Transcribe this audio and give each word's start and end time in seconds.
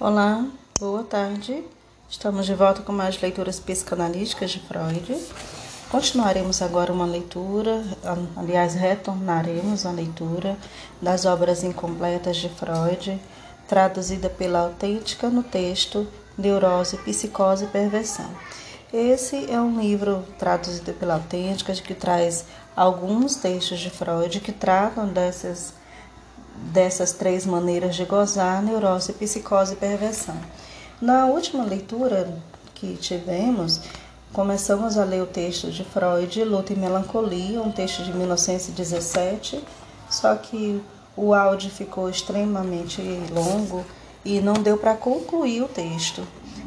Olá, 0.00 0.44
boa 0.80 1.04
tarde. 1.04 1.62
Estamos 2.10 2.46
de 2.46 2.54
volta 2.54 2.82
com 2.82 2.92
mais 2.92 3.20
leituras 3.22 3.60
psicanalíticas 3.60 4.50
de 4.50 4.58
Freud. 4.58 5.16
Continuaremos 5.88 6.60
agora 6.60 6.92
uma 6.92 7.06
leitura, 7.06 7.80
aliás, 8.36 8.74
retornaremos 8.74 9.86
a 9.86 9.92
leitura 9.92 10.58
das 11.00 11.24
obras 11.24 11.62
incompletas 11.62 12.38
de 12.38 12.48
Freud, 12.48 13.20
traduzida 13.68 14.28
pela 14.28 14.62
autêntica 14.62 15.28
no 15.28 15.44
texto 15.44 16.08
Neurose, 16.36 16.96
Psicose 16.98 17.66
e 17.66 17.68
Perversão. 17.68 18.28
Esse 18.92 19.48
é 19.48 19.60
um 19.60 19.80
livro 19.80 20.24
traduzido 20.40 20.92
pela 20.94 21.14
autêntica 21.14 21.72
que 21.72 21.94
traz 21.94 22.44
alguns 22.74 23.36
textos 23.36 23.78
de 23.78 23.90
Freud 23.90 24.40
que 24.40 24.52
tratam 24.52 25.06
dessas 25.06 25.72
dessas 26.54 27.12
três 27.12 27.44
maneiras 27.44 27.96
de 27.96 28.04
gozar, 28.04 28.62
neurose, 28.62 29.12
psicose 29.12 29.74
e 29.74 29.76
perversão. 29.76 30.36
Na 31.00 31.26
última 31.26 31.64
leitura 31.64 32.38
que 32.74 32.96
tivemos, 32.96 33.80
começamos 34.32 34.96
a 34.96 35.04
ler 35.04 35.22
o 35.22 35.26
texto 35.26 35.70
de 35.70 35.84
Freud, 35.84 36.44
Luta 36.44 36.72
e 36.72 36.76
Melancolia, 36.76 37.60
um 37.60 37.70
texto 37.70 38.02
de 38.02 38.12
1917, 38.12 39.62
só 40.08 40.34
que 40.36 40.80
o 41.16 41.32
áudio 41.34 41.70
ficou 41.70 42.08
extremamente 42.08 43.00
longo 43.32 43.84
e 44.24 44.40
não 44.40 44.54
deu 44.54 44.76
para 44.76 44.94
concluir 44.94 45.62
o 45.62 45.68
texto. 45.68 46.26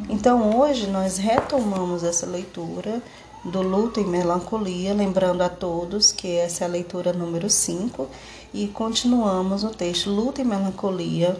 Então 0.09 0.57
hoje 0.57 0.87
nós 0.87 1.17
retomamos 1.17 2.03
essa 2.03 2.25
leitura 2.25 3.01
do 3.43 3.61
Luto 3.61 3.99
e 3.99 4.05
Melancolia, 4.05 4.93
lembrando 4.93 5.41
a 5.41 5.49
todos 5.49 6.11
que 6.11 6.35
essa 6.35 6.63
é 6.63 6.67
a 6.67 6.69
leitura 6.69 7.13
número 7.13 7.49
5 7.49 8.07
e 8.57 8.67
continuamos 8.69 9.63
o 9.63 9.69
texto 9.69 10.09
Luta 10.09 10.41
e 10.41 10.43
Melancolia, 10.43 11.39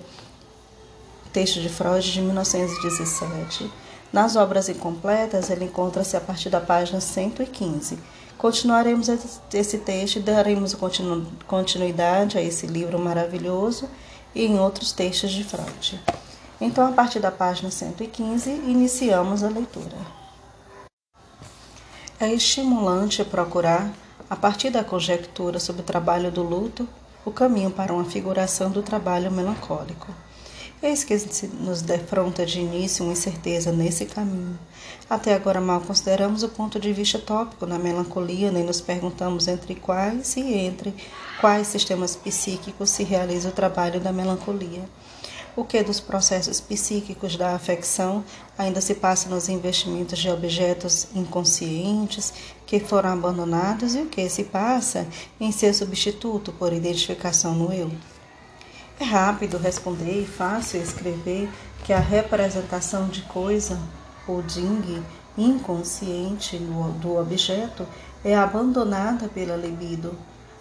texto 1.34 1.60
de 1.60 1.68
Freud 1.68 2.12
de 2.12 2.22
1917. 2.22 3.72
Nas 4.14 4.36
obras 4.36 4.70
incompletas, 4.70 5.50
ele 5.50 5.66
encontra-se 5.66 6.16
a 6.16 6.22
partir 6.22 6.52
da 6.52 6.62
página 6.62 7.02
115. 7.02 7.98
Continuaremos 8.38 9.10
esse 9.10 9.80
texto 9.80 10.18
e 10.18 10.20
daremos 10.20 10.78
continuidade 11.48 12.38
a 12.38 12.42
esse 12.42 12.68
livro 12.68 13.00
maravilhoso 13.00 13.90
e 14.36 14.46
em 14.46 14.60
outros 14.60 14.92
textos 14.92 15.32
de 15.32 15.44
Freud. 15.44 16.00
Então, 16.62 16.88
a 16.88 16.92
partir 16.92 17.20
da 17.20 17.32
página 17.32 17.72
115, 17.72 18.52
iniciamos 18.52 19.44
a 19.44 19.50
leitura. 19.50 19.98
É 22.20 22.32
estimulante 22.32 23.26
procurar, 23.26 23.92
a 24.30 24.36
partir 24.36 24.70
da 24.70 24.84
conjectura 24.84 25.60
sobre 25.60 25.82
o 25.82 25.86
trabalho 25.86 26.32
do 26.32 26.44
luto, 26.44 26.88
o 27.28 27.32
caminho 27.32 27.70
para 27.70 27.94
uma 27.94 28.06
figuração 28.06 28.72
do 28.72 28.82
trabalho 28.82 29.30
melancólico. 29.30 30.08
Eis 30.82 31.04
que 31.04 31.14
nos 31.60 31.82
defronta 31.82 32.46
de 32.46 32.62
início 32.62 33.04
uma 33.04 33.12
incerteza 33.12 33.70
nesse 33.70 34.06
caminho. 34.06 34.58
Até 35.10 35.34
agora 35.34 35.60
mal 35.60 35.82
consideramos 35.82 36.42
o 36.44 36.48
ponto 36.48 36.80
de 36.80 36.94
vista 36.94 37.20
tópico 37.20 37.66
na 37.66 37.78
melancolia, 37.78 38.50
nem 38.50 38.64
nos 38.64 38.80
perguntamos 38.80 39.50
entre 39.50 39.76
quais 39.76 40.38
e 40.38 40.54
entre 40.54 40.96
quais 41.42 41.68
sistemas 41.68 42.16
psíquicos 42.16 42.92
se 42.92 43.04
realiza 43.04 43.50
o 43.50 43.52
trabalho 43.52 44.00
da 44.00 44.14
melancolia. 44.14 44.88
O 45.58 45.66
que 45.66 45.82
dos 45.82 46.00
processos 46.00 46.62
psíquicos 46.62 47.36
da 47.36 47.56
afecção 47.56 48.24
ainda 48.56 48.80
se 48.80 48.94
passa 48.94 49.28
nos 49.28 49.50
investimentos 49.50 50.20
de 50.20 50.30
objetos 50.30 51.08
inconscientes 51.16 52.32
que 52.64 52.80
foram 52.80 53.14
abandonados 53.14 53.96
e 53.96 54.02
o 54.02 54.06
que 54.06 54.30
se 54.30 54.44
passa 54.44 55.08
em 55.40 55.52
seu 55.52 55.74
substituto 55.74 56.52
por 56.52 56.72
identificação 56.72 57.56
no 57.56 57.74
eu. 57.74 57.92
É 59.00 59.04
rápido 59.04 59.58
responder 59.58 60.22
e 60.22 60.28
fácil 60.28 60.80
escrever 60.80 61.50
que 61.84 61.92
a 61.92 62.00
representação 62.00 63.08
de 63.08 63.24
coisa, 63.24 63.80
ou 64.28 64.44
ding, 64.44 65.04
inconsciente 65.36 66.56
do 67.02 67.18
objeto 67.18 67.84
é 68.24 68.36
abandonada 68.36 69.28
pela 69.28 69.56
libido, 69.56 70.16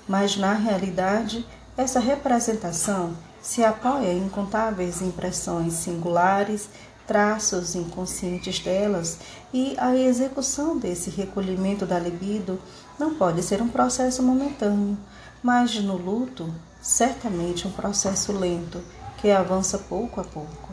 mas 0.08 0.38
na 0.38 0.54
realidade 0.54 1.46
essa 1.76 2.00
representação 2.00 3.14
se 3.46 3.62
apoia 3.62 4.12
em 4.12 4.24
incontáveis 4.24 5.00
impressões 5.00 5.74
singulares, 5.74 6.68
traços 7.06 7.76
inconscientes 7.76 8.58
delas, 8.58 9.18
e 9.54 9.76
a 9.78 9.94
execução 9.94 10.76
desse 10.76 11.10
recolhimento 11.10 11.86
da 11.86 11.96
libido 11.96 12.60
não 12.98 13.14
pode 13.14 13.44
ser 13.44 13.62
um 13.62 13.68
processo 13.68 14.20
momentâneo, 14.20 14.98
mas 15.44 15.76
no 15.76 15.96
luto, 15.96 16.52
certamente 16.82 17.68
um 17.68 17.70
processo 17.70 18.32
lento 18.32 18.82
que 19.18 19.30
avança 19.30 19.78
pouco 19.78 20.20
a 20.20 20.24
pouco. 20.24 20.72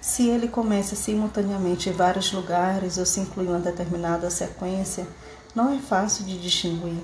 Se 0.00 0.26
ele 0.26 0.48
começa 0.48 0.96
simultaneamente 0.96 1.90
em 1.90 1.92
vários 1.92 2.32
lugares 2.32 2.96
ou 2.96 3.04
se 3.04 3.20
inclui 3.20 3.48
uma 3.48 3.58
determinada 3.58 4.30
sequência, 4.30 5.06
não 5.54 5.74
é 5.74 5.78
fácil 5.78 6.24
de 6.24 6.40
distinguir. 6.40 7.02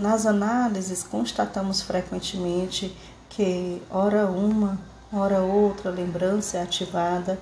Nas 0.00 0.26
análises, 0.26 1.02
constatamos 1.02 1.82
frequentemente 1.82 2.96
que, 3.36 3.82
ora 3.90 4.26
uma, 4.28 4.78
ora 5.12 5.40
outra 5.40 5.90
lembrança 5.90 6.56
é 6.56 6.62
ativada 6.62 7.38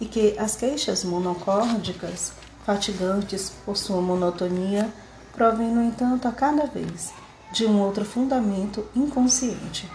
e 0.00 0.06
que 0.06 0.34
as 0.38 0.56
queixas 0.56 1.04
monocórdicas, 1.04 2.32
fatigantes 2.64 3.52
por 3.66 3.76
sua 3.76 4.00
monotonia, 4.00 4.90
provêm, 5.34 5.70
no 5.70 5.82
entanto, 5.82 6.26
a 6.26 6.32
cada 6.32 6.64
vez 6.64 7.12
de 7.52 7.66
um 7.66 7.82
outro 7.82 8.02
fundamento 8.02 8.86
inconsciente. 8.96 9.90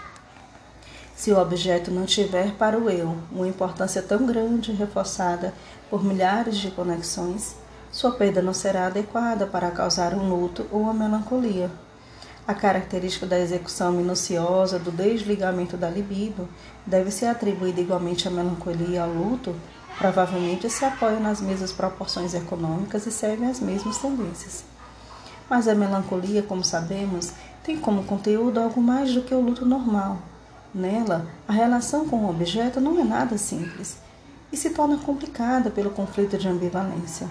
Se 1.16 1.32
o 1.32 1.38
objeto 1.38 1.90
não 1.90 2.06
tiver 2.06 2.52
para 2.52 2.78
o 2.78 2.88
eu 2.88 3.18
uma 3.32 3.48
importância 3.48 4.00
tão 4.00 4.24
grande 4.24 4.70
reforçada 4.70 5.52
por 5.90 6.04
milhares 6.04 6.56
de 6.56 6.70
conexões, 6.70 7.56
sua 7.90 8.12
perda 8.12 8.40
não 8.40 8.54
será 8.54 8.86
adequada 8.86 9.44
para 9.44 9.72
causar 9.72 10.14
um 10.14 10.28
luto 10.28 10.66
ou 10.70 10.82
uma 10.82 10.94
melancolia. 10.94 11.68
A 12.44 12.54
característica 12.54 13.24
da 13.24 13.38
execução 13.38 13.92
minuciosa 13.92 14.76
do 14.76 14.90
desligamento 14.90 15.76
da 15.76 15.88
libido 15.88 16.48
deve 16.84 17.12
ser 17.12 17.26
atribuída 17.26 17.80
igualmente 17.80 18.26
à 18.26 18.32
melancolia 18.32 18.88
e 18.88 18.98
ao 18.98 19.08
luto, 19.08 19.54
provavelmente 19.96 20.68
se 20.68 20.84
apoia 20.84 21.20
nas 21.20 21.40
mesmas 21.40 21.70
proporções 21.70 22.34
econômicas 22.34 23.06
e 23.06 23.12
servem 23.12 23.48
as 23.48 23.60
mesmas 23.60 23.98
tendências. 23.98 24.64
Mas 25.48 25.68
a 25.68 25.74
melancolia, 25.76 26.42
como 26.42 26.64
sabemos, 26.64 27.32
tem 27.62 27.78
como 27.78 28.02
conteúdo 28.02 28.58
algo 28.58 28.82
mais 28.82 29.14
do 29.14 29.22
que 29.22 29.32
o 29.32 29.40
luto 29.40 29.64
normal. 29.64 30.18
Nela, 30.74 31.28
a 31.46 31.52
relação 31.52 32.08
com 32.08 32.24
o 32.24 32.30
objeto 32.30 32.80
não 32.80 32.98
é 32.98 33.04
nada 33.04 33.38
simples 33.38 33.98
e 34.50 34.56
se 34.56 34.70
torna 34.70 34.98
complicada 34.98 35.70
pelo 35.70 35.90
conflito 35.90 36.36
de 36.36 36.48
ambivalência 36.48 37.28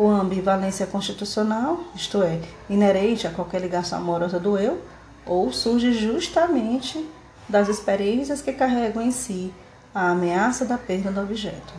ou 0.00 0.08
ambivalência 0.08 0.86
constitucional, 0.86 1.78
isto 1.94 2.22
é, 2.22 2.40
inerente 2.70 3.26
a 3.26 3.30
qualquer 3.30 3.60
ligação 3.60 3.98
amorosa 3.98 4.40
do 4.40 4.56
eu, 4.56 4.80
ou 5.26 5.52
surge 5.52 5.92
justamente 5.92 7.06
das 7.46 7.68
experiências 7.68 8.40
que 8.40 8.50
carregam 8.50 9.02
em 9.02 9.10
si 9.10 9.52
a 9.94 10.08
ameaça 10.08 10.64
da 10.64 10.78
perda 10.78 11.10
do 11.10 11.20
objeto. 11.20 11.74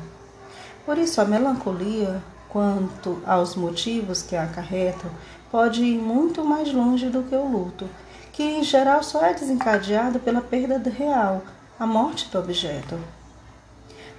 Por 0.86 1.00
isso, 1.00 1.20
a 1.20 1.26
melancolia, 1.26 2.22
quanto 2.48 3.20
aos 3.26 3.56
motivos 3.56 4.22
que 4.22 4.36
a 4.36 4.44
acarretam, 4.44 5.09
pode 5.50 5.84
ir 5.84 5.98
muito 5.98 6.46
mais 6.46 6.72
longe 6.72 7.09
do 7.09 7.24
que 7.24 7.34
o 7.34 7.48
luto, 7.48 7.90
que 8.32 8.44
em 8.44 8.64
geral 8.64 9.02
só 9.02 9.26
é 9.26 9.34
desencadeado 9.34 10.20
pela 10.20 10.42
perda 10.42 10.92
real, 10.92 11.42
a 11.80 11.88
morte 11.88 12.30
do 12.30 12.38
objeto. 12.38 13.00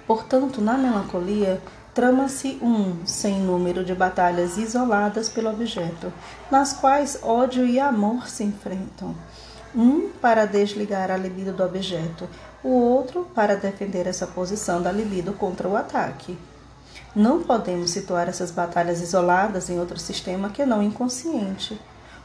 Portanto, 0.05 0.59
na 0.59 0.77
melancolia, 0.77 1.61
trama-se 1.93 2.57
um 2.61 3.05
sem 3.05 3.39
número 3.39 3.83
de 3.83 3.93
batalhas 3.93 4.57
isoladas 4.57 5.29
pelo 5.29 5.49
objeto, 5.49 6.11
nas 6.49 6.73
quais 6.73 7.19
ódio 7.21 7.65
e 7.65 7.79
amor 7.79 8.27
se 8.27 8.43
enfrentam. 8.43 9.15
Um 9.75 10.09
para 10.21 10.45
desligar 10.45 11.11
a 11.11 11.17
libido 11.17 11.53
do 11.53 11.63
objeto, 11.63 12.27
o 12.63 12.69
outro 12.69 13.27
para 13.35 13.55
defender 13.55 14.07
essa 14.07 14.25
posição 14.25 14.81
da 14.81 14.91
libido 14.91 15.33
contra 15.33 15.67
o 15.67 15.75
ataque. 15.75 16.37
Não 17.15 17.43
podemos 17.43 17.91
situar 17.91 18.27
essas 18.27 18.49
batalhas 18.49 19.01
isoladas 19.01 19.69
em 19.69 19.79
outro 19.79 19.99
sistema 19.99 20.49
que 20.49 20.65
não 20.65 20.81
inconsciente. 20.81 21.79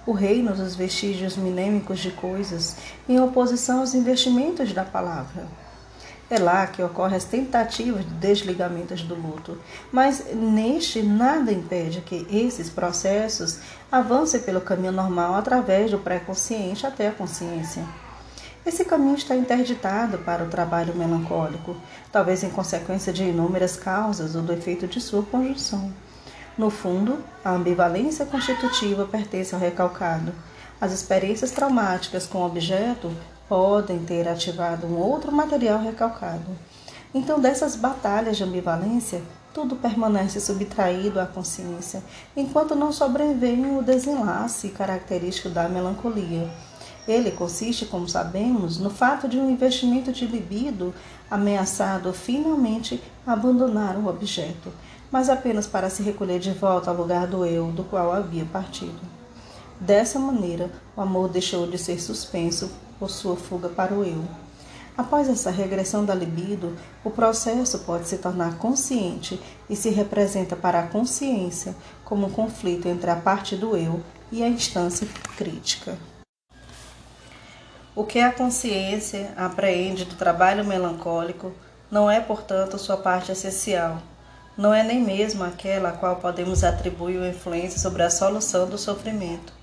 O 0.06 0.12
reino 0.12 0.54
dos 0.54 0.74
vestígios 0.74 1.36
minêmicos 1.36 1.98
de 1.98 2.10
coisas, 2.10 2.76
em 3.06 3.20
oposição 3.20 3.80
aos 3.80 3.94
investimentos 3.94 4.72
da 4.72 4.84
palavra. 4.84 5.46
É 6.30 6.38
lá 6.38 6.66
que 6.66 6.82
ocorrem 6.82 7.16
as 7.16 7.24
tentativas 7.24 8.04
de 8.04 8.12
desligamentos 8.14 9.02
do 9.02 9.14
luto, 9.14 9.56
mas 9.90 10.26
neste 10.34 11.02
nada 11.02 11.50
impede 11.50 12.02
que 12.02 12.26
esses 12.30 12.68
processos 12.68 13.60
avancem 13.90 14.40
pelo 14.40 14.60
caminho 14.60 14.92
normal 14.92 15.34
através 15.34 15.90
do 15.90 15.98
pré-consciente 15.98 16.86
até 16.86 17.08
a 17.08 17.12
consciência. 17.12 17.82
Esse 18.66 18.84
caminho 18.84 19.16
está 19.16 19.34
interditado 19.34 20.18
para 20.18 20.44
o 20.44 20.50
trabalho 20.50 20.94
melancólico, 20.94 21.74
talvez 22.12 22.44
em 22.44 22.50
consequência 22.50 23.10
de 23.10 23.24
inúmeras 23.24 23.76
causas 23.76 24.34
ou 24.34 24.42
do 24.42 24.52
efeito 24.52 24.86
de 24.86 25.00
sua 25.00 25.22
conjunção. 25.22 25.90
No 26.58 26.68
fundo, 26.68 27.24
a 27.42 27.52
ambivalência 27.52 28.26
constitutiva 28.26 29.06
pertence 29.06 29.54
ao 29.54 29.60
recalcado. 29.60 30.34
As 30.78 30.92
experiências 30.92 31.52
traumáticas 31.52 32.26
com 32.26 32.38
o 32.38 32.46
objeto 32.46 33.10
podem 33.48 34.00
ter 34.00 34.28
ativado 34.28 34.86
um 34.86 34.98
outro 34.98 35.32
material 35.32 35.80
recalcado. 35.80 36.46
Então, 37.14 37.40
dessas 37.40 37.74
batalhas 37.74 38.36
de 38.36 38.44
ambivalência, 38.44 39.22
tudo 39.54 39.74
permanece 39.76 40.40
subtraído 40.40 41.18
à 41.18 41.26
consciência, 41.26 42.02
enquanto 42.36 42.74
não 42.74 42.92
sobrevém 42.92 43.78
o 43.78 43.82
desenlace 43.82 44.68
característico 44.68 45.48
da 45.48 45.68
melancolia. 45.68 46.48
Ele 47.08 47.30
consiste, 47.30 47.86
como 47.86 48.06
sabemos, 48.06 48.78
no 48.78 48.90
fato 48.90 49.26
de 49.26 49.38
um 49.38 49.50
investimento 49.50 50.12
de 50.12 50.26
libido 50.26 50.94
ameaçado 51.30 52.12
finalmente 52.12 53.02
abandonar 53.26 53.96
o 53.96 54.06
objeto, 54.06 54.70
mas 55.10 55.30
apenas 55.30 55.66
para 55.66 55.88
se 55.88 56.02
recolher 56.02 56.38
de 56.38 56.50
volta 56.50 56.90
ao 56.90 56.96
lugar 56.96 57.26
do 57.26 57.46
eu 57.46 57.72
do 57.72 57.82
qual 57.82 58.12
havia 58.12 58.44
partido. 58.44 59.00
Dessa 59.80 60.18
maneira, 60.18 60.70
o 60.94 61.00
amor 61.00 61.30
deixou 61.30 61.66
de 61.66 61.78
ser 61.78 61.98
suspenso 61.98 62.70
por 62.98 63.10
sua 63.10 63.36
fuga 63.36 63.68
para 63.68 63.94
o 63.94 64.04
eu. 64.04 64.24
Após 64.96 65.28
essa 65.28 65.50
regressão 65.50 66.04
da 66.04 66.12
libido, 66.12 66.76
o 67.04 67.10
processo 67.10 67.78
pode 67.80 68.08
se 68.08 68.18
tornar 68.18 68.58
consciente 68.58 69.40
e 69.70 69.76
se 69.76 69.90
representa 69.90 70.56
para 70.56 70.80
a 70.80 70.86
consciência 70.88 71.76
como 72.04 72.26
um 72.26 72.30
conflito 72.30 72.88
entre 72.88 73.08
a 73.08 73.14
parte 73.14 73.54
do 73.54 73.76
eu 73.76 74.02
e 74.32 74.42
a 74.42 74.48
instância 74.48 75.06
crítica. 75.36 75.96
O 77.94 78.04
que 78.04 78.20
a 78.20 78.32
consciência 78.32 79.32
apreende 79.36 80.04
do 80.04 80.16
trabalho 80.16 80.64
melancólico 80.64 81.52
não 81.90 82.10
é, 82.10 82.20
portanto, 82.20 82.78
sua 82.78 82.96
parte 82.96 83.32
essencial. 83.32 84.02
Não 84.56 84.74
é 84.74 84.82
nem 84.82 85.00
mesmo 85.00 85.44
aquela 85.44 85.90
a 85.90 85.92
qual 85.92 86.16
podemos 86.16 86.64
atribuir 86.64 87.18
uma 87.18 87.28
influência 87.28 87.78
sobre 87.78 88.02
a 88.02 88.10
solução 88.10 88.68
do 88.68 88.76
sofrimento. 88.76 89.57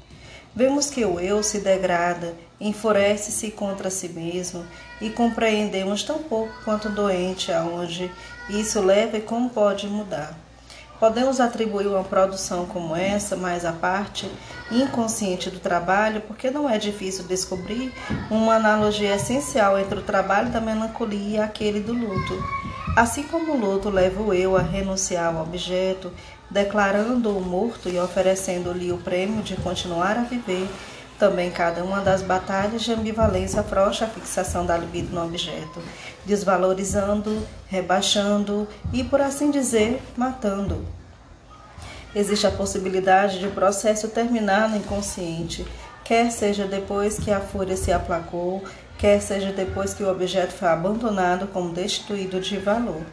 Vemos 0.56 0.90
que 0.90 1.04
o 1.04 1.20
eu 1.20 1.44
se 1.44 1.60
degrada, 1.60 2.34
enfurece-se 2.62 3.52
contra 3.52 3.90
si 3.90 4.08
mesmo 4.08 4.66
e 5.02 5.10
compreendemos 5.10 6.02
tão 6.02 6.20
pouco 6.20 6.54
quanto 6.64 6.88
doente 6.88 7.52
aonde 7.52 8.10
isso 8.50 8.80
leva 8.80 9.18
e 9.18 9.22
como 9.22 9.50
pode 9.50 9.86
mudar. 9.88 10.34
Podemos 10.98 11.42
atribuir 11.42 11.88
uma 11.88 12.06
produção 12.06 12.66
como 12.68 12.96
essa 12.96 13.36
mais 13.36 13.66
à 13.66 13.74
parte 13.74 14.32
inconsciente 14.72 15.50
do 15.50 15.60
trabalho, 15.60 16.22
porque 16.22 16.50
não 16.50 16.70
é 16.70 16.78
difícil 16.78 17.26
descobrir 17.26 17.94
uma 18.32 18.56
analogia 18.56 19.14
essencial 19.14 19.78
entre 19.78 20.00
o 20.00 20.04
trabalho 20.04 20.52
da 20.52 20.62
melancolia 20.62 21.38
e 21.38 21.42
aquele 21.42 21.82
do 21.82 21.92
luto. 21.92 22.42
Assim 22.96 23.24
como 23.24 23.52
o 23.52 23.58
luto 23.58 23.90
leva 23.90 24.24
o 24.24 24.34
eu 24.34 24.56
a 24.56 24.62
renunciar 24.62 25.36
ao 25.36 25.44
objeto 25.44 26.14
declarando-o 26.56 27.42
morto 27.42 27.90
e 27.90 28.00
oferecendo-lhe 28.00 28.90
o 28.90 28.98
prêmio 28.98 29.44
de 29.44 29.58
continuar 29.58 30.18
a 30.18 30.24
viver. 30.24 30.70
Também 31.20 31.52
cada 31.52 31.84
uma 31.84 32.00
das 32.00 32.22
batalhas 32.22 32.82
de 32.82 32.94
ambivalência 32.94 33.60
afrouxa 33.60 34.06
a 34.06 34.08
fixação 34.08 34.66
da 34.66 34.78
libido 34.78 35.14
no 35.14 35.22
objeto, 35.22 35.82
desvalorizando, 36.26 37.46
rebaixando 37.68 38.66
e, 38.94 39.04
por 39.04 39.20
assim 39.20 39.52
dizer, 39.52 40.02
matando. 40.16 40.86
Existe 42.16 42.48
a 42.48 42.52
possibilidade 42.52 43.38
de 43.40 43.48
o 43.48 43.52
processo 43.52 44.08
terminar 44.08 44.70
no 44.70 44.78
inconsciente, 44.78 45.68
quer 46.06 46.32
seja 46.32 46.66
depois 46.66 47.20
que 47.20 47.32
a 47.32 47.42
fúria 47.42 47.76
se 47.76 47.92
aplacou, 47.92 48.64
quer 48.98 49.20
seja 49.22 49.52
depois 49.52 49.94
que 49.94 50.04
o 50.04 50.10
objeto 50.10 50.54
foi 50.54 50.70
abandonado 50.70 51.48
como 51.48 51.74
destituído 51.74 52.40
de 52.40 52.58
valor. 52.58 53.04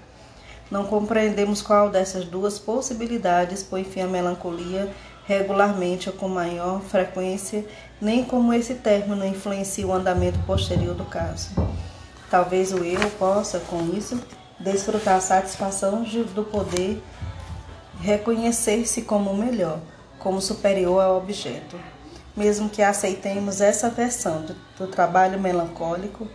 Não 0.72 0.86
compreendemos 0.86 1.60
qual 1.60 1.90
dessas 1.90 2.24
duas 2.24 2.58
possibilidades 2.58 3.62
põe 3.62 3.84
fim 3.84 4.00
à 4.00 4.06
melancolia 4.06 4.90
regularmente 5.26 6.08
ou 6.08 6.14
com 6.16 6.28
maior 6.28 6.80
frequência, 6.80 7.66
nem 8.00 8.24
como 8.24 8.54
esse 8.54 8.76
término 8.76 9.22
influencia 9.26 9.86
o 9.86 9.92
andamento 9.92 10.38
posterior 10.46 10.94
do 10.94 11.04
caso. 11.04 11.50
Talvez 12.30 12.72
o 12.72 12.82
eu 12.82 12.98
possa, 13.18 13.60
com 13.60 13.94
isso, 13.94 14.18
desfrutar 14.58 15.16
a 15.16 15.20
satisfação 15.20 16.04
do 16.04 16.42
poder 16.42 17.02
reconhecer-se 18.00 19.02
como 19.02 19.36
melhor, 19.36 19.78
como 20.18 20.40
superior 20.40 21.02
ao 21.02 21.18
objeto. 21.18 21.78
Mesmo 22.34 22.70
que 22.70 22.80
aceitemos 22.80 23.60
essa 23.60 23.90
versão 23.90 24.40
do, 24.40 24.56
do 24.78 24.86
trabalho 24.86 25.38
melancólico, 25.38 26.26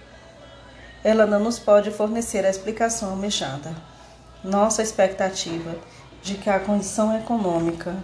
ela 1.03 1.25
não 1.25 1.39
nos 1.39 1.57
pode 1.57 1.89
fornecer 1.89 2.45
a 2.45 2.51
explicação 2.51 3.09
almejada 3.09 3.96
nossa 4.47 4.81
expectativa 4.81 5.75
de 6.23 6.35
que 6.35 6.49
a 6.49 6.59
condição 6.59 7.15
econômica 7.15 7.95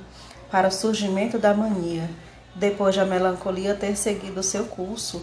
para 0.51 0.68
o 0.68 0.72
surgimento 0.72 1.40
da 1.40 1.54
mania, 1.54 2.10
depois 2.54 2.94
de 2.94 3.00
a 3.00 3.06
melancolia 3.06 3.74
ter 3.74 3.95
seguido 3.95 4.44
seu 4.44 4.66
curso, 4.66 5.22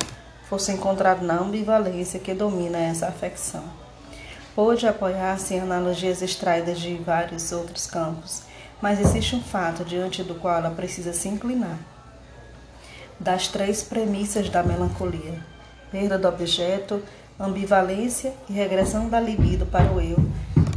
fosse 0.48 0.72
encontrada 0.72 1.22
na 1.24 1.34
ambivalência 1.38 2.18
que 2.18 2.32
domina 2.32 2.78
essa 2.78 3.06
afecção. 3.06 3.62
Pôde 4.54 4.88
apoiar-se 4.88 5.54
em 5.54 5.60
analogias 5.60 6.22
extraídas 6.22 6.80
de 6.80 6.96
vários 6.96 7.52
outros 7.52 7.86
campos, 7.86 8.42
mas 8.80 8.98
existe 8.98 9.36
um 9.36 9.42
fato 9.42 9.84
diante 9.84 10.22
do 10.24 10.34
qual 10.34 10.56
ela 10.56 10.70
precisa 10.70 11.12
se 11.12 11.28
inclinar. 11.28 11.78
Das 13.20 13.46
três 13.46 13.82
premissas 13.82 14.48
da 14.48 14.62
melancolia: 14.62 15.38
perda 15.92 16.18
do 16.18 16.26
objeto, 16.26 17.02
ambivalência 17.38 18.32
e 18.48 18.52
regressão 18.52 19.08
da 19.08 19.20
libido 19.20 19.66
para 19.66 19.92
o 19.92 20.00
eu, 20.00 20.18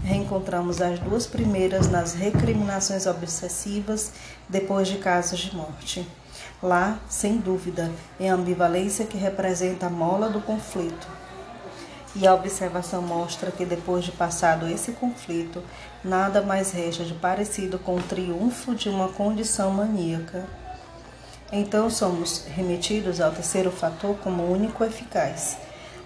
reencontramos 0.03 0.81
as 0.81 0.99
duas 0.99 1.25
primeiras 1.25 1.89
nas 1.89 2.13
recriminações 2.13 3.05
obsessivas 3.05 4.11
depois 4.49 4.87
de 4.87 4.97
casos 4.97 5.39
de 5.39 5.55
morte. 5.55 6.07
Lá, 6.61 6.99
sem 7.09 7.37
dúvida, 7.37 7.91
é 8.19 8.29
a 8.29 8.33
ambivalência 8.33 9.05
que 9.05 9.17
representa 9.17 9.87
a 9.87 9.89
mola 9.89 10.29
do 10.29 10.41
conflito. 10.41 11.07
E 12.15 12.27
a 12.27 12.33
observação 12.33 13.01
mostra 13.01 13.51
que 13.51 13.65
depois 13.65 14.05
de 14.05 14.11
passado 14.11 14.67
esse 14.67 14.91
conflito, 14.91 15.63
nada 16.03 16.41
mais 16.41 16.71
resta 16.71 17.03
de 17.03 17.13
parecido 17.13 17.79
com 17.79 17.95
o 17.95 18.03
triunfo 18.03 18.75
de 18.75 18.87
uma 18.87 19.09
condição 19.09 19.71
maníaca. 19.71 20.45
Então 21.51 21.89
somos 21.89 22.45
remetidos 22.45 23.19
ao 23.19 23.31
terceiro 23.31 23.71
fator 23.71 24.15
como 24.17 24.43
único 24.43 24.83
eficaz, 24.83 25.57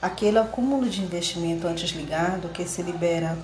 aquele 0.02 0.38
acúmulo 0.38 0.90
de 0.90 1.02
investimento 1.02 1.68
antes 1.68 1.90
ligado 1.92 2.50
que 2.50 2.68
se 2.68 2.82
libera 2.82 3.38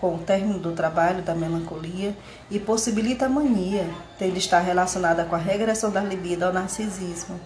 com 0.00 0.14
o 0.14 0.18
término 0.18 0.58
do 0.58 0.72
trabalho 0.72 1.22
da 1.22 1.34
melancolia 1.34 2.16
e 2.50 2.58
possibilita 2.58 3.26
a 3.26 3.28
mania, 3.28 3.86
tendo 4.18 4.38
estar 4.38 4.60
relacionada 4.60 5.24
com 5.24 5.36
a 5.36 5.38
regressão 5.38 5.90
da 5.90 6.00
libido 6.00 6.46
ao 6.46 6.52
narcisismo. 6.54 7.38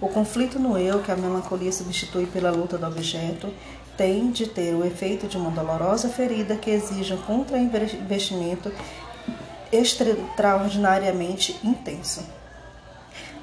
O 0.00 0.08
conflito 0.08 0.58
no 0.58 0.76
eu, 0.76 1.00
que 1.00 1.12
a 1.12 1.16
melancolia 1.16 1.70
substitui 1.70 2.26
pela 2.26 2.50
luta 2.50 2.76
do 2.76 2.86
objeto, 2.86 3.54
tem 3.96 4.32
de 4.32 4.48
ter 4.48 4.74
o 4.74 4.84
efeito 4.84 5.28
de 5.28 5.36
uma 5.36 5.52
dolorosa 5.52 6.08
ferida 6.08 6.56
que 6.56 6.70
exige 6.70 7.14
um 7.14 7.18
contra-investimento 7.18 8.72
extraordinariamente 9.70 11.56
intenso. 11.62 12.26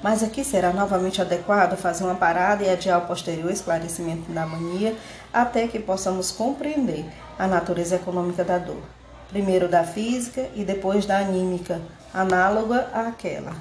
Mas 0.03 0.21
aqui 0.21 0.43
será 0.43 0.73
novamente 0.73 1.21
adequado 1.21 1.77
fazer 1.77 2.03
uma 2.03 2.15
parada 2.15 2.63
e 2.63 2.69
adiar 2.69 2.99
o 2.99 3.07
posterior 3.07 3.51
esclarecimento 3.51 4.29
da 4.33 4.45
mania 4.45 4.97
até 5.31 5.65
que 5.65 5.79
possamos 5.79 6.29
compreender 6.29 7.05
a 7.39 7.47
natureza 7.47 7.95
econômica 7.95 8.43
da 8.43 8.57
dor. 8.57 8.83
Primeiro 9.29 9.69
da 9.69 9.83
física 9.83 10.49
e 10.53 10.63
depois 10.65 11.05
da 11.05 11.19
anímica, 11.19 11.81
análoga 12.13 12.89
àquela. 12.93 13.55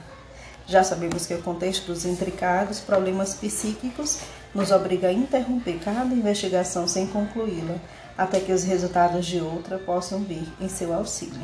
Já 0.66 0.82
sabemos 0.82 1.24
que 1.24 1.34
o 1.34 1.42
contexto 1.42 1.86
dos 1.86 2.04
intricados 2.04 2.80
problemas 2.80 3.34
psíquicos 3.34 4.18
nos 4.54 4.72
obriga 4.72 5.08
a 5.08 5.12
interromper 5.12 5.78
cada 5.78 6.12
investigação 6.14 6.88
sem 6.88 7.06
concluí-la, 7.06 7.76
até 8.16 8.40
que 8.40 8.52
os 8.52 8.64
resultados 8.64 9.24
de 9.24 9.40
outra 9.40 9.78
possam 9.78 10.18
vir 10.20 10.46
em 10.60 10.68
seu 10.68 10.92
auxílio. 10.92 11.40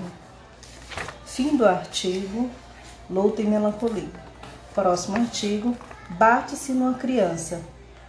Fim 1.24 1.56
do 1.56 1.64
artigo 1.64 2.50
Luta 3.08 3.42
e 3.42 3.46
Melancolia. 3.46 4.08
Próximo 4.74 5.16
artigo: 5.16 5.76
Bate-se 6.10 6.72
numa 6.72 6.94
criança. 6.94 7.60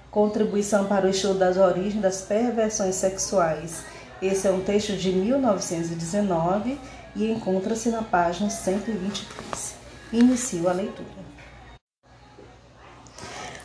Contribuição 0.09 0.85
para 0.85 1.05
o 1.05 1.09
estudo 1.09 1.39
das 1.39 1.57
origens 1.57 2.01
das 2.01 2.21
perversões 2.21 2.95
sexuais. 2.95 3.83
Esse 4.21 4.47
é 4.47 4.51
um 4.51 4.61
texto 4.61 4.93
de 4.93 5.11
1919 5.11 6.79
e 7.15 7.31
encontra-se 7.31 7.89
na 7.89 8.01
página 8.01 8.49
123. 8.49 9.75
Inicio 10.13 10.69
a 10.69 10.71
leitura. 10.71 11.25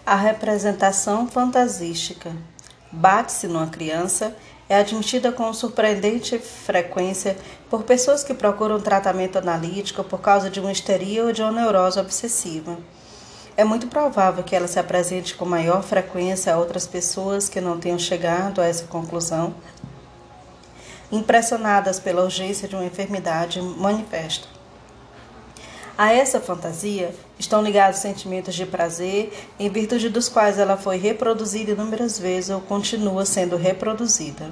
A 0.05 0.17
representação 0.17 1.29
fantasística. 1.29 2.33
Bate-se 2.91 3.47
numa 3.47 3.69
criança 3.69 4.37
é 4.69 4.77
admitida 4.77 5.33
com 5.33 5.53
surpreendente 5.53 6.39
frequência 6.39 7.37
por 7.69 7.83
pessoas 7.83 8.23
que 8.23 8.33
procuram 8.35 8.81
tratamento 8.81 9.37
analítico 9.37 10.05
por 10.05 10.21
causa 10.21 10.49
de 10.49 10.61
uma 10.61 10.71
histeria 10.71 11.25
ou 11.25 11.33
de 11.33 11.43
uma 11.43 11.51
neurose 11.51 11.99
obsessiva. 11.99 12.77
É 13.57 13.65
muito 13.65 13.89
provável 13.89 14.45
que 14.45 14.55
ela 14.55 14.69
se 14.69 14.79
apresente 14.79 15.35
com 15.35 15.45
maior 15.45 15.83
frequência 15.83 16.55
a 16.55 16.59
outras 16.59 16.87
pessoas 16.87 17.49
que 17.49 17.61
não 17.61 17.79
tenham 17.79 17.99
chegado 17.99 18.61
a 18.61 18.67
essa 18.67 18.85
conclusão, 18.85 19.55
impressionadas 21.11 21.99
pela 21.99 22.23
urgência 22.23 22.69
de 22.69 22.75
uma 22.75 22.85
enfermidade 22.85 23.61
manifesta. 23.61 24.47
A 25.99 26.15
essa 26.15 26.41
fantasia 26.41 27.15
estão 27.39 27.63
ligados 27.63 27.99
sentimentos 27.99 28.55
de 28.55 28.65
prazer, 28.65 29.33
em 29.59 29.69
virtude 29.69 30.09
dos 30.09 30.31
quais 30.31 30.59
ela 30.59 30.77
foi 30.77 30.97
reproduzida 30.97 31.73
inúmeras 31.73 32.19
vezes 32.19 32.49
ou 32.49 32.61
continua 32.61 33.27
sendo 33.27 33.57
reproduzida. 33.57 34.51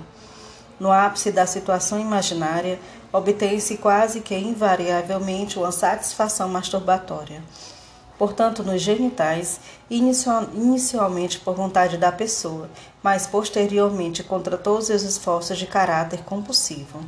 No 0.79 0.93
ápice 0.93 1.33
da 1.33 1.47
situação 1.47 1.99
imaginária, 1.99 2.79
obtém-se 3.12 3.79
quase 3.79 4.21
que 4.21 4.37
invariavelmente 4.37 5.59
uma 5.59 5.73
satisfação 5.73 6.49
masturbatória. 6.49 7.43
Portanto, 8.19 8.65
nos 8.65 8.83
genitais, 8.83 9.61
inicialmente 9.89 11.39
por 11.39 11.55
vontade 11.55 11.97
da 11.97 12.11
pessoa, 12.11 12.69
mas 13.03 13.27
posteriormente 13.27 14.25
contra 14.25 14.59
todos 14.59 14.89
os 14.91 15.03
esforços 15.03 15.57
de 15.57 15.67
caráter 15.67 16.25
compulsivo. 16.25 17.01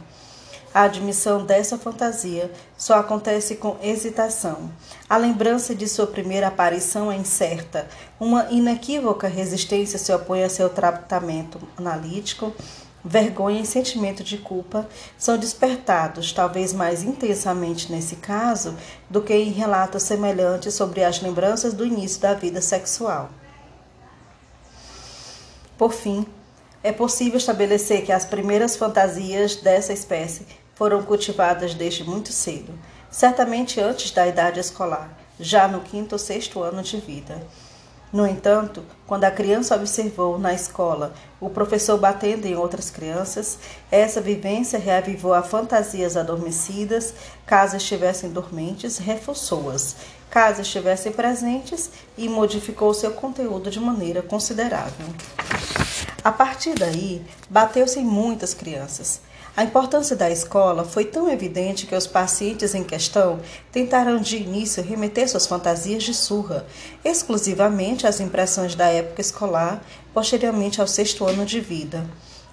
A 0.72 0.82
admissão 0.82 1.44
dessa 1.44 1.76
fantasia 1.76 2.48
só 2.78 2.94
acontece 2.94 3.56
com 3.56 3.76
hesitação. 3.82 4.70
A 5.08 5.16
lembrança 5.16 5.74
de 5.74 5.88
sua 5.88 6.06
primeira 6.06 6.46
aparição 6.46 7.10
é 7.10 7.16
incerta. 7.16 7.88
Uma 8.20 8.46
inequívoca 8.52 9.26
resistência 9.26 9.98
se 9.98 10.12
opõe 10.12 10.44
a 10.44 10.48
seu 10.48 10.68
tratamento 10.68 11.58
analítico. 11.76 12.54
Vergonha 13.04 13.62
e 13.62 13.66
sentimento 13.66 14.22
de 14.22 14.36
culpa 14.36 14.86
são 15.16 15.38
despertados, 15.38 16.32
talvez 16.32 16.72
mais 16.72 17.02
intensamente 17.02 17.90
nesse 17.90 18.16
caso, 18.16 18.76
do 19.08 19.22
que 19.22 19.34
em 19.34 19.50
relatos 19.50 20.02
semelhantes 20.02 20.74
sobre 20.74 21.02
as 21.02 21.20
lembranças 21.22 21.72
do 21.72 21.86
início 21.86 22.20
da 22.20 22.34
vida 22.34 22.60
sexual. 22.60 23.30
Por 25.78 25.94
fim, 25.94 26.26
é 26.82 26.92
possível 26.92 27.38
estabelecer 27.38 28.04
que 28.04 28.12
as 28.12 28.26
primeiras 28.26 28.76
fantasias 28.76 29.56
dessa 29.56 29.94
espécie 29.94 30.46
foram 30.74 31.02
cultivadas 31.02 31.74
desde 31.74 32.04
muito 32.04 32.32
cedo, 32.32 32.78
certamente 33.10 33.80
antes 33.80 34.10
da 34.10 34.26
idade 34.26 34.60
escolar, 34.60 35.18
já 35.38 35.66
no 35.66 35.80
quinto 35.80 36.14
ou 36.14 36.18
sexto 36.18 36.62
ano 36.62 36.82
de 36.82 36.98
vida. 36.98 37.40
No 38.12 38.26
entanto, 38.26 38.82
quando 39.06 39.22
a 39.22 39.30
criança 39.30 39.76
observou 39.76 40.36
na 40.36 40.52
escola 40.52 41.14
o 41.40 41.48
professor 41.48 41.96
batendo 41.96 42.44
em 42.44 42.56
outras 42.56 42.90
crianças, 42.90 43.56
essa 43.88 44.20
vivência 44.20 44.80
reavivou 44.80 45.32
a 45.32 45.42
fantasias 45.42 46.16
adormecidas, 46.16 47.14
caso 47.46 47.76
estivessem 47.76 48.30
dormentes, 48.30 48.98
reforçou-as, 48.98 49.96
caso 50.28 50.60
estivessem 50.62 51.12
presentes 51.12 51.90
e 52.18 52.28
modificou 52.28 52.92
seu 52.92 53.12
conteúdo 53.12 53.70
de 53.70 53.78
maneira 53.78 54.22
considerável. 54.22 55.06
A 56.24 56.32
partir 56.32 56.74
daí, 56.74 57.22
bateu-se 57.48 58.00
em 58.00 58.04
muitas 58.04 58.54
crianças. 58.54 59.20
A 59.56 59.64
importância 59.64 60.14
da 60.14 60.30
escola 60.30 60.84
foi 60.84 61.04
tão 61.04 61.28
evidente 61.28 61.86
que 61.86 61.94
os 61.94 62.06
pacientes 62.06 62.74
em 62.74 62.84
questão 62.84 63.40
tentaram 63.72 64.18
de 64.18 64.36
início 64.36 64.82
remeter 64.82 65.28
suas 65.28 65.46
fantasias 65.46 66.04
de 66.04 66.14
surra, 66.14 66.64
exclusivamente 67.04 68.06
às 68.06 68.20
impressões 68.20 68.74
da 68.74 68.86
época 68.86 69.20
escolar, 69.20 69.82
posteriormente 70.14 70.80
ao 70.80 70.86
sexto 70.86 71.26
ano 71.26 71.44
de 71.44 71.60
vida. 71.60 72.06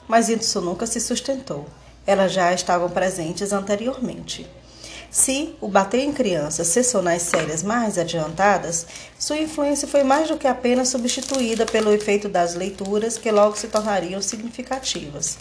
Mas 0.08 0.27
isso 0.27 0.60
nunca 0.60 0.88
se 0.88 1.00
sustentou. 1.00 1.68
Elas 2.06 2.32
já 2.32 2.51
estavam 2.51 2.89
presentes 2.89 3.54
anteriormente. 3.54 4.48
Se 5.17 5.55
o 5.59 5.67
bater 5.67 6.01
em 6.01 6.13
crianças 6.13 6.67
cessou 6.67 7.01
nas 7.01 7.24
séries 7.24 7.63
mais 7.63 7.97
adiantadas, 7.97 8.86
sua 9.17 9.39
influência 9.39 9.88
foi 9.88 10.03
mais 10.03 10.27
do 10.27 10.38
que 10.38 10.45
apenas 10.45 10.89
substituída 10.89 11.65
pelo 11.65 11.91
efeito 11.91 12.29
das 12.29 12.53
leituras 12.53 13.17
que 13.17 13.31
logo 13.31 13.57
se 13.57 13.67
tornariam 13.67 14.21
significativas. 14.21 15.39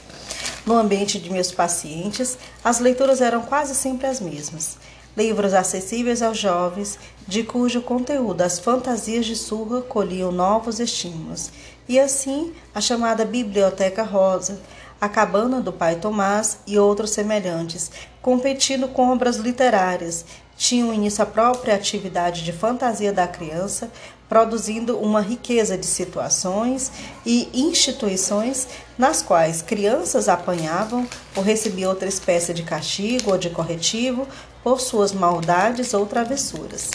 No 0.65 0.79
ambiente 0.79 1.19
de 1.19 1.31
meus 1.31 1.53
pacientes, 1.53 2.39
as 2.65 2.81
leituras 2.81 3.21
eram 3.21 3.43
quase 3.43 3.75
sempre 3.75 4.07
as 4.07 4.19
mesmas. 4.19 4.79
Livros 5.15 5.53
acessíveis 5.53 6.23
aos 6.23 6.39
jovens, 6.39 6.99
de 7.29 7.43
cujo 7.43 7.83
conteúdo 7.83 8.41
as 8.41 8.59
fantasias 8.59 9.27
de 9.27 9.37
surra 9.37 9.83
colhiam 9.83 10.33
novos 10.33 10.81
estímulos. 10.81 11.51
E 11.87 12.01
assim, 12.01 12.55
a 12.75 12.81
chamada 12.81 13.27
Biblioteca 13.27 14.03
Rosa, 14.03 14.59
a 15.01 15.09
Cabana 15.09 15.61
do 15.61 15.73
Pai 15.73 15.97
Tomás 15.97 16.59
e 16.67 16.79
outros 16.79 17.11
semelhantes, 17.11 17.91
competindo 18.23 18.89
com 18.89 19.11
obras 19.11 19.37
literárias, 19.37 20.25
tinham 20.57 20.93
início 20.93 21.23
a 21.23 21.27
própria 21.27 21.75
atividade 21.75 22.43
de 22.43 22.53
fantasia 22.53 23.13
da 23.13 23.29
criança, 23.29 23.91
produzindo 24.29 24.99
uma 24.99 25.21
riqueza 25.21 25.77
de 25.77 25.87
situações 25.87 26.91
e 27.25 27.49
instituições 27.55 28.67
nas 28.99 29.23
quais 29.23 29.63
crianças 29.63 30.29
apanhavam 30.29 31.07
ou 31.37 31.43
recebiam 31.43 31.91
outra 31.91 32.09
espécie 32.09 32.53
de 32.53 32.63
castigo 32.63 33.31
ou 33.31 33.39
de 33.39 33.51
corretivo 33.51 34.27
por 34.65 34.81
suas 34.81 35.13
maldades 35.13 35.95
ou 35.95 36.07
travessuras. 36.07 36.91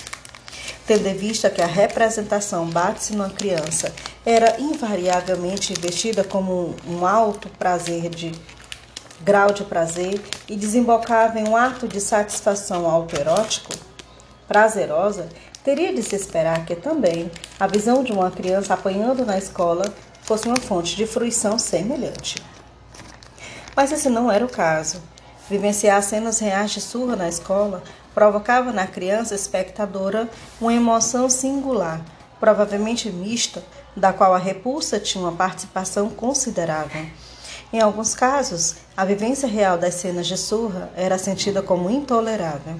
Tendo 0.91 1.07
em 1.07 1.15
vista 1.15 1.49
que 1.49 1.61
a 1.61 1.65
representação 1.65 2.65
bate-se 2.65 3.15
numa 3.15 3.29
criança 3.29 3.93
era 4.25 4.59
invariavelmente 4.59 5.71
investida 5.71 6.21
como 6.21 6.75
um 6.85 7.05
alto 7.05 7.47
prazer 7.47 8.09
de 8.09 8.33
grau 9.21 9.53
de 9.53 9.63
prazer 9.63 10.21
e 10.49 10.57
desembocava 10.57 11.39
em 11.39 11.47
um 11.47 11.55
ato 11.55 11.87
de 11.87 12.01
satisfação 12.01 12.85
autoerótico, 12.85 13.71
prazerosa, 14.49 15.29
teria 15.63 15.93
de 15.93 16.03
se 16.03 16.13
esperar 16.13 16.65
que 16.65 16.75
também 16.75 17.31
a 17.57 17.67
visão 17.67 18.03
de 18.03 18.11
uma 18.11 18.29
criança 18.29 18.73
apanhando 18.73 19.25
na 19.25 19.37
escola 19.37 19.85
fosse 20.23 20.45
uma 20.45 20.59
fonte 20.59 20.97
de 20.97 21.07
fruição 21.07 21.57
semelhante. 21.57 22.35
Mas 23.73 23.93
esse 23.93 24.09
não 24.09 24.29
era 24.29 24.43
o 24.43 24.49
caso. 24.49 25.01
Vivenciar 25.49 26.03
cenas 26.03 26.39
reais 26.39 26.71
de 26.71 26.81
surra 26.81 27.15
na 27.15 27.29
escola 27.29 27.81
provocava 28.13 28.71
na 28.71 28.87
criança 28.87 29.35
espectadora 29.35 30.29
uma 30.59 30.73
emoção 30.73 31.29
singular, 31.29 32.01
provavelmente 32.39 33.09
mista, 33.11 33.63
da 33.95 34.13
qual 34.13 34.33
a 34.33 34.37
repulsa 34.37 34.99
tinha 34.99 35.23
uma 35.23 35.33
participação 35.33 36.09
considerável. 36.09 37.05
Em 37.73 37.79
alguns 37.79 38.13
casos, 38.13 38.75
a 38.97 39.05
vivência 39.05 39.47
real 39.47 39.77
das 39.77 39.95
cenas 39.95 40.27
de 40.27 40.37
surra 40.37 40.91
era 40.95 41.17
sentida 41.17 41.61
como 41.61 41.89
intolerável. 41.89 42.75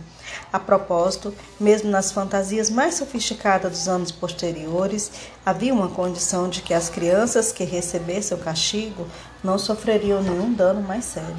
A 0.52 0.60
propósito, 0.60 1.34
mesmo 1.58 1.90
nas 1.90 2.12
fantasias 2.12 2.70
mais 2.70 2.96
sofisticadas 2.96 3.72
dos 3.72 3.88
anos 3.88 4.12
posteriores, 4.12 5.10
havia 5.46 5.74
uma 5.74 5.88
condição 5.88 6.50
de 6.50 6.62
que 6.62 6.74
as 6.74 6.90
crianças 6.90 7.54
que 7.54 7.64
recebessem 7.64 8.36
o 8.38 8.42
castigo 8.42 9.08
não 9.42 9.58
sofreriam 9.58 10.22
nenhum 10.22 10.54
dano 10.54 10.82
mais 10.82 11.06
sério. 11.06 11.38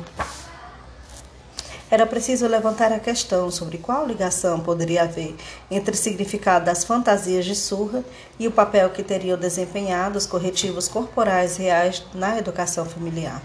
Era 1.92 2.06
preciso 2.06 2.46
levantar 2.46 2.90
a 2.90 2.98
questão 2.98 3.50
sobre 3.50 3.76
qual 3.76 4.06
ligação 4.06 4.58
poderia 4.60 5.02
haver 5.02 5.36
entre 5.70 5.94
o 5.94 5.98
significado 5.98 6.64
das 6.64 6.84
fantasias 6.84 7.44
de 7.44 7.54
surra 7.54 8.02
e 8.38 8.48
o 8.48 8.50
papel 8.50 8.88
que 8.88 9.02
teriam 9.02 9.36
desempenhado 9.36 10.16
os 10.16 10.24
corretivos 10.24 10.88
corporais 10.88 11.58
reais 11.58 12.02
na 12.14 12.38
educação 12.38 12.86
familiar. 12.86 13.42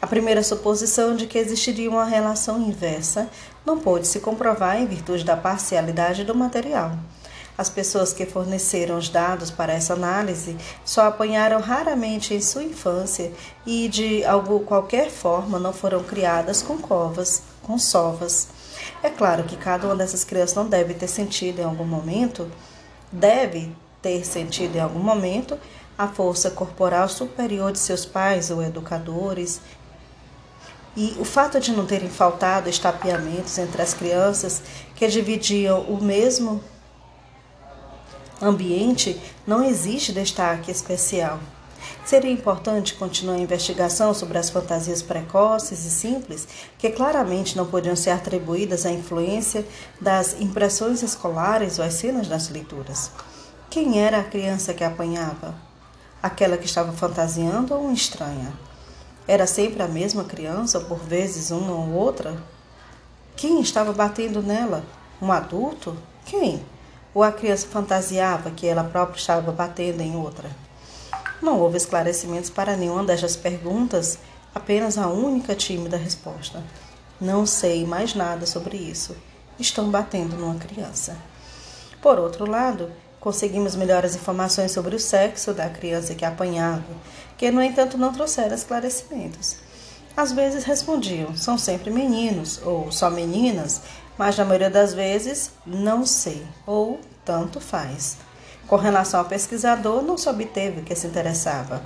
A 0.00 0.06
primeira 0.06 0.42
suposição 0.42 1.14
de 1.14 1.26
que 1.26 1.36
existiria 1.36 1.90
uma 1.90 2.06
relação 2.06 2.58
inversa 2.58 3.28
não 3.66 3.78
pôde 3.78 4.06
se 4.06 4.18
comprovar 4.18 4.80
em 4.80 4.86
virtude 4.86 5.22
da 5.22 5.36
parcialidade 5.36 6.24
do 6.24 6.34
material. 6.34 6.92
As 7.56 7.68
pessoas 7.68 8.14
que 8.14 8.24
forneceram 8.24 8.96
os 8.96 9.10
dados 9.10 9.50
para 9.50 9.74
essa 9.74 9.92
análise 9.92 10.56
só 10.86 11.06
apanharam 11.06 11.60
raramente 11.60 12.32
em 12.32 12.40
sua 12.40 12.64
infância 12.64 13.30
e, 13.66 13.88
de 13.88 14.24
algum, 14.24 14.60
qualquer 14.60 15.10
forma, 15.10 15.58
não 15.58 15.72
foram 15.72 16.02
criadas 16.02 16.62
com 16.62 16.78
covas, 16.78 17.42
com 17.66 17.78
sovas. 17.78 18.48
É 19.02 19.10
claro 19.10 19.44
que 19.44 19.56
cada 19.56 19.86
uma 19.86 19.96
dessas 19.96 20.24
crianças 20.24 20.54
não 20.54 20.68
deve 20.68 20.94
ter 20.94 21.08
sentido 21.08 21.60
em 21.60 21.64
algum 21.64 21.84
momento, 21.84 22.50
deve 23.10 23.74
ter 24.00 24.24
sentido 24.24 24.76
em 24.76 24.80
algum 24.80 25.00
momento 25.00 25.58
a 25.96 26.08
força 26.08 26.50
corporal 26.50 27.08
superior 27.08 27.72
de 27.72 27.78
seus 27.78 28.04
pais 28.04 28.50
ou 28.50 28.62
educadores, 28.62 29.60
e 30.96 31.16
o 31.18 31.24
fato 31.24 31.58
de 31.58 31.72
não 31.72 31.86
terem 31.86 32.08
faltado 32.08 32.68
estapeamentos 32.68 33.58
entre 33.58 33.82
as 33.82 33.92
crianças 33.92 34.62
que 34.94 35.06
dividiam 35.08 35.80
o 35.82 36.02
mesmo 36.02 36.62
ambiente 38.40 39.20
não 39.46 39.64
existe 39.64 40.12
destaque 40.12 40.70
especial. 40.70 41.40
Seria 42.04 42.30
importante 42.30 42.94
continuar 42.94 43.36
a 43.36 43.40
investigação 43.40 44.12
sobre 44.12 44.36
as 44.36 44.50
fantasias 44.50 45.00
precoces 45.00 45.86
e 45.86 45.90
simples, 45.90 46.46
que 46.76 46.90
claramente 46.90 47.56
não 47.56 47.64
podiam 47.64 47.96
ser 47.96 48.10
atribuídas 48.10 48.84
à 48.84 48.90
influência 48.90 49.66
das 49.98 50.38
impressões 50.38 51.02
escolares 51.02 51.78
ou 51.78 51.84
às 51.84 51.94
cenas 51.94 52.28
das 52.28 52.50
leituras. 52.50 53.10
Quem 53.70 54.02
era 54.02 54.18
a 54.18 54.24
criança 54.24 54.74
que 54.74 54.84
apanhava? 54.84 55.54
Aquela 56.22 56.58
que 56.58 56.66
estava 56.66 56.92
fantasiando 56.92 57.72
ou 57.72 57.84
uma 57.84 57.94
estranha? 57.94 58.52
Era 59.26 59.46
sempre 59.46 59.82
a 59.82 59.88
mesma 59.88 60.24
criança, 60.24 60.80
por 60.80 60.98
vezes 60.98 61.50
uma 61.50 61.72
ou 61.72 61.90
outra? 61.94 62.36
Quem 63.34 63.62
estava 63.62 63.94
batendo 63.94 64.42
nela? 64.42 64.84
Um 65.22 65.32
adulto? 65.32 65.96
Quem? 66.26 66.62
Ou 67.14 67.22
a 67.22 67.32
criança 67.32 67.66
fantasiava 67.66 68.50
que 68.50 68.66
ela 68.66 68.84
própria 68.84 69.18
estava 69.18 69.50
batendo 69.50 70.02
em 70.02 70.14
outra? 70.14 70.50
Não 71.44 71.60
houve 71.60 71.76
esclarecimentos 71.76 72.48
para 72.48 72.74
nenhuma 72.74 73.04
destas 73.04 73.36
perguntas, 73.36 74.18
apenas 74.54 74.96
a 74.96 75.08
única 75.08 75.54
tímida 75.54 75.94
resposta. 75.94 76.62
Não 77.20 77.44
sei 77.44 77.84
mais 77.84 78.14
nada 78.14 78.46
sobre 78.46 78.78
isso. 78.78 79.14
Estão 79.58 79.90
batendo 79.90 80.38
numa 80.38 80.54
criança. 80.54 81.18
Por 82.00 82.18
outro 82.18 82.50
lado, 82.50 82.90
conseguimos 83.20 83.76
melhores 83.76 84.16
informações 84.16 84.72
sobre 84.72 84.96
o 84.96 84.98
sexo 84.98 85.52
da 85.52 85.68
criança 85.68 86.14
que 86.14 86.24
apanhava, 86.24 86.82
que 87.36 87.50
no 87.50 87.60
entanto 87.60 87.98
não 87.98 88.10
trouxeram 88.10 88.54
esclarecimentos. 88.54 89.56
Às 90.16 90.32
vezes 90.32 90.64
respondiam: 90.64 91.36
são 91.36 91.58
sempre 91.58 91.90
meninos 91.90 92.58
ou 92.64 92.90
só 92.90 93.10
meninas, 93.10 93.82
mas 94.16 94.38
na 94.38 94.46
maioria 94.46 94.70
das 94.70 94.94
vezes 94.94 95.50
não 95.66 96.06
sei 96.06 96.42
ou 96.66 96.98
tanto 97.22 97.60
faz. 97.60 98.16
Com 98.66 98.76
relação 98.76 99.20
ao 99.20 99.26
pesquisador, 99.26 100.02
não 100.02 100.16
se 100.16 100.28
obteve 100.28 100.82
que 100.82 100.94
se 100.94 101.06
interessava. 101.06 101.82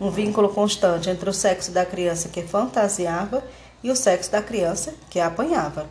Um 0.00 0.10
vínculo 0.10 0.48
constante 0.48 1.08
entre 1.08 1.30
o 1.30 1.32
sexo 1.32 1.70
da 1.70 1.86
criança 1.86 2.28
que 2.28 2.42
fantasiava 2.42 3.44
e 3.82 3.90
o 3.90 3.96
sexo 3.96 4.30
da 4.32 4.42
criança 4.42 4.92
que 5.08 5.20
apanhava. 5.20 5.86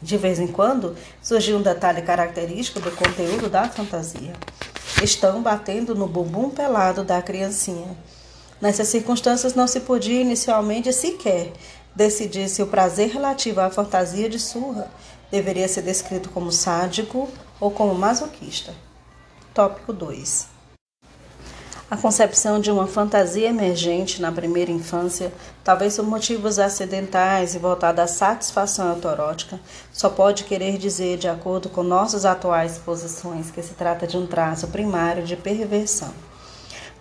De 0.00 0.16
vez 0.16 0.38
em 0.38 0.46
quando, 0.46 0.94
surgia 1.22 1.56
um 1.56 1.62
detalhe 1.62 2.02
característico 2.02 2.78
do 2.78 2.90
conteúdo 2.92 3.48
da 3.48 3.68
fantasia. 3.68 4.32
Estão 5.02 5.42
batendo 5.42 5.94
no 5.94 6.06
bumbum 6.06 6.50
pelado 6.50 7.02
da 7.02 7.20
criancinha. 7.22 7.96
Nessas 8.60 8.88
circunstâncias, 8.88 9.54
não 9.54 9.66
se 9.66 9.80
podia 9.80 10.20
inicialmente 10.20 10.92
sequer 10.92 11.52
decidir 11.94 12.48
se 12.48 12.62
o 12.62 12.66
prazer 12.66 13.08
relativo 13.08 13.60
à 13.60 13.70
fantasia 13.70 14.28
de 14.28 14.38
surra 14.38 14.88
deveria 15.30 15.66
ser 15.66 15.82
descrito 15.82 16.28
como 16.28 16.52
sádico 16.52 17.28
ou 17.58 17.70
como 17.70 17.94
masoquista. 17.94 18.72
Tópico 19.54 19.92
2. 19.92 20.58
A 21.90 21.96
concepção 21.96 22.60
de 22.60 22.70
uma 22.70 22.86
fantasia 22.86 23.48
emergente 23.48 24.20
na 24.20 24.30
primeira 24.30 24.70
infância, 24.70 25.32
talvez 25.64 25.96
por 25.96 26.04
motivos 26.04 26.58
acidentais 26.58 27.54
e 27.54 27.58
voltada 27.58 28.02
à 28.02 28.06
satisfação 28.06 28.90
autorótica, 28.90 29.58
só 29.90 30.10
pode 30.10 30.44
querer 30.44 30.76
dizer, 30.76 31.16
de 31.16 31.28
acordo 31.28 31.70
com 31.70 31.82
nossas 31.82 32.26
atuais 32.26 32.76
posições, 32.76 33.50
que 33.50 33.62
se 33.62 33.72
trata 33.72 34.06
de 34.06 34.18
um 34.18 34.26
traço 34.26 34.68
primário 34.68 35.24
de 35.24 35.34
perversão. 35.34 36.12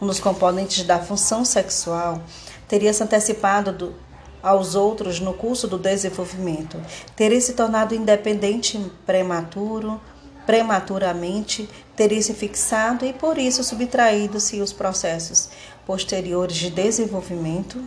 Um 0.01 0.07
dos 0.07 0.21
componentes 0.21 0.83
da 0.83 0.99
função 0.99 1.43
sexual 1.43 2.21
teria 2.65 2.93
se 2.93 3.03
antecipado 3.03 3.73
do, 3.73 3.95
aos 4.41 4.73
outros 4.73 5.19
no 5.19 5.33
curso 5.33 5.67
do 5.67 5.77
desenvolvimento, 5.77 6.79
teria 7.13 7.41
se 7.41 7.53
tornado 7.53 7.93
independente 7.93 8.79
prematuro, 9.05 9.99
prematuramente 10.47 11.69
teria 11.95 12.21
se 12.21 12.33
fixado 12.33 13.05
e 13.05 13.11
por 13.11 13.37
isso 13.37 13.63
subtraído-se 13.63 14.61
os 14.61 14.71
processos 14.71 15.49
posteriores 15.85 16.55
de 16.55 16.71
desenvolvimento 16.71 17.83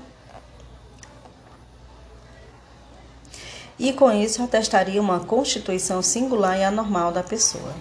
e 3.78 3.94
com 3.94 4.12
isso 4.12 4.42
atestaria 4.42 5.00
uma 5.00 5.20
constituição 5.20 6.02
singular 6.02 6.58
e 6.58 6.62
anormal 6.62 7.10
da 7.10 7.22
pessoa. 7.22 7.74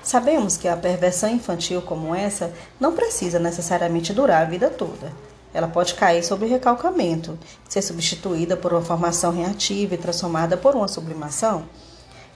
Sabemos 0.00 0.56
que 0.56 0.68
a 0.68 0.76
perversão 0.76 1.28
infantil 1.28 1.82
como 1.82 2.14
essa 2.14 2.52
não 2.78 2.94
precisa 2.94 3.40
necessariamente 3.40 4.12
durar 4.12 4.42
a 4.42 4.48
vida 4.48 4.70
toda. 4.70 5.12
Ela 5.52 5.66
pode 5.66 5.94
cair 5.94 6.22
sobre 6.22 6.46
recalcamento, 6.46 7.36
ser 7.68 7.82
substituída 7.82 8.56
por 8.56 8.72
uma 8.72 8.80
formação 8.80 9.32
reativa 9.32 9.96
e 9.96 9.98
transformada 9.98 10.56
por 10.56 10.76
uma 10.76 10.86
sublimação. 10.86 11.66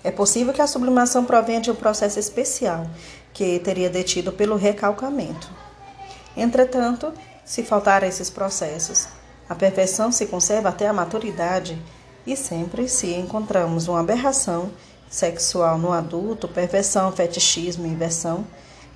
É 0.04 0.10
possível 0.10 0.52
que 0.52 0.60
a 0.60 0.66
sublimação 0.66 1.24
provenha 1.24 1.60
de 1.60 1.70
um 1.70 1.74
processo 1.74 2.18
especial 2.18 2.86
que 3.32 3.58
teria 3.60 3.88
detido 3.88 4.32
pelo 4.32 4.56
recalcamento. 4.56 5.48
Entretanto, 6.36 7.12
se 7.44 7.62
faltar 7.62 8.02
esses 8.02 8.28
processos, 8.28 9.08
a 9.48 9.54
perfeição 9.54 10.10
se 10.10 10.26
conserva 10.26 10.70
até 10.70 10.86
a 10.86 10.92
maturidade 10.92 11.80
e 12.26 12.36
sempre 12.36 12.88
se 12.88 13.14
encontramos 13.14 13.88
uma 13.88 14.00
aberração 14.00 14.70
sexual 15.10 15.76
no 15.76 15.92
adulto, 15.92 16.48
perversão, 16.48 17.12
fetichismo 17.12 17.86
inversão, 17.86 18.46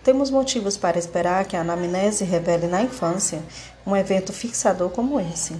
temos 0.02 0.30
motivos 0.30 0.76
para 0.76 0.98
esperar 0.98 1.44
que 1.44 1.56
a 1.56 1.60
anamnese 1.60 2.24
revele 2.24 2.68
na 2.68 2.80
infância 2.80 3.42
um 3.84 3.96
evento 3.96 4.32
fixador 4.32 4.90
como 4.90 5.20
esse. 5.20 5.54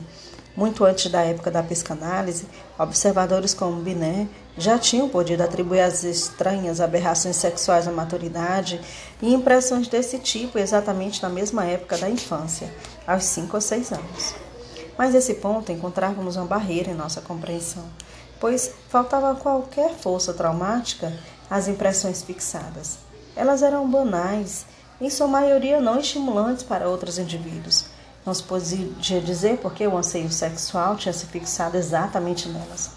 Muito 0.56 0.84
antes 0.84 1.10
da 1.10 1.20
época 1.22 1.50
da 1.50 1.62
psicanálise, 1.62 2.46
observadores 2.78 3.52
como 3.52 3.82
Binet 3.82 4.28
já 4.57 4.79
tinham 4.79 5.09
podido 5.09 5.42
atribuir 5.42 5.81
as 5.81 6.05
estranhas 6.05 6.81
aberrações 6.81 7.37
sexuais 7.37 7.87
à 7.87 7.92
maturidade 7.92 8.81
e 9.21 9.33
impressões 9.33 9.88
desse 9.88 10.19
tipo 10.19 10.59
exatamente 10.59 11.23
na 11.23 11.29
mesma 11.29 11.64
época 11.64 11.99
da 11.99 12.09
infância, 12.09 12.73
aos 13.07 13.25
5 13.25 13.57
ou 13.57 13.61
6 13.61 13.92
anos. 13.92 14.35
Mas 14.97 15.14
nesse 15.14 15.35
ponto 15.35 15.71
encontrávamos 15.71 16.37
uma 16.37 16.47
barreira 16.47 16.90
em 16.90 16.95
nossa 16.95 17.21
compreensão, 17.21 17.85
pois 18.40 18.73
faltava 18.88 19.35
qualquer 19.35 19.95
força 19.95 20.33
traumática 20.33 21.12
às 21.51 21.69
impressões 21.69 22.23
fixadas. 22.23 22.99
Elas 23.35 23.62
eram 23.62 23.88
banais, 23.88 24.64
em 25.01 25.11
sua 25.11 25.27
maioria 25.27 25.81
não 25.81 26.01
estimulantes 26.01 26.62
para 26.62 26.88
outros 26.88 27.19
indivíduos 27.19 27.97
não 28.27 28.35
se 28.35 28.42
podia 28.42 29.21
dizer 29.21 29.59
porque 29.59 29.87
o 29.87 29.97
anseio 29.97 30.31
sexual 30.33 30.97
tinha 30.97 31.12
se 31.12 31.27
fixado 31.27 31.77
exatamente 31.77 32.49
nelas. 32.49 32.90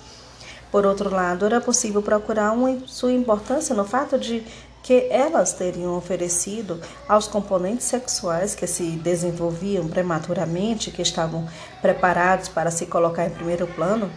Por 0.71 0.85
outro 0.85 1.09
lado, 1.09 1.45
era 1.45 1.59
possível 1.59 2.01
procurar 2.01 2.51
uma, 2.51 2.77
sua 2.85 3.11
importância 3.11 3.75
no 3.75 3.85
fato 3.85 4.17
de 4.19 4.43
que 4.83 5.07
elas 5.09 5.53
teriam 5.53 5.97
oferecido 5.97 6.79
aos 7.07 7.27
componentes 7.27 7.85
sexuais 7.85 8.55
que 8.55 8.65
se 8.65 8.91
desenvolviam 8.91 9.87
prematuramente, 9.87 10.91
que 10.91 11.01
estavam 11.01 11.47
preparados 11.81 12.49
para 12.49 12.71
se 12.71 12.85
colocar 12.85 13.25
em 13.25 13.31
primeiro 13.31 13.67
plano, 13.67 14.09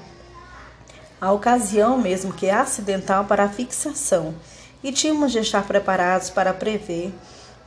a 1.21 1.33
ocasião 1.33 1.99
mesmo 1.99 2.33
que 2.33 2.51
acidental 2.51 3.25
para 3.25 3.45
a 3.45 3.49
fixação, 3.49 4.35
e 4.83 4.93
tínhamos 4.93 5.33
de 5.33 5.38
estar 5.38 5.67
preparados 5.67 6.31
para 6.31 6.53
prever 6.53 7.12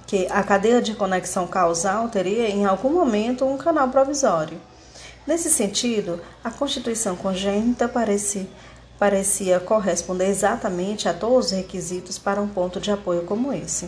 que 0.05 0.27
a 0.29 0.43
cadeia 0.43 0.81
de 0.81 0.93
conexão 0.93 1.47
causal 1.47 2.09
teria 2.09 2.49
em 2.49 2.65
algum 2.65 2.91
momento 2.91 3.45
um 3.45 3.57
canal 3.57 3.89
provisório. 3.89 4.59
Nesse 5.25 5.49
sentido, 5.49 6.21
a 6.43 6.51
constituição 6.51 7.15
congênita 7.15 7.87
parecia, 7.87 8.45
parecia 9.05 9.59
corresponder 9.59 10.27
exatamente 10.27 11.07
a 11.07 11.13
todos 11.13 11.45
os 11.45 11.51
requisitos 11.51 12.17
para 12.17 12.41
um 12.41 12.47
ponto 12.47 12.79
de 12.79 12.89
apoio 12.89 13.21
como 13.21 13.53
esse. 13.53 13.87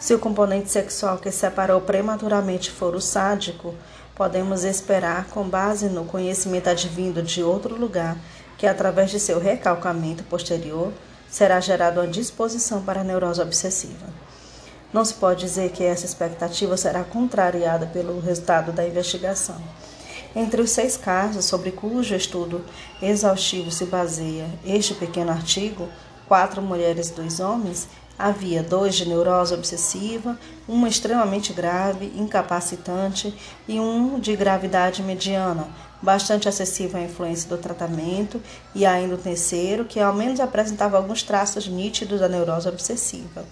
Se 0.00 0.12
o 0.14 0.18
componente 0.18 0.68
sexual 0.68 1.18
que 1.18 1.30
separou 1.30 1.80
prematuramente 1.82 2.72
for 2.72 2.96
o 2.96 3.00
sádico, 3.00 3.72
podemos 4.16 4.64
esperar, 4.64 5.28
com 5.28 5.48
base 5.48 5.88
no 5.88 6.04
conhecimento 6.04 6.68
advindo 6.68 7.22
de 7.22 7.40
outro 7.40 7.76
lugar, 7.76 8.16
que 8.58 8.66
através 8.66 9.12
de 9.12 9.20
seu 9.20 9.38
recalcamento 9.38 10.24
posterior 10.24 10.92
será 11.30 11.60
gerada 11.60 12.00
uma 12.00 12.08
disposição 12.08 12.82
para 12.82 13.02
a 13.02 13.04
neurose 13.04 13.40
obsessiva. 13.40 14.08
Não 14.92 15.04
se 15.04 15.14
pode 15.14 15.38
dizer 15.38 15.70
que 15.70 15.84
essa 15.84 16.04
expectativa 16.04 16.76
será 16.76 17.04
contrariada 17.04 17.86
pelo 17.86 18.18
resultado 18.18 18.72
da 18.72 18.84
investigação. 18.84 19.62
Entre 20.36 20.60
os 20.60 20.68
seis 20.68 20.98
casos 20.98 21.46
sobre 21.46 21.70
cujo 21.70 22.14
estudo 22.14 22.62
exaustivo 23.00 23.70
se 23.70 23.86
baseia 23.86 24.46
este 24.66 24.92
pequeno 24.92 25.30
artigo, 25.30 25.88
quatro 26.28 26.60
mulheres 26.60 27.08
e 27.08 27.14
dois 27.14 27.40
homens, 27.40 27.88
havia 28.18 28.62
dois 28.62 28.94
de 28.94 29.08
neurose 29.08 29.54
obsessiva, 29.54 30.38
uma 30.68 30.90
extremamente 30.90 31.54
grave, 31.54 32.12
incapacitante 32.14 33.34
e 33.66 33.80
um 33.80 34.20
de 34.20 34.36
gravidade 34.36 35.02
mediana, 35.02 35.68
bastante 36.02 36.46
acessível 36.46 37.00
à 37.00 37.04
influência 37.04 37.48
do 37.48 37.56
tratamento, 37.56 38.38
e 38.74 38.84
ainda 38.84 39.14
o 39.14 39.18
terceiro, 39.18 39.86
que 39.86 39.98
ao 39.98 40.12
menos 40.12 40.38
apresentava 40.38 40.98
alguns 40.98 41.22
traços 41.22 41.66
nítidos 41.66 42.20
da 42.20 42.28
neurose 42.28 42.68
obsessiva. 42.68 43.42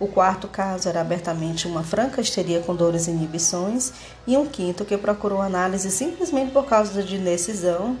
O 0.00 0.06
quarto 0.06 0.46
caso 0.46 0.88
era 0.88 1.00
abertamente 1.00 1.66
uma 1.66 1.82
franca 1.82 2.20
histeria 2.20 2.60
com 2.60 2.74
dores 2.74 3.08
e 3.08 3.10
inibições, 3.10 3.92
e 4.26 4.36
um 4.36 4.46
quinto 4.46 4.84
que 4.84 4.96
procurou 4.96 5.42
análise 5.42 5.90
simplesmente 5.90 6.52
por 6.52 6.66
causa 6.66 7.02
de 7.02 7.16
indecisão 7.16 7.98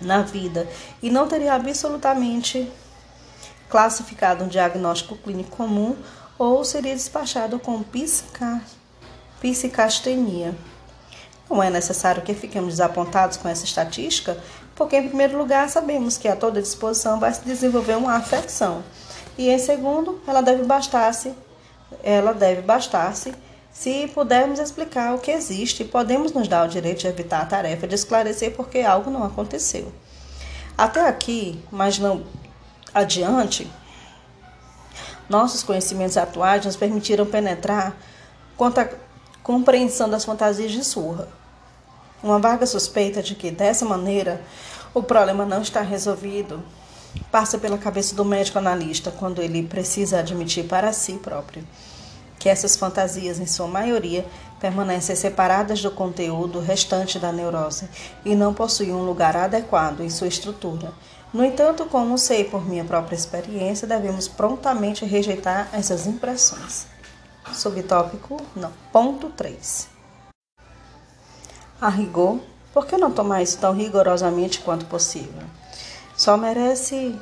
na 0.00 0.22
vida 0.22 0.68
e 1.02 1.10
não 1.10 1.26
teria 1.26 1.54
absolutamente 1.54 2.70
classificado 3.68 4.44
um 4.44 4.48
diagnóstico 4.48 5.16
clínico 5.16 5.56
comum 5.56 5.96
ou 6.38 6.64
seria 6.64 6.94
despachado 6.94 7.58
com 7.58 7.82
psica, 7.82 8.62
psicastenia. 9.40 10.54
Não 11.50 11.62
é 11.62 11.68
necessário 11.68 12.22
que 12.22 12.32
fiquemos 12.32 12.74
desapontados 12.74 13.36
com 13.36 13.48
essa 13.48 13.64
estatística, 13.64 14.38
porque, 14.76 14.96
em 14.96 15.08
primeiro 15.08 15.36
lugar, 15.36 15.68
sabemos 15.68 16.16
que 16.16 16.28
a 16.28 16.36
toda 16.36 16.62
disposição 16.62 17.18
vai 17.18 17.34
se 17.34 17.44
desenvolver 17.44 17.96
uma 17.96 18.14
afecção 18.14 18.82
e 19.40 19.48
em 19.48 19.58
segundo, 19.58 20.20
ela 20.26 20.42
deve 20.42 20.64
bastar-se, 20.64 21.32
ela 22.02 22.34
deve 22.34 22.60
bastar-se 22.60 23.32
se 23.72 24.06
pudermos 24.08 24.58
explicar 24.58 25.14
o 25.14 25.18
que 25.18 25.30
existe, 25.30 25.82
podemos 25.82 26.30
nos 26.32 26.46
dar 26.46 26.66
o 26.66 26.68
direito 26.68 26.98
de 26.98 27.06
evitar 27.06 27.40
a 27.40 27.46
tarefa 27.46 27.88
de 27.88 27.94
esclarecer 27.94 28.54
porque 28.54 28.80
algo 28.80 29.10
não 29.10 29.24
aconteceu. 29.24 29.90
Até 30.76 31.08
aqui, 31.08 31.58
mas 31.72 31.98
não 31.98 32.22
adiante, 32.92 33.66
nossos 35.26 35.62
conhecimentos 35.62 36.18
atuais 36.18 36.66
nos 36.66 36.76
permitiram 36.76 37.24
penetrar 37.24 37.96
quanto 38.58 38.78
à 38.78 38.90
compreensão 39.42 40.10
das 40.10 40.26
fantasias 40.26 40.70
de 40.70 40.84
surra. 40.84 41.26
Uma 42.22 42.38
vaga 42.38 42.66
suspeita 42.66 43.22
de 43.22 43.34
que, 43.34 43.50
dessa 43.50 43.86
maneira, 43.86 44.42
o 44.92 45.02
problema 45.02 45.46
não 45.46 45.62
está 45.62 45.80
resolvido 45.80 46.62
passa 47.30 47.58
pela 47.58 47.78
cabeça 47.78 48.14
do 48.14 48.24
médico 48.24 48.58
analista 48.58 49.10
quando 49.10 49.42
ele 49.42 49.62
precisa 49.62 50.18
admitir 50.18 50.66
para 50.66 50.92
si 50.92 51.14
próprio 51.14 51.64
que 52.40 52.48
essas 52.48 52.74
fantasias, 52.74 53.38
em 53.38 53.46
sua 53.46 53.68
maioria, 53.68 54.26
permanecem 54.58 55.14
separadas 55.14 55.82
do 55.82 55.90
conteúdo 55.90 56.58
restante 56.58 57.18
da 57.18 57.30
neurose 57.30 57.86
e 58.24 58.34
não 58.34 58.54
possuem 58.54 58.94
um 58.94 59.04
lugar 59.04 59.36
adequado 59.36 60.00
em 60.00 60.08
sua 60.08 60.26
estrutura. 60.26 60.90
No 61.34 61.44
entanto, 61.44 61.84
como 61.84 62.16
sei 62.16 62.44
por 62.44 62.66
minha 62.66 62.82
própria 62.82 63.14
experiência, 63.14 63.86
devemos 63.86 64.26
prontamente 64.26 65.04
rejeitar 65.04 65.68
essas 65.72 66.06
impressões. 66.06 66.86
Subtópico 67.52 68.40
não. 68.56 68.72
Ponto 68.90 69.28
3. 69.28 69.88
A 71.78 71.88
rigor, 71.90 72.40
por 72.72 72.86
que 72.86 72.96
não 72.96 73.10
tomar 73.10 73.42
isso 73.42 73.58
tão 73.58 73.74
rigorosamente 73.74 74.60
quanto 74.60 74.86
possível? 74.86 75.42
Só 76.20 76.36
merece 76.36 77.18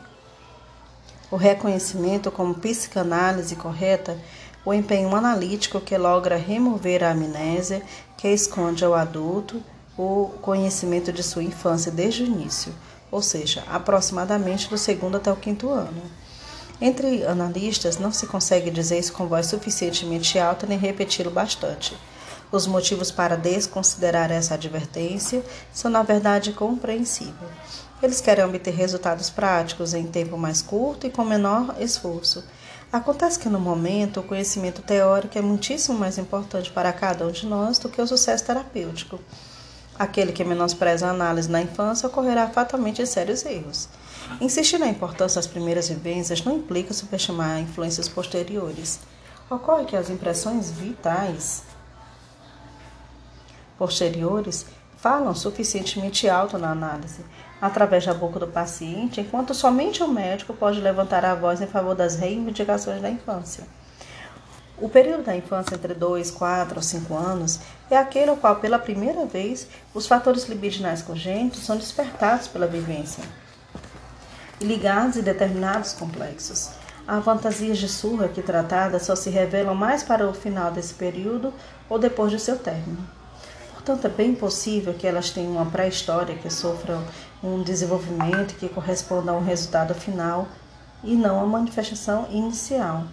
o 1.31 1.37
reconhecimento 1.37 2.33
como 2.33 2.53
psicanálise 2.53 3.55
correta 3.55 4.19
o 4.65 4.75
empenho 4.75 5.15
analítico 5.15 5.81
que 5.81 5.97
logra 5.97 6.35
remover 6.35 7.05
a 7.05 7.13
amnésia 7.13 7.81
que 8.17 8.27
esconde 8.27 8.85
ao 8.85 8.95
adulto 8.95 9.63
o 9.97 10.31
conhecimento 10.43 11.13
de 11.13 11.23
sua 11.23 11.45
infância 11.45 11.93
desde 11.93 12.25
o 12.25 12.27
início, 12.27 12.75
ou 13.09 13.23
seja, 13.23 13.63
aproximadamente 13.69 14.69
do 14.69 14.77
segundo 14.77 15.19
até 15.19 15.31
o 15.31 15.37
quinto 15.37 15.71
ano. 15.71 16.03
Entre 16.81 17.25
analistas, 17.25 17.99
não 17.99 18.11
se 18.11 18.27
consegue 18.27 18.69
dizer 18.69 18.99
isso 18.99 19.13
com 19.13 19.29
voz 19.29 19.47
suficientemente 19.47 20.41
alta 20.41 20.67
nem 20.67 20.77
repeti-lo 20.77 21.31
bastante. 21.31 21.97
Os 22.51 22.67
motivos 22.67 23.13
para 23.13 23.37
desconsiderar 23.37 24.33
essa 24.33 24.55
advertência 24.55 25.45
são, 25.73 25.89
na 25.89 26.03
verdade, 26.03 26.53
compreensíveis. 26.53 27.88
Eles 28.03 28.21
querem 28.21 28.45
obter 28.45 28.75
resultados 28.75 29.29
práticos 29.31 29.95
em 29.95 30.07
tempo 30.07 30.37
mais 30.39 30.63
curto 30.63 31.07
e 31.07 31.11
com 31.11 31.25
menor 31.25 31.75
esforço 31.81 32.45
Acontece 32.91 33.39
que 33.39 33.51
no 33.51 33.61
momento 33.61 34.21
o 34.21 34.23
conhecimento 34.23 34.81
teórico 34.81 35.37
é 35.37 35.43
muitíssimo 35.43 35.99
mais 35.99 36.17
importante 36.17 36.71
para 36.71 36.91
cada 36.91 37.27
um 37.27 37.31
de 37.31 37.45
nós 37.45 37.79
do 37.79 37.91
que 37.91 38.01
o 38.01 38.07
sucesso 38.07 38.47
terapêutico. 38.47 39.21
Aquele 39.99 40.33
que 40.33 40.43
menospreza 40.43 41.07
a 41.07 41.11
análise 41.11 41.51
na 41.51 41.61
infância 41.61 42.07
ocorrerá 42.07 42.49
fatalmente 42.49 43.03
em 43.03 43.07
sérios 43.07 43.45
erros. 43.45 43.91
Insistir 44.41 44.79
na 44.79 44.89
importância 44.89 45.39
das 45.39 45.47
primeiras 45.47 45.89
vivências 45.89 46.43
não 46.43 46.57
implica 46.57 46.95
superestimar 46.95 47.61
influências 47.61 48.09
posteriores. 48.09 49.01
Ocorre 49.51 49.85
que 49.85 49.97
as 49.97 50.09
impressões 50.09 50.71
vitais 50.71 51.65
posteriores 53.77 54.65
falam 54.97 55.35
suficientemente 55.35 56.27
alto 56.27 56.57
na 56.57 56.71
análise 56.71 57.23
através 57.61 58.07
da 58.07 58.15
boca 58.15 58.39
do 58.39 58.47
paciente, 58.47 59.21
enquanto 59.21 59.55
somente 59.55 60.03
o 60.03 60.09
médico 60.09 60.55
pode 60.55 60.81
levantar 60.81 61.25
a 61.25 61.35
voz 61.35 61.61
em 61.61 61.67
favor 61.67 61.95
das 61.95 62.17
reivindicações 62.17 63.03
da 63.03 63.11
infância. 63.11 63.65
O 64.81 64.89
período 64.89 65.25
da 65.25 65.37
infância 65.37 65.75
entre 65.75 65.93
2, 65.93 66.31
4 66.31 66.77
ou 66.77 66.83
5 66.83 67.15
anos 67.15 67.59
é 67.91 67.97
aquele 67.97 68.31
ao 68.31 68.37
qual, 68.37 68.57
pela 68.57 68.79
primeira 68.79 69.27
vez, 69.27 69.67
os 69.93 70.07
fatores 70.07 70.49
libidinais 70.49 71.03
congênitos 71.03 71.65
são 71.65 71.77
despertados 71.77 72.47
pela 72.47 72.67
vivência 72.67 73.25
e 74.61 74.65
ligados 74.65 75.17
em 75.17 75.23
determinados 75.23 75.93
complexos. 75.95 76.71
Há 77.07 77.21
fantasias 77.21 77.79
de 77.79 77.89
surra 77.89 78.27
aqui 78.27 78.43
tratadas 78.43 79.03
só 79.03 79.17
se 79.17 79.31
revelam 79.31 79.75
mais 79.75 80.03
para 80.03 80.29
o 80.29 80.35
final 80.35 80.71
desse 80.71 80.95
período 80.95 81.53
ou 81.89 81.99
depois 81.99 82.31
de 82.31 82.39
seu 82.39 82.57
término. 82.57 82.99
Portanto, 83.73 84.05
é 84.05 84.11
bem 84.11 84.35
possível 84.35 84.93
que 84.93 85.07
elas 85.07 85.31
tenham 85.31 85.53
uma 85.53 85.67
pré-história 85.67 86.37
que 86.37 86.51
sofram 86.51 87.03
um 87.43 87.63
desenvolvimento 87.63 88.55
que 88.57 88.69
corresponda 88.69 89.33
a 89.33 89.37
um 89.37 89.45
resultado 89.45 89.95
final 89.95 90.49
e 91.03 91.15
não 91.15 91.41
a 91.41 91.47
manifestação 91.47 92.27
inicial. 92.31 93.05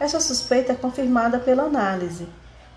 Essa 0.00 0.20
suspeita 0.20 0.72
é 0.72 0.76
confirmada 0.76 1.38
pela 1.38 1.64
análise. 1.64 2.28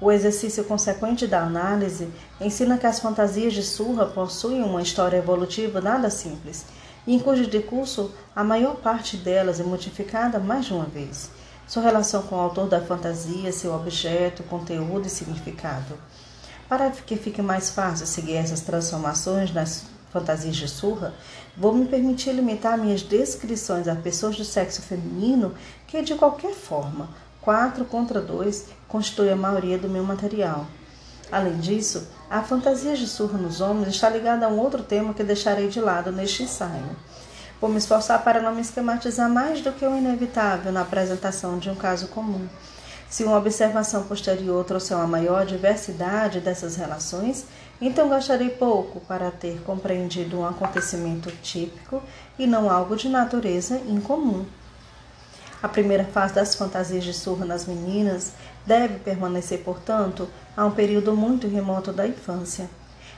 O 0.02 0.12
exercício 0.12 0.64
consequente 0.64 1.28
da 1.28 1.42
análise 1.42 2.10
ensina 2.40 2.78
que 2.78 2.88
as 2.88 3.00
fantasias 3.00 3.54
de 3.54 3.62
Surra 3.62 4.08
possuem 4.08 4.64
uma 4.64 4.82
história 4.82 5.18
evolutiva 5.18 5.80
nada 5.80 6.10
simples, 6.10 6.66
e 7.06 7.16
em 7.16 7.20
cujo 7.20 7.48
decurso 7.48 8.12
a 8.36 8.44
maior 8.44 8.76
parte 8.78 9.16
delas 9.16 9.60
é 9.60 9.64
modificada 9.64 10.40
mais 10.40 10.66
de 10.66 10.74
uma 10.74 10.86
vez. 10.86 11.30
Sua 11.68 11.84
relação 11.84 12.24
com 12.24 12.36
o 12.36 12.40
autor 12.40 12.68
da 12.68 12.82
fantasia, 12.82 13.52
seu 13.52 13.74
objeto, 13.74 14.44
conteúdo 14.44 15.06
e 15.06 15.10
significado. 15.10 15.98
Para 16.68 16.90
que 16.90 17.16
fique 17.16 17.42
mais 17.42 17.70
fácil 17.70 18.08
seguir 18.08 18.36
essas 18.36 18.62
transformações 18.62 19.54
nas 19.54 19.86
fantasias 20.12 20.56
de 20.56 20.68
surra, 20.68 21.14
vou 21.56 21.74
me 21.74 21.86
permitir 21.86 22.32
limitar 22.34 22.78
minhas 22.78 23.02
descrições 23.02 23.88
a 23.88 23.96
pessoas 23.96 24.36
do 24.36 24.44
sexo 24.44 24.82
feminino 24.82 25.54
que, 25.88 26.02
de 26.02 26.16
qualquer 26.16 26.54
forma, 26.54 27.10
4 27.42 27.86
contra 27.86 28.22
2 28.22 28.66
constitui 28.88 29.30
a 29.30 29.36
maioria 29.36 29.78
do 29.78 29.90
meu 29.90 30.04
material. 30.04 30.68
Além 31.32 31.58
disso, 31.60 32.08
a 32.30 32.42
fantasia 32.42 32.96
de 32.96 33.08
surra 33.08 33.38
nos 33.38 33.62
homens 33.62 33.88
está 33.88 34.10
ligada 34.10 34.46
a 34.46 34.50
um 34.50 34.60
outro 34.60 34.84
tema 34.84 35.14
que 35.14 35.24
deixarei 35.24 35.70
de 35.70 35.80
lado 35.80 36.12
neste 36.12 36.44
ensaio. 36.44 36.96
Vou 37.60 37.70
me 37.70 37.78
esforçar 37.78 38.24
para 38.24 38.42
não 38.42 38.54
me 38.54 38.62
esquematizar 38.62 39.30
mais 39.30 39.62
do 39.62 39.72
que 39.72 39.86
o 39.86 39.98
inevitável 39.98 40.72
na 40.72 40.82
apresentação 40.82 41.58
de 41.58 41.70
um 41.70 41.76
caso 41.76 42.08
comum. 42.08 42.48
Se 43.10 43.24
uma 43.24 43.38
observação 43.38 44.04
posterior 44.04 44.64
trouxer 44.66 44.98
uma 44.98 45.06
maior 45.06 45.46
diversidade 45.46 46.40
dessas 46.40 46.76
relações, 46.76 47.46
então 47.82 48.08
gastarei 48.08 48.50
pouco 48.50 49.00
para 49.02 49.32
ter 49.32 49.62
compreendido 49.64 50.40
um 50.40 50.46
acontecimento 50.46 51.32
típico 51.42 52.02
e 52.38 52.46
não 52.46 52.70
algo 52.70 52.96
de 52.96 53.10
natureza 53.10 53.82
incomum. 53.88 54.46
A 55.64 55.68
primeira 55.68 56.06
fase 56.06 56.34
das 56.34 56.56
fantasias 56.56 57.04
de 57.04 57.14
surra 57.14 57.46
nas 57.46 57.66
meninas 57.66 58.34
deve 58.66 59.00
permanecer, 59.00 59.64
portanto, 59.64 60.28
a 60.56 60.66
um 60.66 60.72
período 60.72 61.16
muito 61.16 61.48
remoto 61.48 61.92
da 61.92 62.08
infância. 62.08 62.70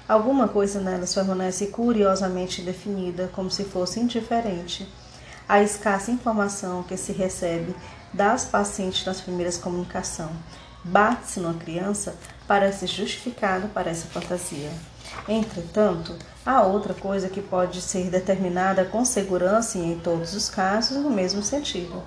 Alguma 0.08 0.50
coisa 0.50 0.82
nelas 0.82 1.14
permanece 1.14 1.68
curiosamente 1.68 2.62
definida, 2.62 3.30
como 3.34 3.50
se 3.50 3.64
fosse 3.64 4.00
indiferente. 4.00 4.88
A 5.48 5.62
escassa 5.62 6.12
informação 6.12 6.84
que 6.84 6.98
se 6.98 7.14
recebe 7.14 7.74
das 8.14 8.44
pacientes 8.44 9.06
nas 9.06 9.22
primeiras 9.22 9.58
comunicações. 9.58 10.32
Bate-se 10.84 11.40
numa 11.40 11.54
criança 11.54 12.14
parece 12.48 12.88
justificado 12.88 13.68
para 13.70 13.90
essa 13.90 14.08
fantasia. 14.08 14.72
Entretanto, 15.28 16.16
há 16.46 16.64
outra 16.64 16.94
coisa 16.94 17.30
que 17.30 17.42
pode 17.42 17.82
ser 17.82 18.10
determinada 18.10 18.84
com 18.86 19.06
segurança 19.06 19.78
e 19.78 19.94
em 19.94 20.00
todos 20.00 20.34
os 20.34 20.50
casos 20.50 20.98
no 20.98 21.10
mesmo 21.10 21.42
sentido. 21.42 22.04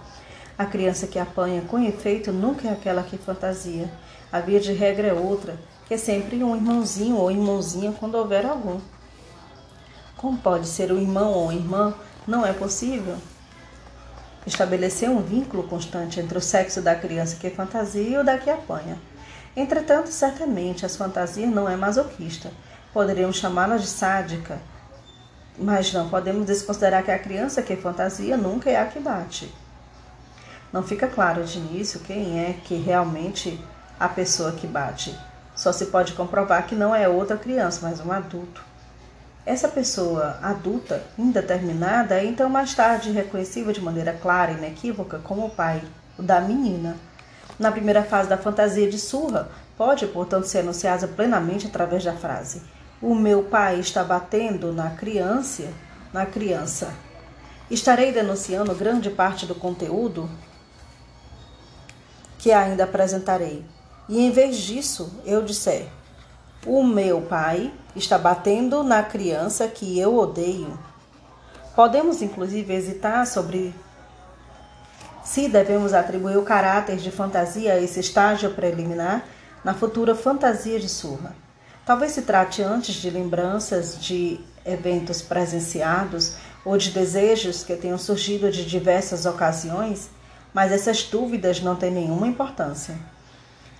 A 0.59 0.65
criança 0.65 1.07
que 1.07 1.19
apanha 1.19 1.63
com 1.63 1.79
efeito 1.79 2.33
nunca 2.33 2.69
é 2.69 2.73
aquela 2.73 3.03
que 3.03 3.19
fantasia. 3.19 3.91
A 4.33 4.41
via 4.41 4.59
de 4.59 4.73
regra 4.73 5.09
é 5.09 5.13
outra, 5.13 5.59
que 5.87 5.95
é 5.95 5.99
sempre 5.99 6.43
um 6.43 6.57
irmãozinho 6.57 7.17
ou 7.17 7.31
irmãozinha 7.31 7.93
quando 7.93 8.17
houver 8.17 8.45
algum. 8.45 8.81
Como 10.17 10.39
pode 10.39 10.67
ser 10.67 10.91
o 10.91 10.99
irmão 10.99 11.33
ou 11.33 11.53
irmã, 11.53 11.95
não 12.27 12.45
é 12.45 12.53
possível 12.53 13.17
estabelecer 14.47 15.11
um 15.11 15.21
vínculo 15.21 15.65
constante 15.65 16.21
entre 16.21 16.39
o 16.39 16.41
sexo 16.41 16.81
da 16.81 16.95
criança 16.95 17.37
que 17.37 17.51
fantasia 17.51 18.09
e 18.09 18.17
o 18.17 18.25
da 18.25 18.39
que 18.39 18.49
apanha. 18.49 18.99
Entretanto, 19.57 20.11
certamente, 20.11 20.85
as 20.85 20.97
fantasias 20.97 21.51
não 21.51 21.67
é 21.67 21.75
masoquista. 21.75 22.51
Poderíamos 22.93 23.39
chamá-la 23.39 23.79
de 23.79 23.87
sádica, 23.87 24.59
mas 25.59 25.93
não 25.95 26.11
podemos 26.11 26.47
desconsiderar 26.47 27.03
que 27.03 27.11
a 27.11 27.19
criança 27.19 27.63
que 27.63 27.75
fantasia 27.75 28.37
nunca 28.37 28.69
é 28.69 28.77
a 28.77 28.85
que 28.85 29.01
bate. 29.01 29.51
Não 30.71 30.83
fica 30.83 31.07
claro 31.09 31.43
de 31.45 31.59
início 31.59 32.01
quem 32.01 32.39
é 32.39 32.53
que 32.53 32.75
realmente 32.75 33.59
a 33.99 34.09
pessoa 34.09 34.53
que 34.53 34.67
bate. 34.67 35.19
Só 35.55 35.73
se 35.73 35.87
pode 35.87 36.13
comprovar 36.13 36.67
que 36.67 36.75
não 36.75 36.95
é 36.95 37.09
outra 37.09 37.39
criança, 37.39 37.81
mas 37.83 37.99
um 37.99 38.13
adulto. 38.13 38.63
Essa 39.47 39.69
pessoa 39.69 40.39
adulta, 40.43 41.03
indeterminada, 41.17 42.17
é 42.17 42.27
então 42.27 42.51
mais 42.51 42.75
tarde 42.75 43.11
reconhecível 43.11 43.73
de 43.73 43.81
maneira 43.81 44.13
clara 44.13 44.53
e 44.53 44.57
inequívoca 44.57 45.19
como 45.21 45.47
o 45.47 45.51
pai 45.51 45.83
da 46.19 46.41
menina. 46.41 46.97
Na 47.59 47.73
primeira 47.73 48.05
fase 48.05 48.29
da 48.29 48.37
fantasia 48.37 48.89
de 48.91 48.99
surra, 48.99 49.49
pode, 49.77 50.07
portanto, 50.07 50.47
ser 50.47 50.59
anunciada 50.59 51.09
plenamente 51.09 51.67
através 51.67 52.05
da 52.05 52.13
frase: 52.13 52.63
O 53.01 53.15
meu 53.15 53.45
pai 53.45 53.81
está 53.81 54.05
batendo 54.05 54.73
na 54.73 54.91
criança, 54.91 55.65
na 56.13 56.27
criança. 56.27 56.93
Estarei 57.71 58.13
denunciando 58.13 58.75
grande 58.75 59.11
parte 59.11 59.47
do 59.47 59.55
conteúdo 59.55 60.29
que 62.39 62.53
ainda 62.53 62.85
apresentarei. 62.85 63.65
E 64.09 64.21
em 64.21 64.31
vez 64.31 64.57
disso, 64.57 65.13
eu 65.25 65.43
disser: 65.43 65.89
o 66.67 66.83
meu 66.83 67.23
pai 67.23 67.73
está 67.95 68.19
batendo 68.19 68.83
na 68.83 69.03
criança 69.03 69.67
que 69.69 69.99
eu 69.99 70.17
odeio. 70.17 70.79
Podemos, 71.75 72.23
inclusive, 72.23 72.75
hesitar 72.75 73.27
sobre 73.27 73.75
se 75.27 75.49
devemos 75.49 75.93
atribuir 75.93 76.39
o 76.39 76.45
caráter 76.45 76.97
de 76.97 77.11
fantasia 77.11 77.73
a 77.73 77.81
esse 77.81 77.99
estágio 77.99 78.53
preliminar 78.53 79.25
na 79.65 79.75
futura 79.75 80.15
fantasia 80.15 80.79
de 80.79 80.89
surra. 80.89 81.35
Talvez 81.85 82.13
se 82.13 82.23
trate 82.23 82.63
antes 82.63 82.95
de 82.95 83.11
lembranças 83.11 84.01
de 84.01 84.39
eventos 84.65 85.21
presenciados 85.21 86.37
ou 86.65 86.79
de 86.79 86.91
desejos 86.93 87.65
que 87.65 87.75
tenham 87.75 87.99
surgido 87.99 88.53
de 88.53 88.65
diversas 88.65 89.27
ocasiões, 89.27 90.09
mas 90.55 90.71
essas 90.71 91.03
dúvidas 91.03 91.61
não 91.61 91.75
têm 91.75 91.91
nenhuma 91.91 92.29
importância. 92.29 92.95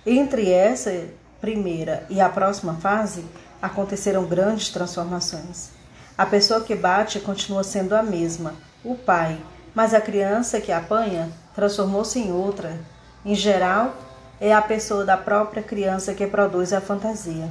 Entre 0.05 0.51
essa 0.51 1.05
primeira 1.39 2.05
e 2.09 2.19
a 2.19 2.27
próxima 2.27 2.73
fase, 2.75 3.23
aconteceram 3.61 4.25
grandes 4.25 4.69
transformações. 4.69 5.69
A 6.17 6.25
pessoa 6.25 6.61
que 6.61 6.75
bate 6.75 7.21
continua 7.21 7.63
sendo 7.63 7.95
a 7.95 8.03
mesma, 8.03 8.53
o 8.83 8.95
pai, 8.95 9.39
mas 9.77 9.93
a 9.93 10.01
criança 10.01 10.59
que 10.59 10.71
apanha 10.71 11.31
transformou-se 11.53 12.17
em 12.17 12.31
outra. 12.31 12.79
Em 13.23 13.35
geral, 13.35 13.95
é 14.41 14.51
a 14.51 14.59
pessoa 14.59 15.05
da 15.05 15.15
própria 15.15 15.61
criança 15.61 16.15
que 16.15 16.25
produz 16.25 16.73
a 16.73 16.81
fantasia. 16.81 17.47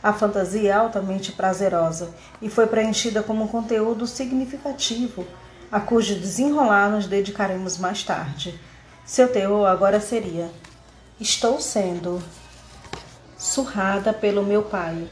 A 0.00 0.12
fantasia 0.12 0.70
é 0.70 0.72
altamente 0.72 1.32
prazerosa 1.32 2.14
e 2.40 2.48
foi 2.48 2.68
preenchida 2.68 3.24
como 3.24 3.42
um 3.42 3.48
conteúdo 3.48 4.06
significativo, 4.06 5.26
a 5.68 5.80
cujo 5.80 6.14
desenrolar 6.14 6.92
nos 6.92 7.08
dedicaremos 7.08 7.76
mais 7.76 8.04
tarde. 8.04 8.56
Seu 9.04 9.32
teor 9.32 9.66
agora 9.66 9.98
seria: 9.98 10.52
Estou 11.18 11.60
sendo 11.60 12.22
surrada 13.36 14.12
pelo 14.12 14.44
meu 14.44 14.62
pai. 14.62 15.08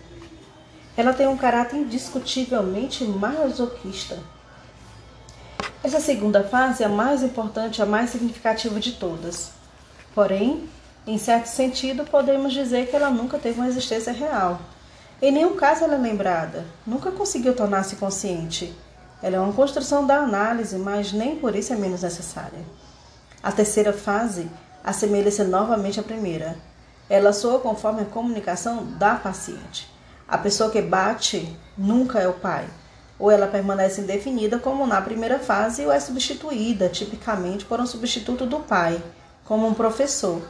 Ela 0.96 1.12
tem 1.12 1.26
um 1.26 1.36
caráter 1.36 1.78
indiscutivelmente 1.78 3.02
masoquista. 3.02 4.16
Essa 5.82 6.00
segunda 6.00 6.44
fase 6.44 6.82
é 6.82 6.86
a 6.86 6.88
mais 6.88 7.22
importante, 7.22 7.82
a 7.82 7.86
mais 7.86 8.10
significativa 8.10 8.78
de 8.78 8.92
todas. 8.92 9.50
Porém, 10.14 10.68
em 11.06 11.18
certo 11.18 11.46
sentido, 11.46 12.04
podemos 12.04 12.52
dizer 12.52 12.88
que 12.88 12.94
ela 12.94 13.10
nunca 13.10 13.38
teve 13.38 13.58
uma 13.58 13.68
existência 13.68 14.12
real. 14.12 14.60
Em 15.20 15.30
nenhum 15.32 15.56
caso 15.56 15.84
ela 15.84 15.94
é 15.94 15.98
lembrada, 15.98 16.64
nunca 16.86 17.10
conseguiu 17.10 17.54
tornar-se 17.54 17.96
consciente. 17.96 18.74
Ela 19.22 19.36
é 19.36 19.40
uma 19.40 19.52
construção 19.52 20.06
da 20.06 20.16
análise, 20.16 20.76
mas 20.76 21.12
nem 21.12 21.36
por 21.36 21.54
isso 21.54 21.72
é 21.72 21.76
menos 21.76 22.02
necessária. 22.02 22.58
A 23.42 23.50
terceira 23.52 23.92
fase 23.92 24.48
assemelha-se 24.84 25.44
novamente 25.44 26.00
à 26.00 26.02
primeira. 26.02 26.56
Ela 27.08 27.32
soa 27.32 27.60
conforme 27.60 28.02
a 28.02 28.06
comunicação 28.06 28.84
da 28.98 29.14
paciente. 29.14 29.88
A 30.26 30.38
pessoa 30.38 30.70
que 30.70 30.80
bate 30.80 31.56
nunca 31.76 32.18
é 32.18 32.26
o 32.26 32.32
pai, 32.32 32.66
ou 33.22 33.30
ela 33.30 33.46
permanece 33.46 34.00
indefinida, 34.00 34.58
como 34.58 34.84
na 34.84 35.00
primeira 35.00 35.38
fase, 35.38 35.86
ou 35.86 35.92
é 35.92 36.00
substituída, 36.00 36.88
tipicamente, 36.88 37.64
por 37.64 37.78
um 37.78 37.86
substituto 37.86 38.44
do 38.44 38.58
pai, 38.58 39.00
como 39.44 39.64
um 39.64 39.74
professor. 39.74 40.42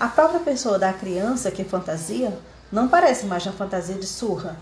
A 0.00 0.08
própria 0.08 0.40
pessoa 0.40 0.78
da 0.78 0.94
criança 0.94 1.50
que 1.50 1.62
fantasia 1.62 2.32
não 2.72 2.88
parece 2.88 3.26
mais 3.26 3.44
uma 3.44 3.52
fantasia 3.52 3.96
de 3.96 4.06
surra. 4.06 4.56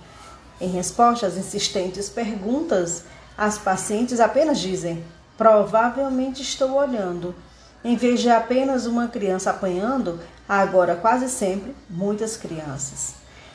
Em 0.60 0.68
resposta 0.68 1.28
às 1.28 1.36
insistentes 1.36 2.08
perguntas, 2.08 3.04
as 3.38 3.56
pacientes 3.56 4.18
apenas 4.18 4.58
dizem: 4.58 5.04
Provavelmente 5.38 6.42
estou 6.42 6.72
olhando. 6.72 7.36
Em 7.84 7.94
vez 7.94 8.20
de 8.20 8.30
apenas 8.30 8.84
uma 8.84 9.06
criança 9.06 9.50
apanhando, 9.50 10.18
há 10.48 10.58
agora 10.58 10.96
quase 10.96 11.28
sempre 11.28 11.72
muitas 11.88 12.36
crianças. 12.36 13.14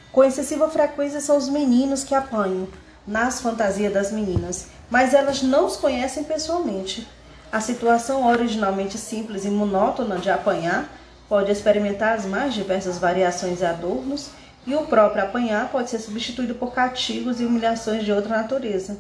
Com 0.09 0.23
excessiva 0.23 0.69
frequência 0.69 1.19
são 1.19 1.35
os 1.35 1.49
meninos 1.49 2.05
que 2.05 2.15
apanham 2.15 2.65
nas 3.09 3.41
fantasias 3.41 3.91
das 3.91 4.11
meninas, 4.11 4.67
mas 4.87 5.15
elas 5.15 5.41
não 5.41 5.65
os 5.65 5.75
conhecem 5.75 6.23
pessoalmente. 6.23 7.07
A 7.51 7.59
situação 7.59 8.27
originalmente 8.27 8.99
simples 8.99 9.45
e 9.45 9.49
monótona 9.49 10.19
de 10.19 10.29
apanhar 10.29 10.87
pode 11.27 11.51
experimentar 11.51 12.15
as 12.15 12.25
mais 12.25 12.53
diversas 12.53 12.99
variações 12.99 13.61
e 13.61 13.65
adornos, 13.65 14.29
e 14.67 14.75
o 14.75 14.85
próprio 14.85 15.23
apanhar 15.23 15.69
pode 15.71 15.89
ser 15.89 15.97
substituído 15.97 16.53
por 16.53 16.71
castigos 16.71 17.41
e 17.41 17.45
humilhações 17.45 18.05
de 18.05 18.11
outra 18.11 18.37
natureza. 18.37 18.97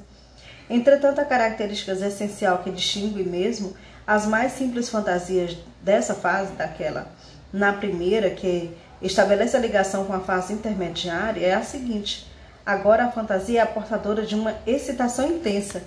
Entretanto, 0.67 1.21
a 1.21 1.25
característica 1.25 1.91
essencial 1.91 2.59
que 2.59 2.71
distingue 2.71 3.23
mesmo 3.23 3.75
as 4.07 4.25
mais 4.25 4.53
simples 4.53 4.89
fantasias 4.89 5.55
dessa 5.83 6.15
fase 6.15 6.53
daquela 6.53 7.07
na 7.51 7.73
primeira, 7.73 8.29
que 8.29 8.71
estabelece 9.01 9.55
a 9.55 9.59
ligação 9.59 10.05
com 10.05 10.13
a 10.13 10.19
fase 10.19 10.53
intermediária, 10.53 11.45
é 11.45 11.53
a 11.53 11.63
seguinte: 11.63 12.28
agora 12.69 13.05
a 13.05 13.11
fantasia 13.11 13.61
é 13.61 13.65
portadora 13.65 14.23
de 14.23 14.35
uma 14.35 14.53
excitação 14.67 15.25
intensa, 15.25 15.81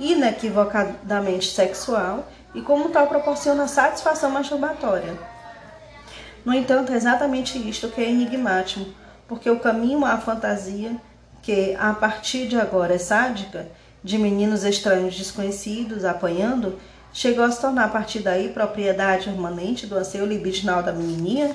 inequivocadamente 0.00 1.46
sexual 1.46 2.28
e, 2.52 2.60
como 2.60 2.88
tal, 2.88 3.06
proporciona 3.06 3.68
satisfação 3.68 4.30
masturbatória. 4.30 5.16
No 6.44 6.52
entanto, 6.52 6.92
é 6.92 6.96
exatamente 6.96 7.56
isto 7.68 7.88
que 7.88 8.00
é 8.00 8.08
enigmático, 8.08 8.90
porque 9.28 9.48
o 9.48 9.60
caminho 9.60 10.04
à 10.04 10.18
fantasia, 10.18 10.96
que 11.40 11.76
a 11.78 11.92
partir 11.92 12.48
de 12.48 12.56
agora 12.58 12.94
é 12.94 12.98
sádica, 12.98 13.68
de 14.02 14.18
meninos 14.18 14.64
estranhos 14.64 15.16
desconhecidos 15.16 16.04
apanhando, 16.04 16.80
chegou 17.12 17.44
a 17.44 17.50
se 17.50 17.60
tornar 17.60 17.84
a 17.84 17.88
partir 17.88 18.20
daí 18.20 18.48
propriedade 18.48 19.24
permanente 19.26 19.86
do 19.86 19.96
anseio 19.96 20.26
libidinal 20.26 20.82
da 20.82 20.92
menininha? 20.92 21.54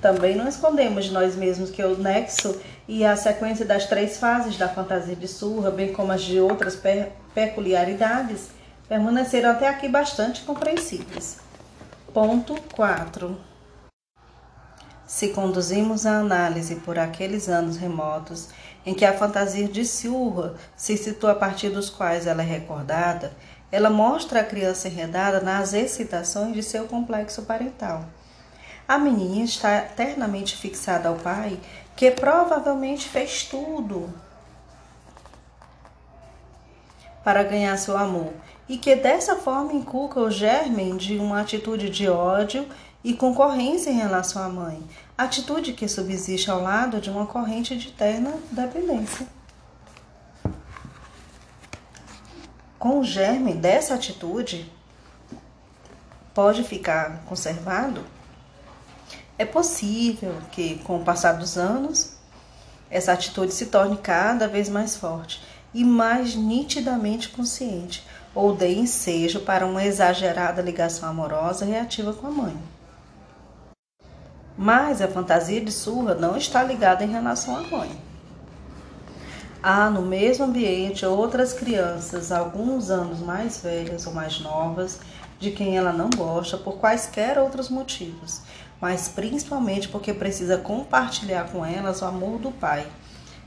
Também 0.00 0.36
não 0.36 0.46
escondemos 0.46 1.06
de 1.06 1.12
nós 1.12 1.34
mesmos 1.34 1.70
que 1.70 1.82
o 1.82 1.96
nexo 1.96 2.60
e 2.88 3.04
a 3.04 3.16
sequência 3.16 3.64
das 3.64 3.86
três 3.86 4.16
fases 4.18 4.56
da 4.56 4.68
fantasia 4.68 5.16
de 5.16 5.26
surra, 5.26 5.70
bem 5.70 5.92
como 5.92 6.12
as 6.12 6.22
de 6.22 6.38
outras 6.38 6.80
peculiaridades, 7.34 8.48
permaneceram 8.88 9.50
até 9.50 9.68
aqui 9.68 9.88
bastante 9.88 10.42
compreensíveis. 10.42 11.38
Ponto 12.14 12.54
4. 12.74 13.36
Se 15.06 15.28
conduzimos 15.28 16.06
a 16.06 16.18
análise 16.18 16.76
por 16.76 16.98
aqueles 16.98 17.48
anos 17.48 17.76
remotos 17.76 18.48
em 18.84 18.94
que 18.94 19.04
a 19.04 19.12
fantasia 19.12 19.68
de 19.68 19.84
Silva 19.84 20.56
se 20.76 20.96
situa 20.96 21.32
a 21.32 21.34
partir 21.34 21.70
dos 21.70 21.90
quais 21.90 22.26
ela 22.26 22.42
é 22.42 22.46
recordada, 22.46 23.32
ela 23.70 23.90
mostra 23.90 24.40
a 24.40 24.44
criança 24.44 24.88
enredada 24.88 25.40
nas 25.40 25.72
excitações 25.72 26.54
de 26.54 26.62
seu 26.62 26.86
complexo 26.86 27.42
parental. 27.42 28.04
A 28.88 28.98
menininha 28.98 29.44
está 29.44 29.76
eternamente 29.78 30.56
fixada 30.56 31.08
ao 31.08 31.16
pai, 31.16 31.58
que 31.96 32.10
provavelmente 32.10 33.08
fez 33.08 33.44
tudo 33.44 34.12
para 37.24 37.42
ganhar 37.42 37.76
seu 37.78 37.96
amor. 37.96 38.32
E 38.68 38.76
que 38.76 38.94
dessa 38.94 39.36
forma 39.36 39.72
inculca 39.72 40.20
o 40.20 40.30
germen 40.30 40.96
de 40.96 41.16
uma 41.18 41.40
atitude 41.40 41.88
de 41.88 42.08
ódio 42.08 42.68
e 43.02 43.14
concorrência 43.14 43.90
em 43.90 43.96
relação 43.96 44.42
à 44.42 44.48
mãe, 44.48 44.82
atitude 45.16 45.72
que 45.72 45.88
subsiste 45.88 46.50
ao 46.50 46.60
lado 46.60 47.00
de 47.00 47.08
uma 47.08 47.26
corrente 47.26 47.76
de 47.76 47.92
terna 47.92 48.34
dependência. 48.50 49.26
Com 52.78 52.98
o 53.00 53.04
germe 53.04 53.54
dessa 53.54 53.94
atitude 53.94 54.70
pode 56.34 56.62
ficar 56.64 57.22
conservado, 57.24 58.04
é 59.38 59.44
possível 59.44 60.34
que, 60.50 60.76
com 60.78 60.96
o 60.96 61.04
passar 61.04 61.32
dos 61.32 61.58
anos, 61.58 62.16
essa 62.90 63.12
atitude 63.12 63.52
se 63.52 63.66
torne 63.66 63.96
cada 63.96 64.48
vez 64.48 64.68
mais 64.68 64.96
forte 64.96 65.42
e 65.74 65.84
mais 65.84 66.34
nitidamente 66.34 67.28
consciente, 67.28 68.06
ou 68.34 68.54
dê 68.54 68.74
ensejo 68.74 69.40
para 69.40 69.66
uma 69.66 69.84
exagerada 69.84 70.62
ligação 70.62 71.08
amorosa 71.08 71.64
reativa 71.64 72.12
com 72.12 72.26
a 72.28 72.30
mãe. 72.30 72.56
Mas 74.56 75.02
a 75.02 75.08
fantasia 75.08 75.60
de 75.60 75.70
surra 75.70 76.14
não 76.14 76.36
está 76.36 76.62
ligada 76.62 77.04
em 77.04 77.10
relação 77.10 77.56
à 77.56 77.60
mãe. 77.62 78.00
Há 79.62 79.90
no 79.90 80.00
mesmo 80.00 80.44
ambiente 80.44 81.04
outras 81.04 81.52
crianças, 81.52 82.32
alguns 82.32 82.88
anos 82.88 83.20
mais 83.20 83.60
velhas 83.60 84.06
ou 84.06 84.14
mais 84.14 84.40
novas, 84.40 85.00
de 85.38 85.50
quem 85.50 85.76
ela 85.76 85.92
não 85.92 86.08
gosta 86.08 86.56
por 86.56 86.78
quaisquer 86.78 87.38
outros 87.38 87.68
motivos, 87.68 88.40
mas 88.80 89.08
principalmente 89.08 89.88
porque 89.88 90.12
precisa 90.12 90.58
compartilhar 90.58 91.50
com 91.50 91.64
elas 91.64 92.02
o 92.02 92.04
amor 92.04 92.38
do 92.38 92.50
pai 92.50 92.86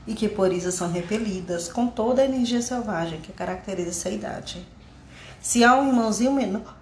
e 0.06 0.14
que 0.14 0.28
por 0.28 0.52
isso 0.52 0.72
são 0.72 0.90
repelidas 0.90 1.68
com 1.68 1.86
toda 1.86 2.22
a 2.22 2.24
energia 2.24 2.62
selvagem 2.62 3.20
que 3.20 3.32
caracteriza 3.32 3.90
essa 3.90 4.10
idade. 4.10 4.66
Se 5.40 5.62
há 5.62 5.76
um 5.76 5.88
irmãozinho 5.88 6.32
menor, 6.32 6.76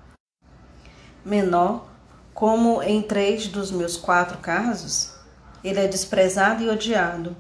menor, 1.24 1.86
como 2.32 2.82
em 2.82 3.02
três 3.02 3.48
dos 3.48 3.70
meus 3.70 3.96
quatro 3.96 4.38
casos, 4.38 5.12
ele 5.62 5.80
é 5.80 5.88
desprezado 5.88 6.62
e 6.62 6.68
odiado. 6.68 7.36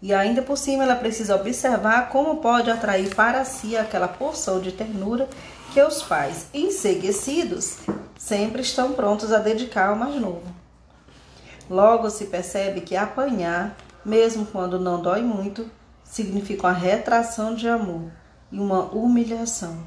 E 0.00 0.14
ainda 0.14 0.42
por 0.42 0.56
cima 0.56 0.84
ela 0.84 0.96
precisa 0.96 1.34
observar 1.34 2.08
como 2.10 2.36
pode 2.36 2.70
atrair 2.70 3.14
para 3.14 3.44
si 3.44 3.76
aquela 3.76 4.08
porção 4.08 4.60
de 4.60 4.70
ternura 4.70 5.28
que 5.72 5.82
os 5.82 6.02
pais, 6.02 6.46
enseguecidos, 6.54 7.78
sempre 8.26 8.60
estão 8.60 8.92
prontos 8.92 9.32
a 9.32 9.38
dedicar 9.38 9.90
ao 9.90 9.96
mais 9.96 10.20
novo. 10.20 10.42
Logo 11.70 12.10
se 12.10 12.24
percebe 12.24 12.80
que 12.80 12.96
apanhar, 12.96 13.76
mesmo 14.04 14.44
quando 14.46 14.80
não 14.80 15.00
dói 15.00 15.22
muito, 15.22 15.70
significa 16.02 16.66
uma 16.66 16.72
retração 16.72 17.54
de 17.54 17.68
amor 17.68 18.10
e 18.50 18.58
uma 18.58 18.82
humilhação 18.86 19.78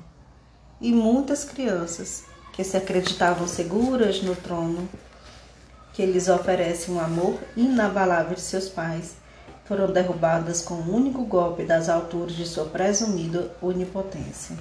e 0.80 0.94
muitas 0.94 1.44
crianças 1.44 2.24
que 2.54 2.64
se 2.64 2.78
acreditavam 2.78 3.46
seguras 3.46 4.22
no 4.22 4.34
trono 4.34 4.88
que 5.92 6.06
lhes 6.06 6.30
oferece 6.30 6.90
um 6.90 6.98
amor 6.98 7.38
inabalável 7.58 8.36
de 8.36 8.42
seus 8.42 8.70
pais, 8.70 9.18
foram 9.66 9.92
derrubadas 9.92 10.62
com 10.62 10.76
um 10.76 10.96
único 10.96 11.26
golpe 11.26 11.64
das 11.64 11.90
alturas 11.90 12.34
de 12.34 12.48
sua 12.48 12.64
presumida 12.64 13.52
onipotência. 13.62 14.56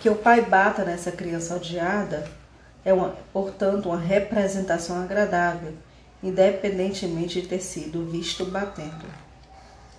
Que 0.00 0.10
o 0.10 0.16
pai 0.16 0.40
bata 0.40 0.84
nessa 0.84 1.12
criança 1.12 1.54
odiada 1.54 2.41
é, 2.84 2.92
uma, 2.92 3.16
portanto, 3.32 3.88
uma 3.88 3.98
representação 3.98 5.02
agradável, 5.02 5.74
independentemente 6.22 7.40
de 7.40 7.48
ter 7.48 7.60
sido 7.60 8.04
visto 8.06 8.44
batendo. 8.44 9.06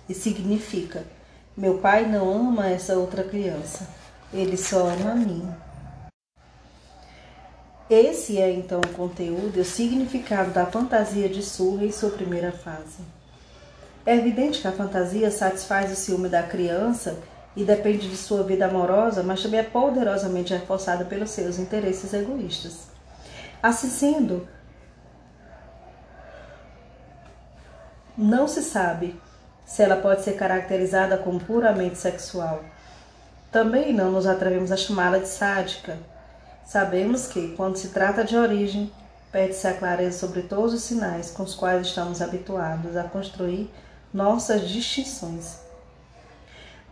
E 0.08 0.14
significa: 0.14 1.04
meu 1.56 1.78
pai 1.78 2.06
não 2.06 2.48
ama 2.50 2.68
essa 2.68 2.96
outra 2.96 3.24
criança, 3.24 3.88
ele 4.32 4.56
só 4.56 4.88
ama 4.88 5.12
a 5.12 5.14
mim. 5.14 5.48
Esse 7.88 8.38
é 8.38 8.50
então 8.50 8.80
o 8.80 8.94
conteúdo 8.94 9.58
e 9.58 9.60
o 9.60 9.64
significado 9.64 10.50
da 10.50 10.66
fantasia 10.66 11.28
de 11.28 11.42
surra 11.42 11.84
em 11.84 11.92
sua 11.92 12.10
primeira 12.10 12.50
fase. 12.50 13.02
É 14.06 14.16
evidente 14.16 14.60
que 14.60 14.68
a 14.68 14.72
fantasia 14.72 15.30
satisfaz 15.30 15.92
o 15.92 15.96
ciúme 15.96 16.28
da 16.28 16.42
criança 16.42 17.18
e 17.56 17.64
depende 17.64 18.08
de 18.08 18.16
sua 18.16 18.42
vida 18.42 18.66
amorosa, 18.66 19.22
mas 19.22 19.42
também 19.42 19.60
é 19.60 19.64
poderosamente 19.64 20.52
reforçada 20.52 21.04
pelos 21.04 21.30
seus 21.30 21.58
interesses 21.58 22.12
egoístas. 22.12 22.88
Assim 23.62 23.88
sendo, 23.88 24.48
não 28.16 28.46
se 28.46 28.62
sabe 28.62 29.18
se 29.64 29.82
ela 29.82 29.96
pode 29.96 30.22
ser 30.22 30.34
caracterizada 30.34 31.16
como 31.16 31.40
puramente 31.40 31.96
sexual. 31.96 32.62
Também 33.50 33.92
não 33.92 34.10
nos 34.10 34.26
atrevemos 34.26 34.70
a 34.70 34.76
chamá-la 34.76 35.18
de 35.18 35.28
sádica. 35.28 35.96
Sabemos 36.66 37.28
que, 37.28 37.54
quando 37.56 37.76
se 37.76 37.88
trata 37.88 38.24
de 38.24 38.36
origem, 38.36 38.92
perde-se 39.30 39.66
a 39.66 39.74
clareza 39.74 40.18
sobre 40.18 40.42
todos 40.42 40.74
os 40.74 40.82
sinais 40.82 41.30
com 41.30 41.42
os 41.42 41.54
quais 41.54 41.86
estamos 41.86 42.20
habituados 42.20 42.96
a 42.96 43.04
construir 43.04 43.70
nossas 44.12 44.68
distinções. 44.68 45.63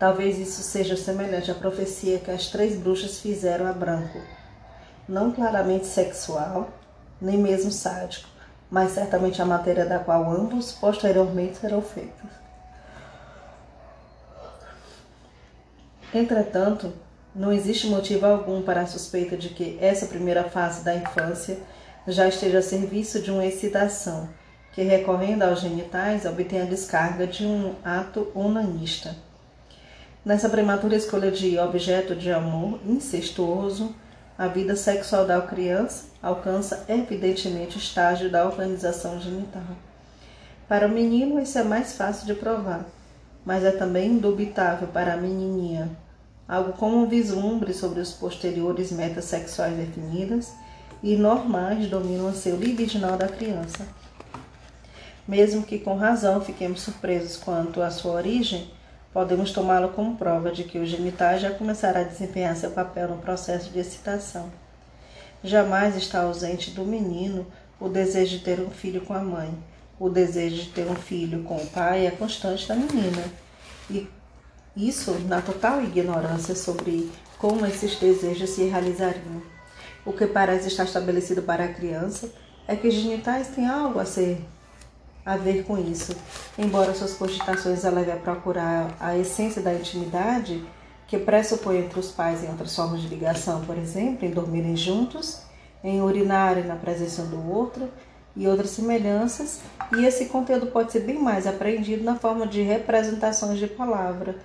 Talvez 0.02 0.36
isso 0.36 0.62
seja 0.62 0.96
semelhante 0.96 1.48
à 1.48 1.54
profecia 1.54 2.18
que 2.18 2.28
as 2.28 2.48
três 2.48 2.74
bruxas 2.74 3.20
fizeram 3.20 3.68
a 3.68 3.72
Branco. 3.72 4.20
Não 5.08 5.30
claramente 5.30 5.86
sexual, 5.86 6.70
nem 7.20 7.38
mesmo 7.38 7.70
sádico, 7.70 8.28
mas 8.68 8.90
certamente 8.90 9.40
a 9.40 9.44
matéria 9.44 9.86
da 9.86 10.00
qual 10.00 10.28
ambos 10.28 10.72
posteriormente 10.72 11.58
serão 11.58 11.80
feitos. 11.80 12.28
Entretanto, 16.12 16.92
não 17.32 17.52
existe 17.52 17.86
motivo 17.86 18.26
algum 18.26 18.60
para 18.60 18.80
a 18.80 18.86
suspeita 18.88 19.36
de 19.36 19.50
que 19.50 19.78
essa 19.80 20.06
primeira 20.06 20.50
fase 20.50 20.84
da 20.84 20.96
infância 20.96 21.58
já 22.08 22.26
esteja 22.26 22.58
a 22.58 22.62
serviço 22.62 23.22
de 23.22 23.30
uma 23.30 23.46
excitação 23.46 24.28
que, 24.72 24.82
recorrendo 24.82 25.44
aos 25.44 25.60
genitais, 25.60 26.26
obtém 26.26 26.60
a 26.60 26.64
descarga 26.64 27.24
de 27.24 27.46
um 27.46 27.76
ato 27.84 28.32
onanista. 28.34 29.14
Nessa 30.24 30.48
prematura 30.48 30.94
escolha 30.94 31.32
de 31.32 31.58
objeto 31.58 32.14
de 32.14 32.30
amor 32.30 32.78
incestuoso, 32.86 33.92
a 34.38 34.46
vida 34.46 34.76
sexual 34.76 35.26
da 35.26 35.40
criança 35.42 36.04
alcança 36.22 36.84
evidentemente 36.88 37.76
o 37.76 37.80
estágio 37.80 38.30
da 38.30 38.46
organização 38.46 39.20
genital. 39.20 39.64
Para 40.68 40.86
o 40.86 40.90
menino, 40.90 41.40
isso 41.40 41.58
é 41.58 41.64
mais 41.64 41.94
fácil 41.94 42.24
de 42.24 42.34
provar, 42.34 42.86
mas 43.44 43.64
é 43.64 43.72
também 43.72 44.12
indubitável 44.12 44.86
para 44.86 45.14
a 45.14 45.16
menininha, 45.16 45.90
algo 46.46 46.72
como 46.74 46.98
um 46.98 47.08
vislumbre 47.08 47.74
sobre 47.74 47.98
os 47.98 48.12
posteriores 48.12 48.92
metas 48.92 49.24
sexuais 49.24 49.76
definidas 49.76 50.52
e 51.02 51.16
normais 51.16 51.88
dominam 51.88 52.28
o 52.28 52.32
seu 52.32 52.54
libidinal 52.54 53.16
da 53.16 53.26
criança. 53.26 53.88
Mesmo 55.26 55.64
que 55.64 55.80
com 55.80 55.96
razão 55.96 56.40
fiquemos 56.40 56.80
surpresos 56.80 57.36
quanto 57.36 57.82
à 57.82 57.90
sua 57.90 58.12
origem, 58.12 58.70
podemos 59.12 59.52
tomá-lo 59.52 59.90
como 59.90 60.16
prova 60.16 60.50
de 60.50 60.64
que 60.64 60.78
os 60.78 60.88
genitais 60.88 61.42
já 61.42 61.50
começaram 61.50 62.00
a 62.00 62.04
desempenhar 62.04 62.56
seu 62.56 62.70
papel 62.70 63.08
no 63.08 63.18
processo 63.18 63.70
de 63.70 63.78
excitação. 63.78 64.50
Jamais 65.44 65.96
está 65.96 66.22
ausente 66.22 66.70
do 66.70 66.84
menino 66.84 67.46
o 67.78 67.88
desejo 67.88 68.38
de 68.38 68.44
ter 68.44 68.60
um 68.60 68.70
filho 68.70 69.00
com 69.02 69.12
a 69.12 69.22
mãe. 69.22 69.52
O 69.98 70.08
desejo 70.08 70.56
de 70.56 70.68
ter 70.70 70.86
um 70.86 70.94
filho 70.94 71.42
com 71.42 71.56
o 71.56 71.66
pai 71.66 72.06
é 72.06 72.10
constante 72.10 72.66
da 72.66 72.74
menina. 72.74 73.22
E 73.90 74.08
isso 74.76 75.12
na 75.26 75.42
total 75.42 75.82
ignorância 75.82 76.54
sobre 76.54 77.10
como 77.38 77.66
esses 77.66 77.96
desejos 77.96 78.50
se 78.50 78.64
realizariam. 78.64 79.42
O 80.04 80.12
que 80.12 80.26
parece 80.26 80.68
estar 80.68 80.84
estabelecido 80.84 81.42
para 81.42 81.64
a 81.64 81.72
criança 81.72 82.30
é 82.66 82.74
que 82.74 82.88
os 82.88 82.94
genitais 82.94 83.48
têm 83.48 83.66
algo 83.68 83.98
a 83.98 84.04
ser 84.04 84.40
a 85.24 85.36
ver 85.36 85.64
com 85.64 85.78
isso. 85.78 86.16
Embora 86.58 86.94
suas 86.94 87.14
cogitações 87.14 87.84
a 87.84 87.90
levem 87.90 88.14
a 88.14 88.16
procurar 88.16 88.94
a 89.00 89.16
essência 89.16 89.62
da 89.62 89.74
intimidade, 89.74 90.64
que 91.06 91.18
pressupõe 91.18 91.78
entre 91.78 92.00
os 92.00 92.10
pais 92.10 92.42
em 92.42 92.48
outras 92.48 92.74
formas 92.74 93.02
de 93.02 93.08
ligação, 93.08 93.64
por 93.64 93.76
exemplo, 93.76 94.26
em 94.26 94.30
dormirem 94.30 94.76
juntos, 94.76 95.42
em 95.84 96.00
urinarem 96.00 96.64
na 96.64 96.76
presença 96.76 97.22
do 97.22 97.50
outro 97.50 97.88
e 98.34 98.48
outras 98.48 98.70
semelhanças, 98.70 99.60
e 99.96 100.06
esse 100.06 100.26
conteúdo 100.26 100.68
pode 100.68 100.90
ser 100.90 101.00
bem 101.00 101.18
mais 101.18 101.46
apreendido 101.46 102.02
na 102.02 102.16
forma 102.16 102.46
de 102.46 102.62
representações 102.62 103.58
de 103.58 103.66
palavra 103.66 104.36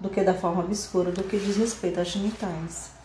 do 0.00 0.10
que 0.10 0.20
da 0.20 0.34
forma 0.34 0.64
obscura 0.64 1.12
do 1.12 1.22
que 1.22 1.38
diz 1.38 1.56
respeito 1.56 2.00
aos 2.00 2.08
genitais. 2.08 2.95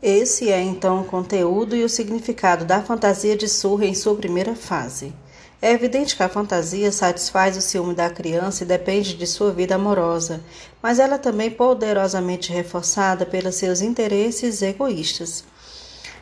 Esse 0.00 0.48
é 0.48 0.62
então 0.62 1.00
o 1.00 1.04
conteúdo 1.04 1.74
e 1.74 1.82
o 1.82 1.88
significado 1.88 2.64
da 2.64 2.80
fantasia 2.80 3.36
de 3.36 3.48
surra 3.48 3.84
em 3.84 3.96
sua 3.96 4.14
primeira 4.14 4.54
fase. 4.54 5.12
É 5.60 5.72
evidente 5.72 6.16
que 6.16 6.22
a 6.22 6.28
fantasia 6.28 6.92
satisfaz 6.92 7.56
o 7.56 7.60
ciúme 7.60 7.96
da 7.96 8.08
criança 8.08 8.62
e 8.62 8.66
depende 8.66 9.14
de 9.14 9.26
sua 9.26 9.50
vida 9.50 9.74
amorosa, 9.74 10.40
mas 10.80 11.00
ela 11.00 11.16
é 11.16 11.18
também 11.18 11.50
poderosamente 11.50 12.52
reforçada 12.52 13.26
pelos 13.26 13.56
seus 13.56 13.80
interesses 13.80 14.62
egoístas. 14.62 15.42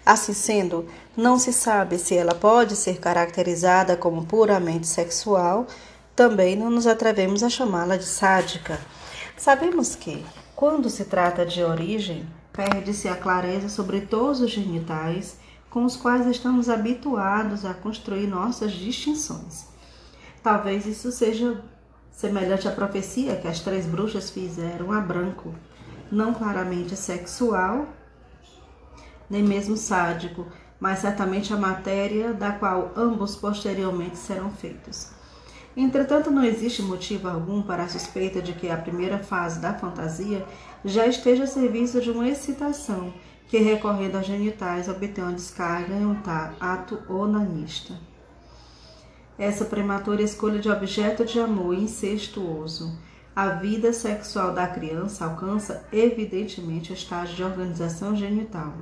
Assim 0.06 0.32
sendo, 0.32 0.86
não 1.14 1.38
se 1.38 1.52
sabe 1.52 1.98
se 1.98 2.16
ela 2.16 2.34
pode 2.34 2.76
ser 2.76 2.98
caracterizada 2.98 3.94
como 3.94 4.24
puramente 4.24 4.86
sexual, 4.86 5.66
também 6.14 6.56
não 6.56 6.70
nos 6.70 6.86
atrevemos 6.86 7.42
a 7.42 7.50
chamá-la 7.50 7.98
de 7.98 8.06
sádica. 8.06 8.80
Sabemos 9.36 9.94
que, 9.94 10.24
quando 10.54 10.88
se 10.88 11.04
trata 11.04 11.44
de 11.44 11.62
origem, 11.62 12.26
perde-se 12.56 13.06
a 13.06 13.14
clareza 13.14 13.68
sobre 13.68 14.00
todos 14.00 14.40
os 14.40 14.50
genitais 14.50 15.38
com 15.68 15.84
os 15.84 15.94
quais 15.94 16.26
estamos 16.26 16.70
habituados 16.70 17.66
a 17.66 17.74
construir 17.74 18.26
nossas 18.26 18.72
distinções. 18.72 19.66
Talvez 20.42 20.86
isso 20.86 21.12
seja 21.12 21.62
semelhante 22.10 22.66
à 22.66 22.72
profecia 22.72 23.36
que 23.36 23.46
as 23.46 23.60
três 23.60 23.84
bruxas 23.84 24.30
fizeram 24.30 24.90
a 24.90 25.00
branco, 25.00 25.54
não 26.10 26.32
claramente 26.32 26.96
sexual, 26.96 27.86
nem 29.28 29.42
mesmo 29.42 29.76
sádico, 29.76 30.46
mas 30.80 31.00
certamente 31.00 31.52
a 31.52 31.56
matéria 31.58 32.32
da 32.32 32.52
qual 32.52 32.92
ambos 32.96 33.36
posteriormente 33.36 34.16
serão 34.16 34.50
feitos. 34.50 35.10
Entretanto, 35.76 36.30
não 36.30 36.42
existe 36.42 36.80
motivo 36.80 37.28
algum 37.28 37.60
para 37.60 37.82
a 37.82 37.88
suspeita 37.88 38.40
de 38.40 38.54
que 38.54 38.70
a 38.70 38.78
primeira 38.78 39.18
fase 39.18 39.60
da 39.60 39.74
fantasia 39.74 40.46
já 40.86 41.06
esteja 41.06 41.44
a 41.44 41.46
serviço 41.46 42.00
de 42.00 42.10
uma 42.10 42.28
excitação 42.28 43.12
que, 43.48 43.58
recorrendo 43.58 44.16
aos 44.16 44.26
genitais, 44.26 44.88
obtém 44.88 45.22
uma 45.22 45.32
descarga 45.32 45.94
em 45.94 46.06
um 46.06 46.16
ato 46.60 47.02
onanista. 47.08 47.94
Essa 49.38 49.64
prematura 49.64 50.22
escolha 50.22 50.58
de 50.58 50.70
objeto 50.70 51.24
de 51.24 51.38
amor 51.38 51.74
incestuoso. 51.74 52.98
A 53.34 53.48
vida 53.48 53.92
sexual 53.92 54.54
da 54.54 54.66
criança 54.66 55.26
alcança 55.26 55.84
evidentemente 55.92 56.90
o 56.90 56.94
estágio 56.94 57.36
de 57.36 57.44
organização 57.44 58.16
genital. 58.16 58.72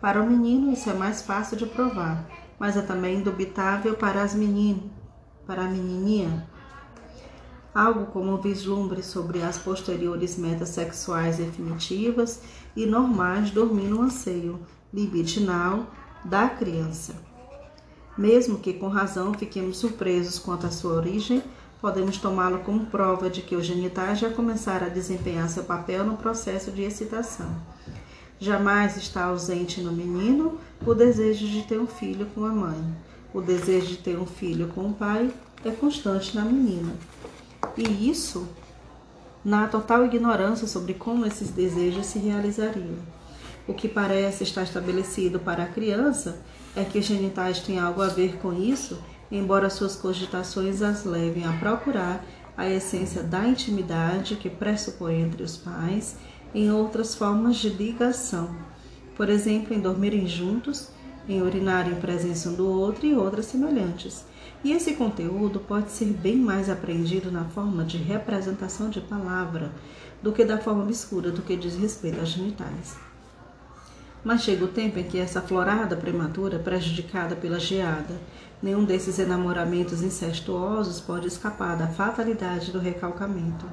Para 0.00 0.22
o 0.22 0.26
menino, 0.26 0.72
isso 0.72 0.88
é 0.88 0.94
mais 0.94 1.22
fácil 1.22 1.58
de 1.58 1.66
provar, 1.66 2.26
mas 2.58 2.76
é 2.76 2.80
também 2.80 3.16
indubitável 3.16 3.94
para 3.94 4.22
as 4.22 4.34
meninas 4.34 5.02
para 5.46 5.62
a 5.62 5.68
menininha? 5.68 6.46
Algo 7.74 8.06
como 8.06 8.34
um 8.34 8.36
vislumbre 8.36 9.02
sobre 9.02 9.42
as 9.42 9.56
posteriores 9.56 10.36
metas 10.36 10.70
sexuais 10.70 11.38
definitivas 11.38 12.40
e 12.76 12.84
normais 12.84 13.50
dormir 13.50 13.88
no 13.88 14.02
anseio 14.02 14.60
libidinal 14.92 15.86
da 16.24 16.48
criança. 16.48 17.14
Mesmo 18.16 18.58
que 18.58 18.74
com 18.74 18.88
razão 18.88 19.32
fiquemos 19.32 19.78
surpresos 19.78 20.38
quanto 20.38 20.66
à 20.66 20.70
sua 20.70 20.92
origem, 20.92 21.42
podemos 21.80 22.18
tomá-lo 22.18 22.58
como 22.58 22.86
prova 22.86 23.30
de 23.30 23.40
que 23.40 23.56
os 23.56 23.64
genitais 23.64 24.18
já 24.18 24.30
começaram 24.30 24.86
a 24.86 24.90
desempenhar 24.90 25.48
seu 25.48 25.64
papel 25.64 26.04
no 26.04 26.16
processo 26.16 26.70
de 26.70 26.82
excitação. 26.82 27.50
Jamais 28.38 28.96
está 28.96 29.24
ausente 29.24 29.80
no 29.80 29.92
menino 29.92 30.58
o 30.86 30.94
desejo 30.94 31.46
de 31.46 31.62
ter 31.62 31.80
um 31.80 31.86
filho 31.86 32.26
com 32.34 32.44
a 32.44 32.50
mãe 32.50 33.12
o 33.34 33.40
desejo 33.40 33.86
de 33.86 33.96
ter 33.96 34.18
um 34.18 34.26
filho 34.26 34.68
com 34.68 34.88
o 34.88 34.92
pai 34.92 35.32
é 35.64 35.70
constante 35.70 36.36
na 36.36 36.44
menina. 36.44 36.92
E 37.76 38.10
isso 38.10 38.48
na 39.44 39.66
total 39.66 40.04
ignorância 40.04 40.66
sobre 40.66 40.94
como 40.94 41.26
esses 41.26 41.50
desejos 41.50 42.06
se 42.06 42.18
realizariam. 42.18 42.96
O 43.66 43.74
que 43.74 43.88
parece 43.88 44.44
estar 44.44 44.62
estabelecido 44.62 45.38
para 45.40 45.64
a 45.64 45.68
criança 45.68 46.40
é 46.76 46.84
que 46.84 46.98
os 46.98 47.04
genitais 47.04 47.60
têm 47.60 47.78
algo 47.78 48.02
a 48.02 48.08
ver 48.08 48.36
com 48.38 48.52
isso, 48.52 48.98
embora 49.30 49.70
suas 49.70 49.96
cogitações 49.96 50.82
as 50.82 51.04
levem 51.04 51.44
a 51.44 51.52
procurar 51.54 52.24
a 52.56 52.68
essência 52.68 53.22
da 53.22 53.46
intimidade 53.46 54.36
que 54.36 54.50
pressupõe 54.50 55.20
entre 55.20 55.42
os 55.42 55.56
pais 55.56 56.16
em 56.54 56.70
outras 56.70 57.14
formas 57.14 57.56
de 57.56 57.70
ligação, 57.70 58.54
por 59.16 59.28
exemplo, 59.28 59.74
em 59.74 59.80
dormirem 59.80 60.26
juntos, 60.26 60.88
em 61.28 61.40
urinar 61.40 61.88
em 61.88 61.94
presença 61.94 62.50
um 62.50 62.54
do 62.54 62.68
outro 62.68 63.06
e 63.06 63.14
outras 63.14 63.46
semelhantes. 63.46 64.24
E 64.64 64.72
esse 64.72 64.94
conteúdo 64.94 65.58
pode 65.58 65.90
ser 65.90 66.06
bem 66.06 66.36
mais 66.36 66.70
aprendido 66.70 67.32
na 67.32 67.44
forma 67.44 67.84
de 67.84 67.96
representação 67.96 68.88
de 68.90 69.00
palavra 69.00 69.72
do 70.22 70.32
que 70.32 70.44
da 70.44 70.58
forma 70.58 70.84
obscura 70.84 71.32
do 71.32 71.42
que 71.42 71.56
diz 71.56 71.76
respeito 71.76 72.20
aos 72.20 72.28
genitais. 72.28 72.96
Mas 74.22 74.42
chega 74.42 74.64
o 74.64 74.68
tempo 74.68 75.00
em 75.00 75.04
que 75.04 75.18
essa 75.18 75.40
florada 75.40 75.96
prematura, 75.96 76.60
prejudicada 76.60 77.34
pela 77.34 77.58
geada, 77.58 78.20
nenhum 78.62 78.84
desses 78.84 79.18
enamoramentos 79.18 80.00
incestuosos 80.00 81.00
pode 81.00 81.26
escapar 81.26 81.76
da 81.76 81.88
fatalidade 81.88 82.70
do 82.70 82.78
recalcamento, 82.78 83.66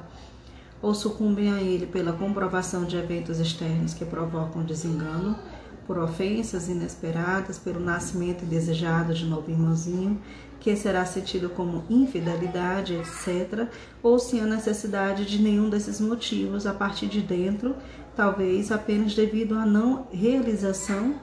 ou 0.82 0.92
sucumbem 0.92 1.52
a 1.52 1.62
ele 1.62 1.86
pela 1.86 2.12
comprovação 2.12 2.84
de 2.84 2.96
eventos 2.96 3.38
externos 3.38 3.94
que 3.94 4.04
provocam 4.04 4.64
desengano, 4.64 5.38
por 5.86 5.98
ofensas 5.98 6.68
inesperadas, 6.68 7.58
pelo 7.58 7.80
nascimento 7.80 8.44
indesejado 8.44 9.14
de 9.14 9.26
novo 9.26 9.50
irmãozinho, 9.50 10.20
que 10.60 10.76
será 10.76 11.04
sentido 11.04 11.48
como 11.48 11.84
infidelidade, 11.88 12.94
etc., 12.94 13.66
ou 14.02 14.18
se 14.18 14.38
há 14.38 14.44
necessidade 14.44 15.24
de 15.24 15.42
nenhum 15.42 15.68
desses 15.70 16.00
motivos 16.00 16.66
a 16.66 16.74
partir 16.74 17.06
de 17.06 17.20
dentro 17.20 17.74
talvez 18.14 18.70
apenas 18.70 19.14
devido 19.14 19.54
à 19.54 19.64
não 19.64 20.06
realização 20.12 21.14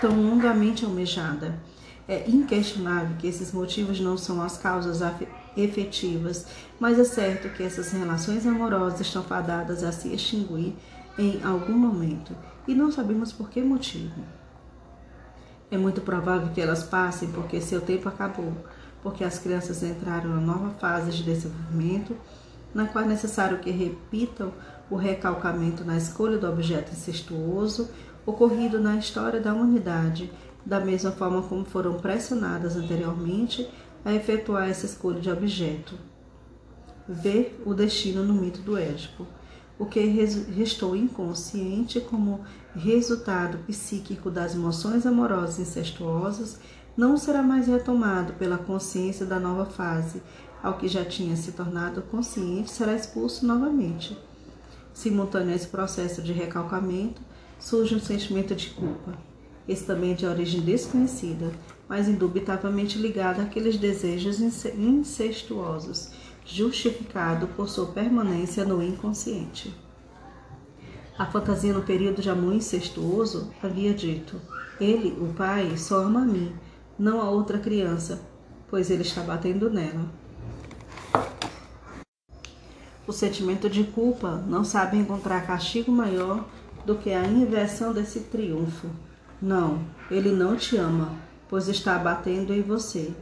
tão 0.00 0.22
longamente 0.22 0.84
almejada. 0.84 1.58
É 2.06 2.28
inquestionável 2.28 3.16
que 3.18 3.26
esses 3.26 3.52
motivos 3.52 4.00
não 4.00 4.16
são 4.16 4.42
as 4.42 4.58
causas 4.58 5.00
efetivas, 5.56 6.46
mas 6.78 6.98
é 6.98 7.04
certo 7.04 7.48
que 7.54 7.62
essas 7.62 7.92
relações 7.92 8.46
amorosas 8.46 9.00
estão 9.00 9.22
fadadas 9.22 9.82
a 9.82 9.92
se 9.92 10.14
extinguir 10.14 10.74
em 11.18 11.42
algum 11.42 11.74
momento 11.74 12.34
e 12.66 12.74
não 12.74 12.90
sabemos 12.90 13.32
por 13.32 13.48
que 13.48 13.60
motivo. 13.60 14.22
É 15.74 15.76
muito 15.76 16.00
provável 16.02 16.52
que 16.54 16.60
elas 16.60 16.84
passem 16.84 17.32
porque 17.32 17.60
seu 17.60 17.80
tempo 17.80 18.08
acabou, 18.08 18.52
porque 19.02 19.24
as 19.24 19.40
crianças 19.40 19.82
entraram 19.82 20.30
na 20.30 20.40
nova 20.40 20.70
fase 20.78 21.10
de 21.10 21.24
desenvolvimento, 21.24 22.16
na 22.72 22.86
qual 22.86 23.04
é 23.04 23.08
necessário 23.08 23.58
que 23.58 23.72
repitam 23.72 24.52
o 24.88 24.94
recalcamento 24.94 25.84
na 25.84 25.96
escolha 25.96 26.38
do 26.38 26.48
objeto 26.48 26.92
incestuoso 26.92 27.90
ocorrido 28.24 28.78
na 28.78 28.96
história 28.98 29.40
da 29.40 29.52
humanidade, 29.52 30.30
da 30.64 30.78
mesma 30.78 31.10
forma 31.10 31.42
como 31.42 31.64
foram 31.64 31.94
pressionadas 31.94 32.76
anteriormente 32.76 33.68
a 34.04 34.14
efetuar 34.14 34.68
essa 34.68 34.86
escolha 34.86 35.20
de 35.20 35.28
objeto. 35.28 35.98
Ver 37.08 37.60
o 37.66 37.74
destino 37.74 38.22
no 38.22 38.32
mito 38.32 38.60
do 38.60 38.78
Édipo, 38.78 39.26
o 39.76 39.86
que 39.86 39.98
restou 40.54 40.94
inconsciente 40.94 42.00
como 42.00 42.44
resultado 42.74 43.58
psíquico 43.66 44.30
das 44.30 44.54
emoções 44.54 45.06
amorosas 45.06 45.58
incestuosas 45.60 46.58
não 46.96 47.16
será 47.16 47.42
mais 47.42 47.66
retomado 47.66 48.34
pela 48.34 48.58
consciência 48.58 49.24
da 49.26 49.38
nova 49.38 49.64
fase, 49.66 50.22
ao 50.62 50.78
que 50.78 50.88
já 50.88 51.04
tinha 51.04 51.36
se 51.36 51.52
tornado 51.52 52.02
consciente 52.02 52.70
será 52.70 52.94
expulso 52.94 53.46
novamente. 53.46 54.16
Simultâneo 54.92 55.52
a 55.52 55.56
esse 55.56 55.68
processo 55.68 56.22
de 56.22 56.32
recalcamento, 56.32 57.20
surge 57.58 57.94
um 57.94 58.00
sentimento 58.00 58.54
de 58.54 58.70
culpa. 58.70 59.12
Esse 59.66 59.84
também 59.84 60.12
é 60.12 60.14
de 60.14 60.26
origem 60.26 60.60
desconhecida, 60.60 61.52
mas 61.88 62.08
indubitavelmente 62.08 62.98
ligado 62.98 63.40
àqueles 63.40 63.76
desejos 63.76 64.40
incestuosos, 64.40 66.10
justificado 66.44 67.46
por 67.48 67.68
sua 67.68 67.86
permanência 67.86 68.64
no 68.64 68.82
inconsciente. 68.82 69.83
A 71.16 71.26
fantasia 71.26 71.72
no 71.72 71.82
período 71.82 72.20
de 72.20 72.28
amor 72.28 72.54
incestuoso 72.54 73.50
havia 73.62 73.94
dito: 73.94 74.40
Ele, 74.80 75.16
o 75.20 75.32
pai, 75.32 75.76
só 75.76 75.98
ama 75.98 76.22
a 76.22 76.24
mim, 76.24 76.52
não 76.98 77.20
a 77.20 77.30
outra 77.30 77.56
criança, 77.56 78.20
pois 78.68 78.90
ele 78.90 79.02
está 79.02 79.20
batendo 79.22 79.70
nela. 79.70 80.10
O 83.06 83.12
sentimento 83.12 83.70
de 83.70 83.84
culpa 83.84 84.42
não 84.48 84.64
sabe 84.64 84.96
encontrar 84.96 85.46
castigo 85.46 85.92
maior 85.92 86.48
do 86.84 86.96
que 86.96 87.12
a 87.12 87.24
inversão 87.24 87.92
desse 87.92 88.20
triunfo. 88.20 88.88
Não, 89.40 89.84
ele 90.10 90.32
não 90.32 90.56
te 90.56 90.76
ama, 90.76 91.12
pois 91.48 91.68
está 91.68 91.96
batendo 91.96 92.52
em 92.52 92.62
você. 92.62 93.14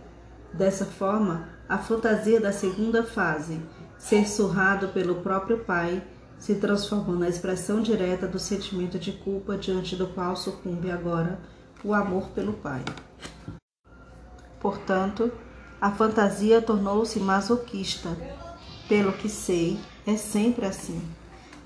Dessa 0.54 0.86
forma, 0.86 1.48
a 1.68 1.76
fantasia 1.76 2.40
da 2.40 2.52
segunda 2.52 3.02
fase, 3.02 3.60
ser 3.98 4.26
surrado 4.26 4.88
pelo 4.88 5.16
próprio 5.16 5.58
pai, 5.58 6.02
se 6.42 6.56
transformou 6.56 7.14
na 7.14 7.28
expressão 7.28 7.80
direta 7.80 8.26
do 8.26 8.36
sentimento 8.36 8.98
de 8.98 9.12
culpa 9.12 9.56
diante 9.56 9.94
do 9.94 10.08
qual 10.08 10.34
sucumbe 10.34 10.90
agora 10.90 11.38
o 11.84 11.94
amor 11.94 12.30
pelo 12.30 12.52
pai. 12.54 12.82
Portanto, 14.58 15.30
a 15.80 15.92
fantasia 15.92 16.60
tornou-se 16.60 17.20
masoquista, 17.20 18.08
pelo 18.88 19.12
que 19.12 19.28
sei, 19.28 19.78
é 20.04 20.16
sempre 20.16 20.66
assim. 20.66 21.00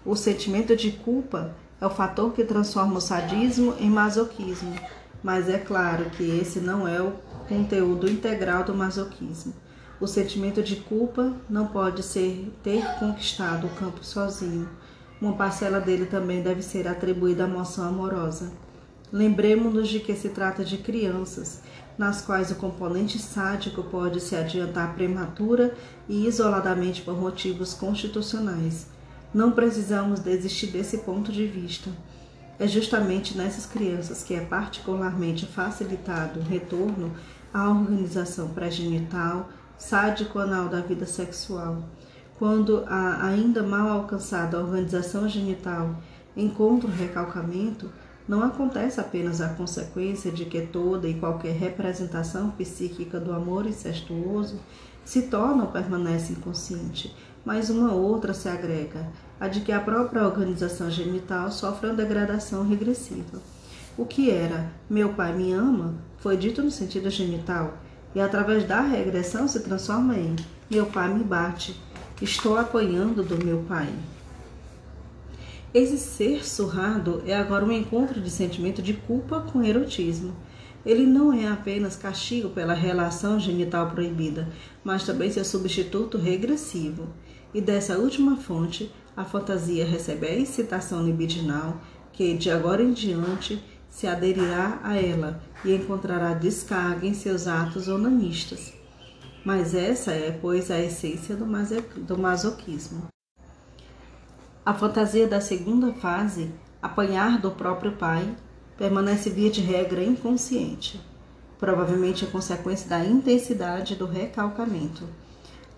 O 0.04 0.14
sentimento 0.14 0.76
de 0.76 0.92
culpa 0.92 1.54
é 1.80 1.86
o 1.86 1.90
fator 1.90 2.34
que 2.34 2.44
transforma 2.44 2.98
o 2.98 3.00
sadismo 3.00 3.74
em 3.80 3.88
masoquismo, 3.88 4.74
mas 5.22 5.48
é 5.48 5.56
claro 5.56 6.10
que 6.10 6.22
esse 6.22 6.60
não 6.60 6.86
é 6.86 7.00
o 7.00 7.14
conteúdo 7.48 8.10
integral 8.10 8.62
do 8.62 8.74
masoquismo. 8.74 9.54
O 9.98 10.06
sentimento 10.06 10.62
de 10.62 10.76
culpa 10.76 11.32
não 11.48 11.68
pode 11.68 12.02
ser 12.02 12.52
ter 12.62 12.84
conquistado 12.98 13.66
o 13.66 13.70
campo 13.70 14.04
sozinho. 14.04 14.68
Uma 15.20 15.32
parcela 15.32 15.80
dele 15.80 16.04
também 16.04 16.42
deve 16.42 16.60
ser 16.60 16.86
atribuída 16.86 17.44
à 17.44 17.48
emoção 17.48 17.88
amorosa. 17.88 18.52
Lembremos-nos 19.10 19.88
de 19.88 20.00
que 20.00 20.14
se 20.14 20.28
trata 20.28 20.62
de 20.62 20.76
crianças 20.76 21.62
nas 21.96 22.20
quais 22.20 22.50
o 22.50 22.56
componente 22.56 23.18
sádico 23.18 23.82
pode 23.84 24.20
se 24.20 24.36
adiantar 24.36 24.94
prematura 24.94 25.74
e 26.06 26.26
isoladamente 26.26 27.00
por 27.00 27.18
motivos 27.18 27.72
constitucionais. 27.72 28.88
Não 29.32 29.52
precisamos 29.52 30.20
desistir 30.20 30.66
desse 30.66 30.98
ponto 30.98 31.32
de 31.32 31.46
vista. 31.46 31.90
É 32.58 32.66
justamente 32.66 33.36
nessas 33.36 33.64
crianças 33.64 34.22
que 34.22 34.34
é 34.34 34.40
particularmente 34.40 35.46
facilitado 35.46 36.40
o 36.40 36.42
retorno 36.42 37.12
à 37.52 37.68
organização 37.70 38.48
pré-genital 38.48 39.48
sádico-anal 39.78 40.68
da 40.68 40.80
vida 40.80 41.06
sexual. 41.06 41.82
Quando 42.38 42.84
a 42.86 43.24
ainda 43.26 43.62
mal 43.62 43.88
alcançada 43.88 44.60
organização 44.60 45.28
genital 45.28 45.96
encontra 46.36 46.88
o 46.88 46.92
recalcamento, 46.92 47.90
não 48.28 48.42
acontece 48.42 49.00
apenas 49.00 49.40
a 49.40 49.50
consequência 49.50 50.32
de 50.32 50.44
que 50.44 50.60
toda 50.60 51.08
e 51.08 51.14
qualquer 51.14 51.54
representação 51.54 52.50
psíquica 52.50 53.20
do 53.20 53.32
amor 53.32 53.66
incestuoso 53.66 54.58
se 55.04 55.22
torna 55.22 55.64
ou 55.64 55.70
permanece 55.70 56.32
inconsciente, 56.32 57.14
mas 57.44 57.70
uma 57.70 57.92
outra 57.92 58.34
se 58.34 58.48
agrega, 58.48 59.06
a 59.38 59.46
de 59.46 59.60
que 59.60 59.70
a 59.70 59.80
própria 59.80 60.24
organização 60.24 60.90
genital 60.90 61.50
sofre 61.52 61.86
uma 61.86 61.94
degradação 61.94 62.66
regressiva. 62.66 63.40
O 63.96 64.04
que 64.04 64.30
era 64.30 64.70
meu 64.90 65.14
pai 65.14 65.32
me 65.32 65.52
ama 65.52 65.94
foi 66.18 66.36
dito 66.36 66.62
no 66.62 66.70
sentido 66.70 67.08
genital 67.08 67.78
e 68.16 68.20
através 68.20 68.64
da 68.64 68.80
regressão 68.80 69.46
se 69.46 69.60
transforma 69.60 70.16
em 70.16 70.34
meu 70.70 70.86
pai 70.86 71.12
me 71.12 71.22
bate, 71.22 71.78
estou 72.22 72.56
apanhando 72.56 73.22
do 73.22 73.44
meu 73.44 73.58
pai. 73.68 73.92
Esse 75.74 75.98
ser 75.98 76.42
surrado 76.42 77.22
é 77.26 77.36
agora 77.36 77.62
um 77.62 77.70
encontro 77.70 78.18
de 78.18 78.30
sentimento 78.30 78.80
de 78.80 78.94
culpa 78.94 79.40
com 79.40 79.62
erotismo. 79.62 80.34
Ele 80.86 81.04
não 81.04 81.30
é 81.30 81.46
apenas 81.46 81.94
castigo 81.94 82.48
pela 82.48 82.72
relação 82.72 83.38
genital 83.38 83.90
proibida, 83.90 84.48
mas 84.82 85.04
também 85.04 85.30
seu 85.30 85.44
substituto 85.44 86.16
regressivo. 86.16 87.08
E 87.52 87.60
dessa 87.60 87.98
última 87.98 88.38
fonte, 88.38 88.90
a 89.14 89.26
fantasia 89.26 89.84
recebe 89.84 90.26
a 90.26 90.34
excitação 90.34 91.04
libidinal 91.04 91.82
que, 92.14 92.32
de 92.32 92.50
agora 92.50 92.82
em 92.82 92.94
diante, 92.94 93.62
se 93.96 94.06
aderirá 94.06 94.78
a 94.82 94.94
ela 94.94 95.40
e 95.64 95.74
encontrará 95.74 96.34
descarga 96.34 97.06
em 97.06 97.14
seus 97.14 97.46
atos 97.46 97.88
onanistas. 97.88 98.74
Mas 99.42 99.74
essa 99.74 100.12
é, 100.12 100.32
pois, 100.32 100.70
a 100.70 100.78
essência 100.78 101.34
do 101.34 102.18
masoquismo. 102.18 103.06
A 104.66 104.74
fantasia 104.74 105.26
da 105.26 105.40
segunda 105.40 105.94
fase, 105.94 106.52
apanhar 106.82 107.40
do 107.40 107.52
próprio 107.52 107.92
pai, 107.92 108.36
permanece 108.76 109.30
via 109.30 109.50
de 109.50 109.62
regra 109.62 110.04
inconsciente, 110.04 111.00
provavelmente 111.58 112.26
a 112.26 112.28
consequência 112.28 112.90
da 112.90 113.02
intensidade 113.02 113.94
do 113.94 114.04
recalcamento. 114.04 115.08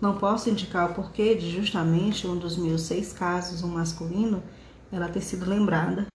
Não 0.01 0.17
posso 0.17 0.49
indicar 0.49 0.91
o 0.91 0.93
porquê 0.93 1.35
de 1.35 1.49
justamente 1.49 2.27
um 2.27 2.35
dos 2.35 2.57
meus 2.57 2.81
seis 2.81 3.13
casos, 3.13 3.63
um 3.63 3.69
masculino, 3.69 4.43
ela 4.91 5.07
ter 5.07 5.21
sido 5.21 5.49
lembrada 5.49 6.05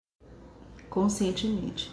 conscientemente. 0.94 1.92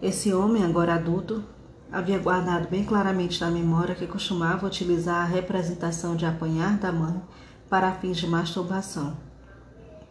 Esse 0.00 0.32
homem, 0.32 0.64
agora 0.64 0.94
adulto, 0.94 1.44
havia 1.92 2.18
guardado 2.18 2.66
bem 2.70 2.82
claramente 2.82 3.38
na 3.38 3.50
memória 3.50 3.94
que 3.94 4.06
costumava 4.06 4.66
utilizar 4.66 5.16
a 5.16 5.26
representação 5.26 6.16
de 6.16 6.24
apanhar 6.24 6.78
da 6.78 6.90
mãe 6.90 7.20
para 7.68 7.92
fins 7.92 8.16
de 8.16 8.26
masturbação 8.26 9.16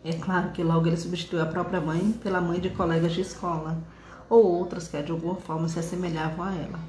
É 0.05 0.13
claro 0.13 0.51
que 0.51 0.63
logo 0.63 0.87
ele 0.87 0.95
substituiu 0.95 1.41
a 1.41 1.47
própria 1.47 1.81
mãe 1.81 2.11
pela 2.23 2.39
mãe 2.39 2.59
de 2.59 2.69
colegas 2.69 3.11
de 3.11 3.21
escola 3.21 3.75
ou 4.29 4.45
outras 4.45 4.87
que 4.87 5.01
de 5.01 5.11
alguma 5.11 5.35
forma 5.35 5.67
se 5.67 5.79
assemelhavam 5.79 6.45
a 6.45 6.53
ela. 6.53 6.79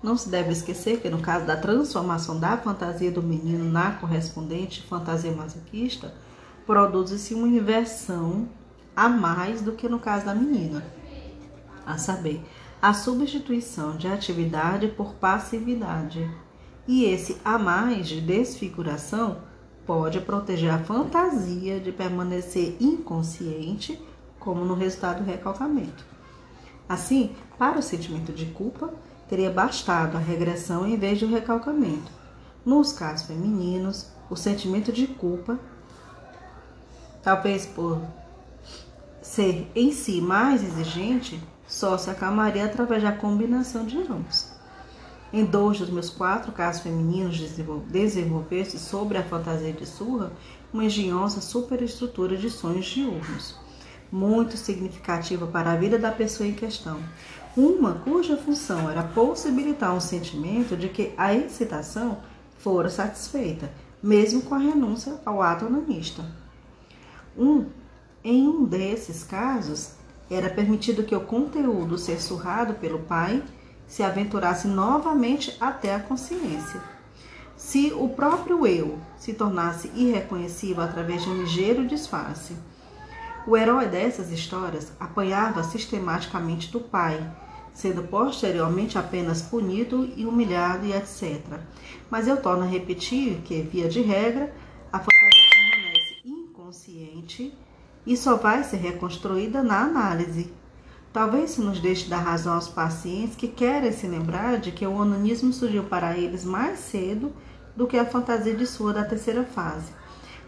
Não 0.00 0.16
se 0.16 0.28
deve 0.28 0.52
esquecer 0.52 1.00
que 1.00 1.10
no 1.10 1.20
caso 1.20 1.44
da 1.44 1.56
transformação 1.56 2.38
da 2.38 2.56
fantasia 2.56 3.10
do 3.10 3.22
menino 3.22 3.64
na 3.64 3.90
correspondente 3.92 4.82
fantasia 4.82 5.32
masoquista, 5.32 6.14
produz-se 6.64 7.34
uma 7.34 7.48
inversão 7.48 8.48
a 9.00 9.08
mais 9.08 9.62
do 9.62 9.72
que 9.72 9.88
no 9.88 9.98
caso 9.98 10.26
da 10.26 10.34
menina, 10.34 10.84
a 11.86 11.96
saber, 11.96 12.44
a 12.82 12.92
substituição 12.92 13.96
de 13.96 14.06
atividade 14.06 14.88
por 14.88 15.14
passividade. 15.14 16.30
E 16.86 17.06
esse 17.06 17.40
a 17.42 17.56
mais 17.56 18.06
de 18.06 18.20
desfiguração 18.20 19.38
pode 19.86 20.20
proteger 20.20 20.70
a 20.70 20.80
fantasia 20.80 21.80
de 21.80 21.90
permanecer 21.90 22.76
inconsciente, 22.78 23.98
como 24.38 24.66
no 24.66 24.74
resultado 24.74 25.24
do 25.24 25.30
recalcamento. 25.30 26.04
Assim, 26.86 27.34
para 27.58 27.78
o 27.78 27.82
sentimento 27.82 28.34
de 28.34 28.44
culpa, 28.46 28.92
teria 29.30 29.50
bastado 29.50 30.18
a 30.18 30.20
regressão 30.20 30.86
em 30.86 30.98
vez 30.98 31.18
de 31.18 31.24
o 31.24 31.30
recalcamento. 31.30 32.12
Nos 32.66 32.92
casos 32.92 33.26
femininos, 33.26 34.08
o 34.28 34.36
sentimento 34.36 34.92
de 34.92 35.06
culpa, 35.06 35.58
talvez 37.22 37.64
por 37.64 37.98
ser 39.30 39.70
em 39.76 39.92
si 39.92 40.20
mais 40.20 40.60
exigente, 40.60 41.40
só 41.64 41.96
se 41.96 42.10
acalmaria 42.10 42.64
através 42.64 43.00
da 43.00 43.12
combinação 43.12 43.86
de 43.86 43.96
ambos. 43.98 44.48
Em 45.32 45.44
dois 45.44 45.78
dos 45.78 45.88
meus 45.88 46.10
quatro 46.10 46.50
casos 46.50 46.82
femininos 46.82 47.38
desenvolver-se 47.88 48.76
sobre 48.76 49.16
a 49.16 49.22
fantasia 49.22 49.72
de 49.72 49.86
surra 49.86 50.32
uma 50.72 50.84
engenhosa 50.84 51.40
superestrutura 51.40 52.36
de 52.36 52.50
sonhos 52.50 52.86
diurnos, 52.86 53.54
muito 54.10 54.56
significativa 54.56 55.46
para 55.46 55.70
a 55.70 55.76
vida 55.76 55.96
da 55.96 56.10
pessoa 56.10 56.48
em 56.48 56.54
questão. 56.54 56.98
Uma 57.56 57.94
cuja 58.00 58.36
função 58.36 58.90
era 58.90 59.04
possibilitar 59.04 59.94
um 59.94 60.00
sentimento 60.00 60.76
de 60.76 60.88
que 60.88 61.14
a 61.16 61.32
excitação 61.32 62.18
fora 62.58 62.88
satisfeita, 62.88 63.70
mesmo 64.02 64.42
com 64.42 64.56
a 64.56 64.58
renúncia 64.58 65.20
ao 65.24 65.40
ato 65.40 65.66
onanista. 65.66 66.24
Um, 67.38 67.66
em 68.22 68.46
um 68.46 68.64
desses 68.64 69.24
casos, 69.24 69.92
era 70.30 70.50
permitido 70.50 71.04
que 71.04 71.14
o 71.14 71.20
conteúdo 71.20 71.96
ser 71.96 72.20
surrado 72.20 72.74
pelo 72.74 73.00
pai 73.00 73.42
se 73.86 74.02
aventurasse 74.02 74.68
novamente 74.68 75.56
até 75.60 75.94
a 75.94 76.00
consciência. 76.00 76.80
Se 77.56 77.92
o 77.94 78.08
próprio 78.08 78.66
eu 78.66 78.98
se 79.18 79.34
tornasse 79.34 79.90
irreconhecível 79.94 80.82
através 80.82 81.22
de 81.22 81.28
um 81.28 81.40
ligeiro 81.42 81.86
disfarce, 81.86 82.54
o 83.46 83.56
herói 83.56 83.86
dessas 83.86 84.30
histórias 84.30 84.92
apanhava 85.00 85.64
sistematicamente 85.64 86.70
do 86.70 86.80
pai, 86.80 87.26
sendo 87.72 88.02
posteriormente 88.02 88.98
apenas 88.98 89.42
punido 89.42 90.08
e 90.14 90.26
humilhado 90.26 90.86
e 90.86 90.92
etc. 90.92 91.40
Mas 92.10 92.28
eu 92.28 92.36
torno 92.40 92.64
a 92.64 92.66
repetir 92.66 93.40
que, 93.44 93.62
via 93.62 93.88
de 93.88 94.02
regra, 94.02 94.54
a 94.92 94.98
fantasia 94.98 95.50
permanece 95.50 96.16
inconsciente 96.24 97.54
e 98.06 98.16
só 98.16 98.36
vai 98.36 98.64
ser 98.64 98.78
reconstruída 98.78 99.62
na 99.62 99.82
análise, 99.82 100.52
Talvez 101.12 101.50
se 101.50 101.60
nos 101.60 101.80
deixe 101.80 102.08
dar 102.08 102.18
razão 102.18 102.54
aos 102.54 102.68
pacientes 102.68 103.34
que 103.34 103.48
querem 103.48 103.90
se 103.90 104.06
lembrar 104.06 104.58
de 104.58 104.70
que 104.70 104.86
o 104.86 104.94
onanismo 104.94 105.52
surgiu 105.52 105.82
para 105.82 106.16
eles 106.16 106.44
mais 106.44 106.78
cedo 106.78 107.32
do 107.74 107.88
que 107.88 107.98
a 107.98 108.06
fantasia 108.06 108.54
de 108.54 108.64
sua 108.64 108.92
da 108.92 109.04
terceira 109.04 109.42
fase. 109.42 109.92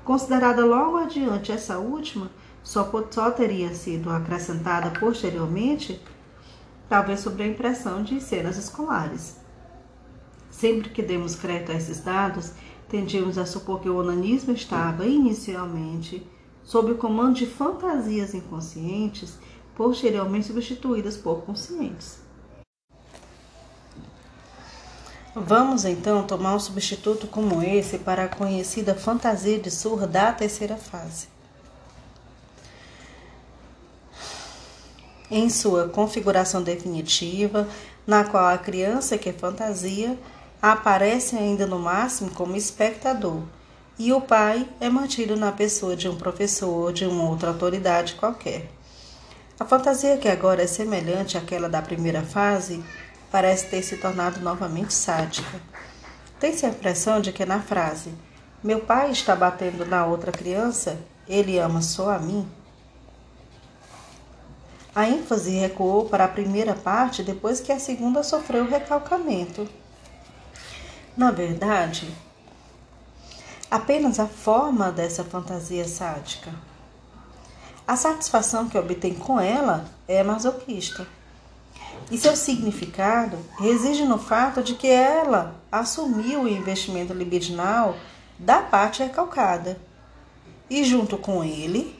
Considerada 0.05 0.64
logo 0.64 0.98
adiante 0.98 1.50
essa 1.50 1.78
última, 1.78 2.30
só, 2.62 2.88
só 3.11 3.30
teria 3.32 3.74
sido 3.74 4.09
acrescentada 4.09 4.96
posteriormente, 5.00 6.00
talvez 6.88 7.18
sobre 7.18 7.42
a 7.42 7.48
impressão 7.48 8.05
de 8.05 8.20
cenas 8.20 8.57
escolares. 8.57 9.40
Sempre 10.48 10.90
que 10.90 11.03
demos 11.03 11.34
crédito 11.34 11.72
a 11.72 11.74
esses 11.74 11.98
dados, 12.05 12.53
tendíamos 12.88 13.36
a 13.36 13.44
supor 13.44 13.80
que 13.80 13.88
o 13.88 13.96
onanismo 13.96 14.53
estava, 14.53 15.07
inicialmente, 15.07 16.24
sob 16.64 16.92
o 16.92 16.98
comando 16.98 17.34
de 17.34 17.46
fantasias 17.46 18.34
inconscientes 18.34 19.38
posteriormente 19.74 20.46
substituídas 20.46 21.16
por 21.16 21.42
conscientes. 21.42 22.20
Vamos 25.34 25.86
então 25.86 26.26
tomar 26.26 26.54
um 26.54 26.60
substituto 26.60 27.26
como 27.26 27.62
esse 27.62 27.98
para 27.98 28.24
a 28.24 28.28
conhecida 28.28 28.94
fantasia 28.94 29.58
de 29.58 29.70
surra 29.70 30.06
da 30.06 30.30
terceira 30.30 30.76
fase. 30.76 31.26
Em 35.30 35.48
sua 35.48 35.88
configuração 35.88 36.62
definitiva, 36.62 37.66
na 38.06 38.24
qual 38.24 38.44
a 38.44 38.58
criança 38.58 39.16
que 39.16 39.30
é 39.30 39.32
fantasia 39.32 40.18
aparece 40.60 41.34
ainda 41.34 41.66
no 41.66 41.78
máximo 41.78 42.30
como 42.32 42.54
espectador, 42.54 43.42
e 44.05 44.12
o 44.12 44.20
pai 44.20 44.68
é 44.80 44.90
mantido 44.90 45.36
na 45.36 45.53
pessoa 45.53 45.94
de 45.94 46.09
um 46.09 46.16
professor 46.16 46.86
ou 46.86 46.92
de 46.92 47.07
uma 47.07 47.22
outra 47.22 47.50
autoridade 47.50 48.16
qualquer. 48.16 48.68
A 49.61 49.64
fantasia 49.64 50.16
que 50.16 50.28
agora 50.28 50.61
é 50.61 50.66
semelhante 50.66 51.38
àquela 51.38 51.68
da 51.68 51.80
primeira 51.80 52.20
fase 52.20 52.82
parece 53.30 53.68
ter 53.68 53.80
se 53.80 53.96
tornado 53.98 54.40
novamente 54.40 54.92
sádica. 54.92 55.61
Tem-se 56.40 56.66
a 56.66 56.70
impressão 56.70 57.20
de 57.20 57.30
que 57.30 57.46
na 57.46 57.61
frase 57.61 58.12
Meu 58.61 58.80
pai 58.80 59.12
está 59.12 59.36
batendo 59.36 59.86
na 59.86 60.05
outra 60.05 60.32
criança, 60.32 60.98
ele 61.28 61.61
ama 61.61 61.80
só 61.80 62.11
a 62.11 62.18
mim. 62.18 62.44
A 64.92 65.09
ênfase 65.09 65.53
recuou 65.53 66.07
para 66.07 66.24
a 66.24 66.28
primeira 66.28 66.74
parte 66.74 67.22
depois 67.22 67.61
que 67.61 67.70
a 67.70 67.78
segunda 67.78 68.24
sofreu 68.24 68.68
recalcamento. 68.68 69.68
Na 71.16 71.30
verdade, 71.30 72.12
apenas 73.73 74.20
a 74.20 74.27
forma 74.27 74.93
dessa 74.93 75.25
fantasia 75.25 75.89
sádica. 75.89 76.53
A 77.89 77.97
satisfação 77.97 78.68
que 78.68 78.77
obtém 78.77 79.14
com 79.14 79.41
ela 79.41 79.87
é 80.07 80.23
masoquista. 80.23 81.07
E 82.11 82.18
seu 82.18 82.37
significado 82.37 83.39
reside 83.59 84.05
no 84.05 84.18
fato 84.18 84.62
de 84.62 84.75
que 84.75 84.89
ela 84.89 85.55
assumiu 85.73 86.43
o 86.43 86.49
investimento 86.49 87.14
libidinal 87.14 87.97
da 88.39 88.61
parte 88.61 89.03
recalcada. 89.03 89.81
E 90.68 90.85
junto 90.85 91.16
com 91.16 91.43
ele, 91.43 91.99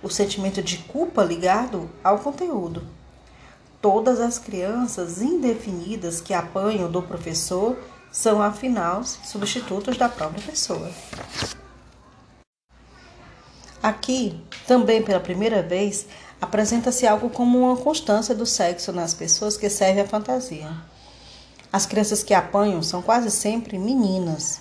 o 0.00 0.08
sentimento 0.08 0.62
de 0.62 0.78
culpa 0.78 1.24
ligado 1.24 1.90
ao 2.04 2.20
conteúdo. 2.20 2.86
Todas 3.82 4.20
as 4.20 4.38
crianças 4.38 5.20
indefinidas 5.20 6.20
que 6.20 6.32
apanham 6.32 6.88
do 6.88 7.02
professor 7.02 7.76
são, 8.10 8.42
afinal, 8.42 9.04
substitutos 9.04 9.96
da 9.96 10.08
própria 10.08 10.42
pessoa. 10.42 10.90
Aqui, 13.82 14.40
também 14.66 15.02
pela 15.02 15.20
primeira 15.20 15.62
vez, 15.62 16.06
apresenta-se 16.40 17.06
algo 17.06 17.30
como 17.30 17.58
uma 17.58 17.76
constância 17.76 18.34
do 18.34 18.44
sexo 18.44 18.92
nas 18.92 19.14
pessoas 19.14 19.56
que 19.56 19.70
servem 19.70 20.02
à 20.02 20.06
fantasia. 20.06 20.70
As 21.72 21.86
crianças 21.86 22.22
que 22.22 22.34
apanham 22.34 22.82
são 22.82 23.02
quase 23.02 23.30
sempre 23.30 23.78
meninas, 23.78 24.60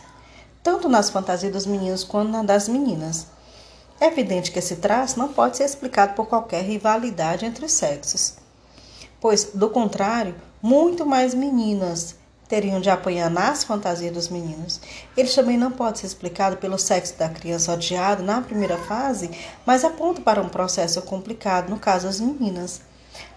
tanto 0.61 0.89
nas 0.89 1.09
fantasias 1.09 1.53
dos 1.53 1.65
meninos 1.65 2.03
quanto 2.03 2.31
na 2.31 2.43
das 2.43 2.67
meninas. 2.67 3.27
É 3.99 4.07
evidente 4.07 4.51
que 4.51 4.59
esse 4.59 4.75
traço 4.75 5.17
não 5.17 5.33
pode 5.33 5.57
ser 5.57 5.63
explicado 5.63 6.13
por 6.13 6.27
qualquer 6.27 6.63
rivalidade 6.63 7.45
entre 7.45 7.65
os 7.65 7.71
sexos, 7.71 8.35
pois, 9.19 9.45
do 9.45 9.69
contrário, 9.69 10.35
muito 10.61 11.05
mais 11.05 11.33
meninas 11.33 12.15
teriam 12.47 12.79
de 12.79 12.89
apanhar 12.89 13.29
nas 13.29 13.63
fantasias 13.63 14.13
dos 14.13 14.29
meninos. 14.29 14.79
Ele 15.15 15.29
também 15.29 15.57
não 15.57 15.71
pode 15.71 15.99
ser 15.99 16.07
explicado 16.07 16.57
pelo 16.57 16.77
sexo 16.77 17.17
da 17.17 17.29
criança 17.29 17.73
odiada 17.73 18.23
na 18.23 18.41
primeira 18.41 18.77
fase, 18.77 19.29
mas 19.65 19.83
aponta 19.83 20.21
para 20.21 20.41
um 20.41 20.49
processo 20.49 21.01
complicado 21.01 21.69
no 21.69 21.79
caso 21.79 22.07
das 22.07 22.19
meninas. 22.19 22.81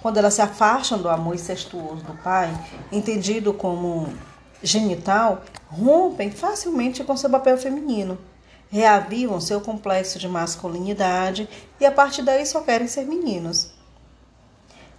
Quando 0.00 0.18
elas 0.18 0.34
se 0.34 0.42
afastam 0.42 0.98
do 0.98 1.08
amor 1.08 1.34
incestuoso 1.34 2.04
do 2.04 2.14
pai, 2.22 2.52
entendido 2.92 3.52
como 3.52 4.12
genital, 4.62 5.42
rompem 5.68 6.30
facilmente 6.30 7.02
com 7.02 7.16
seu 7.16 7.30
papel 7.30 7.56
feminino, 7.56 8.18
reavivam 8.70 9.40
seu 9.40 9.61
complexo 9.61 10.18
de 10.18 10.28
masculinidade 10.28 11.48
e 11.80 11.86
a 11.86 11.90
partir 11.90 12.22
daí 12.22 12.44
só 12.46 12.61
querem 12.61 12.86
ser 12.86 13.06
meninos. 13.06 13.72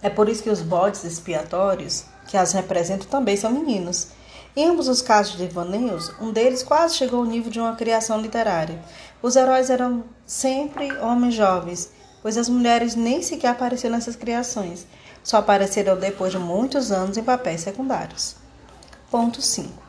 É 0.02 0.10
por 0.10 0.28
isso 0.28 0.42
que 0.42 0.50
os 0.50 0.60
bodes 0.60 1.04
expiatórios 1.04 2.04
que 2.26 2.36
as 2.36 2.52
representam 2.52 3.08
também 3.08 3.36
são 3.36 3.50
meninos. 3.50 4.08
Em 4.54 4.68
ambos 4.68 4.86
os 4.86 5.00
casos 5.00 5.32
de 5.32 5.46
devaneios, 5.46 6.12
um 6.20 6.30
deles 6.30 6.62
quase 6.62 6.96
chegou 6.96 7.20
ao 7.20 7.26
nível 7.26 7.50
de 7.50 7.58
uma 7.58 7.74
criação 7.74 8.20
literária. 8.20 8.78
Os 9.22 9.34
heróis 9.34 9.70
eram 9.70 10.04
sempre 10.26 10.92
homens 10.98 11.34
jovens, 11.34 11.90
pois 12.20 12.36
as 12.36 12.48
mulheres 12.48 12.94
nem 12.94 13.22
sequer 13.22 13.48
apareceram 13.48 13.94
nessas 13.94 14.14
criações, 14.14 14.86
só 15.24 15.38
apareceram 15.38 15.98
depois 15.98 16.32
de 16.32 16.38
muitos 16.38 16.92
anos 16.92 17.16
em 17.16 17.22
papéis 17.22 17.62
secundários. 17.62 18.36
Ponto 19.10 19.40
5. 19.40 19.81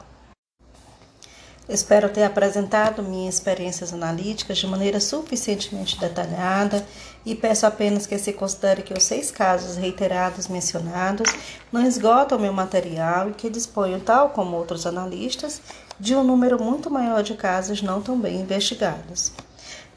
Espero 1.67 2.09
ter 2.09 2.23
apresentado 2.23 3.01
minhas 3.01 3.35
experiências 3.35 3.93
analíticas 3.93 4.57
de 4.57 4.67
maneira 4.67 4.99
suficientemente 4.99 5.97
detalhada 5.97 6.85
e 7.25 7.33
peço 7.33 7.65
apenas 7.65 8.05
que 8.05 8.17
se 8.19 8.33
considere 8.33 8.81
que 8.81 8.93
os 8.93 9.03
seis 9.03 9.31
casos 9.31 9.77
reiterados 9.77 10.49
mencionados 10.49 11.33
não 11.71 11.81
esgotam 11.85 12.37
meu 12.37 12.51
material 12.51 13.29
e 13.29 13.33
que 13.33 13.49
disponho, 13.49 14.01
tal 14.01 14.31
como 14.31 14.57
outros 14.57 14.85
analistas, 14.85 15.61
de 15.97 16.13
um 16.13 16.23
número 16.23 16.61
muito 16.61 16.89
maior 16.89 17.23
de 17.23 17.33
casos 17.33 17.81
não 17.81 18.01
tão 18.01 18.19
bem 18.19 18.41
investigados. 18.41 19.31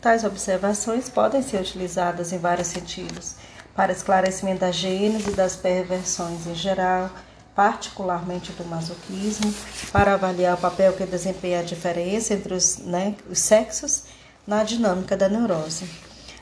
Tais 0.00 0.22
observações 0.22 1.08
podem 1.08 1.42
ser 1.42 1.60
utilizadas 1.62 2.32
em 2.32 2.38
vários 2.38 2.68
sentidos, 2.68 3.34
para 3.74 3.90
esclarecimento 3.90 4.60
da 4.60 4.70
gênese 4.70 5.32
das 5.32 5.56
perversões 5.56 6.46
em 6.46 6.54
geral, 6.54 7.10
particularmente 7.56 8.52
do 8.52 8.64
masoquismo, 8.66 9.52
para 9.90 10.12
avaliar 10.12 10.54
o 10.54 10.60
papel 10.60 10.92
que 10.92 11.06
desempenha 11.06 11.60
a 11.60 11.64
diferença 11.64 12.34
entre 12.34 12.52
os, 12.52 12.76
né, 12.76 13.14
os 13.30 13.38
sexos 13.38 14.04
na 14.46 14.62
dinâmica 14.62 15.16
da 15.16 15.26
neurose. 15.26 15.88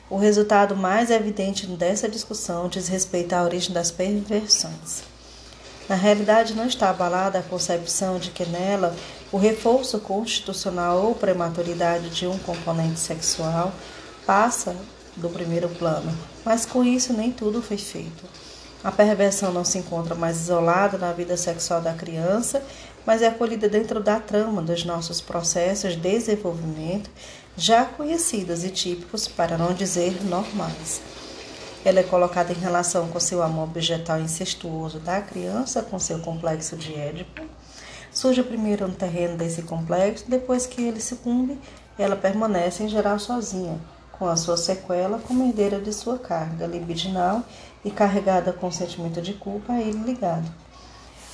O 0.09 0.17
resultado 0.17 0.75
mais 0.75 1.09
evidente 1.09 1.65
dessa 1.65 2.09
discussão 2.09 2.67
diz 2.67 2.89
respeito 2.89 3.33
à 3.33 3.41
origem 3.41 3.73
das 3.73 3.89
perversões. 3.89 5.03
Na 5.87 5.95
realidade, 5.95 6.53
não 6.53 6.67
está 6.67 6.89
abalada 6.89 7.39
a 7.39 7.43
concepção 7.43 8.19
de 8.19 8.31
que 8.31 8.45
nela 8.45 8.95
o 9.31 9.37
reforço 9.37 9.99
constitucional 9.99 11.03
ou 11.03 11.15
prematuridade 11.15 12.09
de 12.09 12.27
um 12.27 12.37
componente 12.39 12.99
sexual 12.99 13.71
passa 14.25 14.75
do 15.15 15.29
primeiro 15.29 15.69
plano, 15.69 16.15
mas 16.43 16.65
com 16.65 16.83
isso 16.83 17.13
nem 17.13 17.31
tudo 17.31 17.61
foi 17.61 17.77
feito. 17.77 18.23
A 18.85 18.91
perversão 18.91 19.51
não 19.51 19.65
se 19.65 19.79
encontra 19.79 20.13
mais 20.13 20.41
isolada 20.41 20.95
na 20.95 21.11
vida 21.11 21.35
sexual 21.35 21.81
da 21.81 21.91
criança, 21.91 22.61
mas 23.03 23.23
é 23.23 23.27
acolhida 23.27 23.67
dentro 23.67 23.99
da 23.99 24.19
trama 24.19 24.61
dos 24.61 24.85
nossos 24.85 25.19
processos 25.19 25.93
de 25.93 26.01
desenvolvimento, 26.01 27.09
já 27.57 27.83
conhecidos 27.83 28.63
e 28.63 28.69
típicos, 28.69 29.27
para 29.27 29.57
não 29.57 29.73
dizer 29.73 30.23
normais. 30.25 31.01
Ela 31.83 32.01
é 32.01 32.03
colocada 32.03 32.53
em 32.53 32.57
relação 32.57 33.07
com 33.07 33.19
seu 33.19 33.41
amor 33.41 33.63
objetal 33.63 34.19
incestuoso 34.19 34.99
da 34.99 35.19
criança, 35.19 35.81
com 35.81 35.97
seu 35.97 36.19
complexo 36.19 36.75
de 36.75 36.93
Édipo. 36.93 37.41
Surge 38.11 38.43
primeiro 38.43 38.87
no 38.87 38.93
terreno 38.93 39.35
desse 39.35 39.63
complexo, 39.63 40.25
depois 40.27 40.67
que 40.67 40.83
ele 40.83 41.01
sucumbe, 41.01 41.59
ela 41.97 42.15
permanece 42.15 42.83
em 42.83 42.87
geral 42.87 43.17
sozinha, 43.17 43.79
com 44.11 44.27
a 44.27 44.35
sua 44.35 44.57
sequela 44.57 45.17
como 45.17 45.43
herdeira 45.43 45.79
de 45.79 45.91
sua 45.91 46.19
carga 46.19 46.67
libidinal 46.67 47.43
e 47.85 47.91
carregada 47.91 48.51
com 48.51 48.71
sentimento 48.71 49.21
de 49.21 49.33
culpa 49.33 49.73
a 49.73 49.79
ele 49.79 49.99
ligado. 49.99 50.51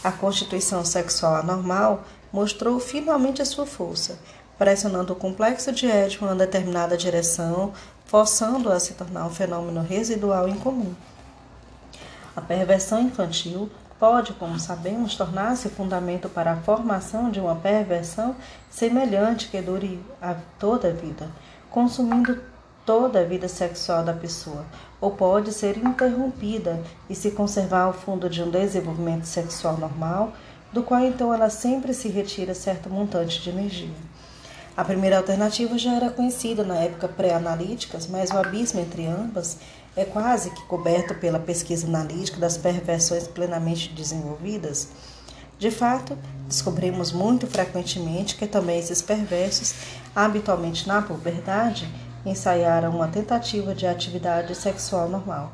A 0.04 0.12
constituição 0.12 0.84
sexual 0.84 1.38
anormal 1.38 2.04
mostrou 2.32 2.80
finalmente 2.80 3.42
a 3.42 3.46
sua 3.46 3.66
força, 3.66 4.20
pressionando 4.58 5.14
o 5.14 5.16
complexo 5.16 5.72
de 5.72 5.88
Édipo 5.88 6.26
em 6.26 6.36
determinada 6.36 6.98
direção, 6.98 7.72
forçando-a 8.06 8.76
a 8.76 8.80
se 8.80 8.94
tornar 8.94 9.26
um 9.26 9.30
fenômeno 9.30 9.82
residual 9.82 10.50
incomum. 10.50 10.94
A 12.36 12.42
perversão 12.42 13.02
infantil 13.02 13.72
pode, 13.98 14.34
como 14.34 14.60
sabemos, 14.60 15.16
tornar-se 15.16 15.70
fundamento 15.70 16.28
para 16.28 16.54
a 16.54 16.58
formação 16.58 17.30
de 17.30 17.40
uma 17.40 17.56
perversão 17.56 18.36
semelhante 18.70 19.48
que 19.48 19.62
dure 19.62 20.04
a 20.22 20.36
toda 20.60 20.90
a 20.90 20.92
vida, 20.92 21.30
consumindo 21.70 22.42
toda 22.86 23.20
a 23.20 23.24
vida 23.24 23.48
sexual 23.48 24.04
da 24.04 24.14
pessoa, 24.14 24.66
ou 25.00 25.12
pode 25.12 25.52
ser 25.52 25.78
interrompida 25.78 26.82
e 27.10 27.16
se 27.16 27.32
conservar 27.32 27.84
ao 27.84 27.94
fundo 27.94 28.30
de 28.30 28.42
um 28.42 28.50
desenvolvimento 28.50 29.26
sexual 29.26 29.78
normal, 29.78 30.34
do 30.72 30.84
qual 30.84 31.02
então 31.02 31.34
ela 31.34 31.50
sempre 31.50 31.94
se 31.94 32.08
retira 32.08 32.54
certo 32.54 32.90
montante 32.90 33.42
de 33.42 33.50
energia. 33.50 33.90
A 34.76 34.86
primeira 34.86 35.18
alternativa 35.18 35.78
já 35.78 35.96
era 35.96 36.10
conhecida 36.10 36.64
na 36.64 36.76
época 36.76 37.08
pré-analítica, 37.08 38.00
mas 38.10 38.32
o 38.32 38.38
abismo 38.38 38.80
entre 38.80 39.06
ambas 39.06 39.58
é 39.96 40.06
quase 40.06 40.50
que 40.52 40.64
coberto 40.64 41.14
pela 41.16 41.40
pesquisa 41.40 41.86
analítica 41.86 42.40
das 42.40 42.58
perversões 42.58 43.28
plenamente 43.28 43.90
desenvolvidas. 43.90 44.88
De 45.60 45.70
fato, 45.70 46.18
descobrimos 46.48 47.12
muito 47.12 47.46
frequentemente 47.46 48.38
que 48.38 48.48
também 48.48 48.80
esses 48.80 49.02
perversos, 49.02 49.74
habitualmente 50.16 50.88
na 50.88 51.02
puberdade, 51.02 51.88
ensaiaram 52.26 52.92
uma 52.92 53.08
tentativa 53.08 53.74
de 53.74 53.88
atividade 53.88 54.54
sexual 54.56 55.10
normal. 55.10 55.52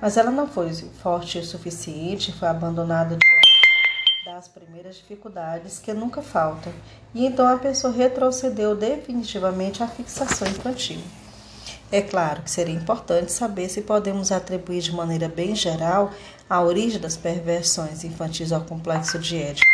Mas 0.00 0.16
ela 0.16 0.30
não 0.30 0.46
foi 0.46 0.72
forte 1.02 1.38
o 1.38 1.44
suficiente 1.44 2.32
foi 2.32 2.48
abandonada 2.48 3.16
diante 3.16 3.44
das 4.24 4.48
primeiras 4.48 4.96
dificuldades 4.96 5.78
que 5.78 5.92
nunca 5.92 6.20
faltam, 6.22 6.72
e 7.14 7.26
então 7.26 7.46
a 7.46 7.58
pessoa 7.58 7.92
retrocedeu 7.92 8.74
definitivamente 8.74 9.82
à 9.82 9.86
fixação 9.86 10.48
infantil. 10.48 11.00
É 11.92 12.02
claro 12.02 12.42
que 12.42 12.50
seria 12.50 12.74
importante 12.74 13.30
saber 13.30 13.68
se 13.68 13.82
podemos 13.82 14.32
atribuir 14.32 14.80
de 14.80 14.92
maneira 14.92 15.28
bem 15.28 15.54
geral 15.54 16.10
a 16.50 16.60
origem 16.62 17.00
das 17.00 17.16
perversões 17.16 18.02
infantis 18.02 18.50
ao 18.50 18.62
complexo 18.62 19.18
de 19.18 19.36
Édipo 19.36 19.73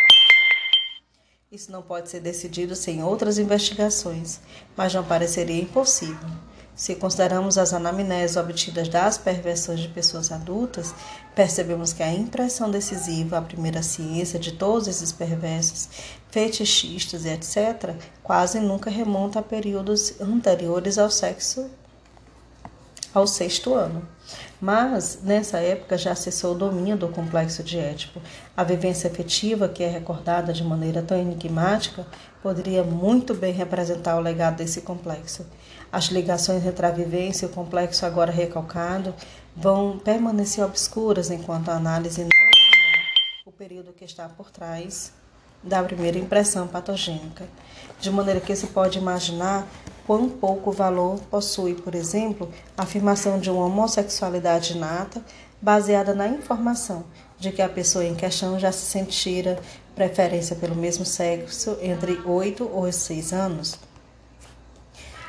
isso 1.53 1.72
não 1.72 1.82
pode 1.82 2.09
ser 2.09 2.20
decidido 2.20 2.76
sem 2.76 3.03
outras 3.03 3.36
investigações, 3.36 4.38
mas 4.76 4.94
não 4.94 5.03
pareceria 5.03 5.61
impossível. 5.61 6.28
Se 6.76 6.94
consideramos 6.94 7.59
as 7.59 7.72
anamneses 7.72 8.36
obtidas 8.36 8.88
das 8.88 9.18
perversões 9.18 9.80
de 9.80 9.88
pessoas 9.88 10.30
adultas, 10.30 10.94
percebemos 11.34 11.92
que 11.92 12.05
a 12.05 12.14
impressão 12.14 12.70
decisiva, 12.70 13.38
a 13.38 13.42
primeira 13.42 13.82
ciência 13.82 14.38
de 14.38 14.53
todos 14.53 14.86
esses 14.86 15.11
perversos, 15.11 15.88
fetichistas 16.30 17.24
e 17.24 17.30
etc., 17.30 17.96
quase 18.22 18.61
nunca 18.61 18.88
remonta 18.88 19.40
a 19.40 19.42
períodos 19.42 20.20
anteriores 20.20 20.98
ao 20.98 21.11
sexo 21.11 21.68
ao 23.12 23.26
sexto 23.26 23.74
ano. 23.74 24.07
Mas, 24.61 25.20
nessa 25.22 25.59
época, 25.59 25.97
já 25.97 26.14
cessou 26.14 26.55
o 26.55 26.59
domínio 26.59 26.97
do 26.97 27.09
complexo 27.09 27.62
de 27.62 27.78
Édipo. 27.78 28.20
A 28.57 28.64
vivência 28.64 29.09
efetiva, 29.09 29.68
que 29.68 29.83
é 29.83 29.89
recordada 29.89 30.53
de 30.53 30.64
maneira 30.64 31.03
tão 31.03 31.18
enigmática, 31.18 32.07
poderia 32.43 32.83
muito 32.83 33.35
bem 33.35 33.53
representar 33.53 34.16
o 34.16 34.20
legado 34.20 34.57
desse 34.57 34.83
complexo. 34.83 35.47
As 35.93 36.07
ligações 36.07 36.64
entre 36.64 36.87
a 36.87 36.91
vivência 36.91 37.47
e 37.47 37.49
o 37.49 37.53
complexo 37.53 38.07
agora 38.07 38.31
recalcado 38.31 39.14
vão 39.57 39.99
permanecer 39.99 40.64
obscuras 40.64 41.31
enquanto 41.31 41.68
a 41.68 41.74
análise 41.74 42.22
não 42.22 42.31
o 43.51 43.53
período 43.53 43.93
que 43.93 44.05
está 44.05 44.28
por 44.28 44.49
trás 44.49 45.12
da 45.63 45.83
primeira 45.83 46.19
impressão 46.19 46.67
patogênica, 46.67 47.47
de 47.99 48.11
maneira 48.11 48.41
que 48.41 48.55
se 48.57 48.69
pode 48.69 48.99
imaginar 48.99 49.67
quão 50.07 50.29
pouco 50.29 50.73
valor 50.73 51.21
possui, 51.31 51.75
por 51.75 51.95
exemplo, 51.95 52.51
a 52.77 52.83
afirmação 52.83 53.39
de 53.39 53.51
uma 53.51 53.67
homossexualidade 53.67 54.73
inata 54.73 55.23
baseada 55.61 56.15
na 56.15 56.27
informação 56.27 57.05
de 57.39 57.53
que 57.53 57.63
a 57.63 57.69
pessoa 57.69 58.05
em 58.05 58.15
questão 58.15 58.59
já 58.59 58.73
se 58.73 58.87
sentira 58.87 59.59
preferência 59.95 60.57
pelo 60.57 60.75
mesmo 60.75 61.05
sexo 61.05 61.77
entre 61.83 62.21
8 62.25 62.69
ou 62.73 62.91
6 62.91 63.33
anos. 63.33 63.79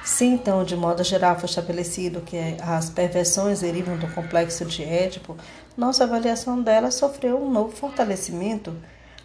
Se 0.04 0.26
então, 0.26 0.64
de 0.64 0.76
modo 0.76 1.04
geral, 1.04 1.38
foi 1.38 1.48
estabelecido 1.48 2.22
que 2.22 2.38
as 2.62 2.90
perversões 2.90 3.60
derivam 3.60 3.98
do 3.98 4.08
complexo 4.14 4.66
de 4.66 4.84
Édipo, 4.84 5.38
nossa 5.78 6.06
avaliação 6.06 6.62
delas 6.62 6.96
sofreu 6.96 7.42
um 7.42 7.52
novo 7.52 7.72
fortalecimento 7.76 8.74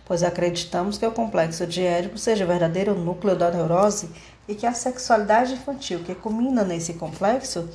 pois 0.07 0.23
acreditamos 0.23 0.97
que 0.97 1.05
o 1.05 1.13
complexo 1.13 1.67
de 1.67 1.83
Édipo 1.83 2.17
seja 2.17 2.45
o 2.45 2.49
verdadeiro 2.49 2.95
núcleo 2.95 3.37
da 3.37 3.51
neurose 3.51 4.09
e 4.49 4.55
que 4.55 4.65
a 4.65 4.73
sexualidade 4.73 5.53
infantil 5.53 6.05
que 6.05 6.15
culmina 6.15 6.63
nesse 6.63 6.95
complexo 6.95 7.69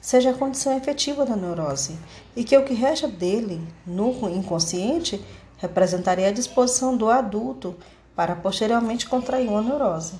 seja 0.00 0.30
a 0.30 0.34
condição 0.34 0.76
efetiva 0.76 1.24
da 1.24 1.34
neurose 1.34 1.98
e 2.36 2.44
que 2.44 2.56
o 2.56 2.64
que 2.64 2.74
resta 2.74 3.08
dele, 3.08 3.66
no 3.86 4.10
inconsciente, 4.30 5.24
representaria 5.56 6.28
a 6.28 6.32
disposição 6.32 6.96
do 6.96 7.08
adulto 7.08 7.74
para 8.14 8.36
posteriormente 8.36 9.08
contrair 9.08 9.48
uma 9.48 9.62
neurose. 9.62 10.14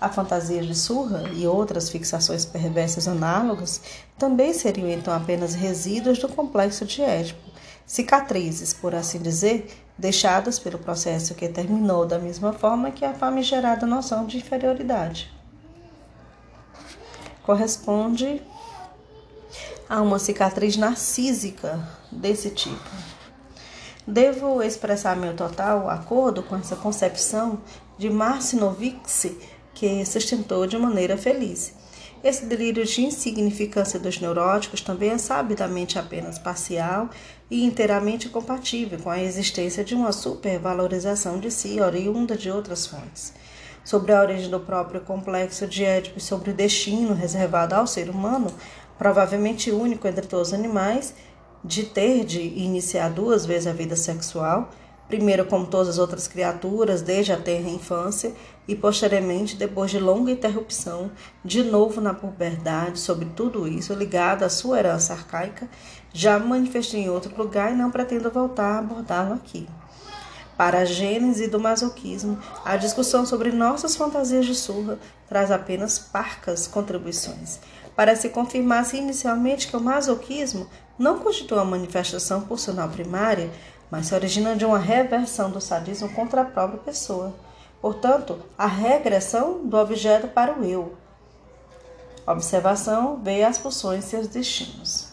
A 0.00 0.08
fantasia 0.08 0.60
de 0.60 0.74
surra 0.74 1.30
e 1.32 1.46
outras 1.46 1.88
fixações 1.88 2.44
perversas 2.44 3.06
análogas 3.06 3.80
também 4.18 4.52
seriam 4.52 4.88
então 4.88 5.14
apenas 5.14 5.54
resíduos 5.54 6.18
do 6.18 6.28
complexo 6.28 6.84
de 6.84 7.00
Édipo, 7.00 7.50
cicatrizes, 7.86 8.72
por 8.72 8.94
assim 8.94 9.18
dizer, 9.20 9.68
deixadas 9.96 10.58
pelo 10.58 10.78
processo 10.78 11.34
que 11.34 11.48
terminou 11.48 12.04
da 12.04 12.18
mesma 12.18 12.52
forma 12.52 12.90
que 12.90 13.04
a 13.04 13.14
famigerada 13.14 13.86
noção 13.86 14.26
de 14.26 14.38
inferioridade. 14.38 15.32
Corresponde 17.42 18.42
a 19.88 20.00
uma 20.00 20.18
cicatriz 20.18 20.76
narcísica 20.76 21.86
desse 22.10 22.50
tipo. 22.50 22.90
Devo 24.06 24.62
expressar 24.62 25.16
meu 25.16 25.34
total 25.34 25.88
acordo 25.88 26.42
com 26.42 26.56
essa 26.56 26.76
concepção 26.76 27.60
de 27.96 28.10
Marcinovix, 28.10 29.26
que 29.72 30.04
sustentou 30.04 30.66
de 30.66 30.76
maneira 30.76 31.16
feliz 31.16 31.74
esse 32.24 32.46
delírio 32.46 32.86
de 32.86 33.02
insignificância 33.02 34.00
dos 34.00 34.18
neuróticos 34.18 34.80
também 34.80 35.10
é 35.10 35.18
sabidamente 35.18 35.98
apenas 35.98 36.38
parcial 36.38 37.10
e 37.54 37.62
inteiramente 37.62 38.28
compatível 38.28 38.98
com 38.98 39.08
a 39.08 39.22
existência 39.22 39.84
de 39.84 39.94
uma 39.94 40.10
supervalorização 40.10 41.38
de 41.38 41.52
si 41.52 41.80
oriunda 41.80 42.36
de 42.36 42.50
outras 42.50 42.84
fontes. 42.84 43.32
sobre 43.84 44.12
a 44.12 44.20
origem 44.22 44.48
do 44.48 44.58
próprio 44.58 45.02
complexo 45.02 45.66
de 45.66 45.84
Édipo 45.84 46.18
e 46.18 46.20
sobre 46.20 46.50
o 46.50 46.54
destino 46.54 47.12
reservado 47.12 47.74
ao 47.74 47.86
ser 47.86 48.08
humano, 48.08 48.50
provavelmente 48.96 49.70
único 49.70 50.08
entre 50.08 50.26
todos 50.26 50.48
os 50.48 50.54
animais, 50.54 51.14
de 51.62 51.82
ter 51.84 52.24
de 52.24 52.40
iniciar 52.40 53.10
duas 53.10 53.44
vezes 53.44 53.66
a 53.66 53.74
vida 53.74 53.94
sexual, 53.94 54.70
primeiro 55.06 55.44
como 55.44 55.66
todas 55.66 55.90
as 55.90 55.98
outras 55.98 56.26
criaturas, 56.26 57.02
desde 57.02 57.32
a 57.32 57.36
terra 57.36 57.68
infância, 57.68 58.32
e 58.66 58.74
posteriormente, 58.74 59.54
depois 59.54 59.90
de 59.90 59.98
longa 59.98 60.32
interrupção, 60.32 61.10
de 61.44 61.62
novo 61.62 62.00
na 62.00 62.14
puberdade, 62.14 62.98
sobre 62.98 63.26
tudo 63.26 63.68
isso, 63.68 63.92
ligado 63.92 64.44
à 64.44 64.48
sua 64.48 64.78
herança 64.78 65.12
arcaica, 65.12 65.68
já 66.14 66.38
manifestei 66.38 67.00
em 67.00 67.10
outro 67.10 67.36
lugar 67.36 67.72
e 67.72 67.76
não 67.76 67.90
pretendo 67.90 68.30
voltar 68.30 68.76
a 68.76 68.78
abordá-lo 68.78 69.34
aqui. 69.34 69.68
Para 70.56 70.78
a 70.78 70.84
gênese 70.84 71.48
do 71.48 71.58
masoquismo, 71.58 72.38
a 72.64 72.76
discussão 72.76 73.26
sobre 73.26 73.50
nossas 73.50 73.96
fantasias 73.96 74.46
de 74.46 74.54
surra 74.54 74.96
traz 75.28 75.50
apenas 75.50 75.98
parcas 75.98 76.68
contribuições. 76.68 77.58
Parece 77.96 78.28
confirmar-se 78.28 78.96
inicialmente 78.96 79.66
que 79.66 79.76
o 79.76 79.80
masoquismo 79.80 80.68
não 80.96 81.18
constitui 81.18 81.58
uma 81.58 81.64
manifestação 81.64 82.42
pulsional 82.42 82.88
primária, 82.88 83.50
mas 83.90 84.06
se 84.06 84.14
origina 84.14 84.54
de 84.54 84.64
uma 84.64 84.78
reversão 84.78 85.50
do 85.50 85.60
sadismo 85.60 86.08
contra 86.10 86.42
a 86.42 86.44
própria 86.44 86.78
pessoa. 86.78 87.34
Portanto, 87.80 88.40
a 88.56 88.66
regressão 88.66 89.66
do 89.66 89.76
objeto 89.76 90.28
para 90.28 90.56
o 90.56 90.64
eu. 90.64 90.94
Observação 92.24 93.20
veio 93.22 93.48
as 93.48 93.58
pulsões 93.58 94.04
e 94.04 94.08
seus 94.08 94.28
destinos. 94.28 95.03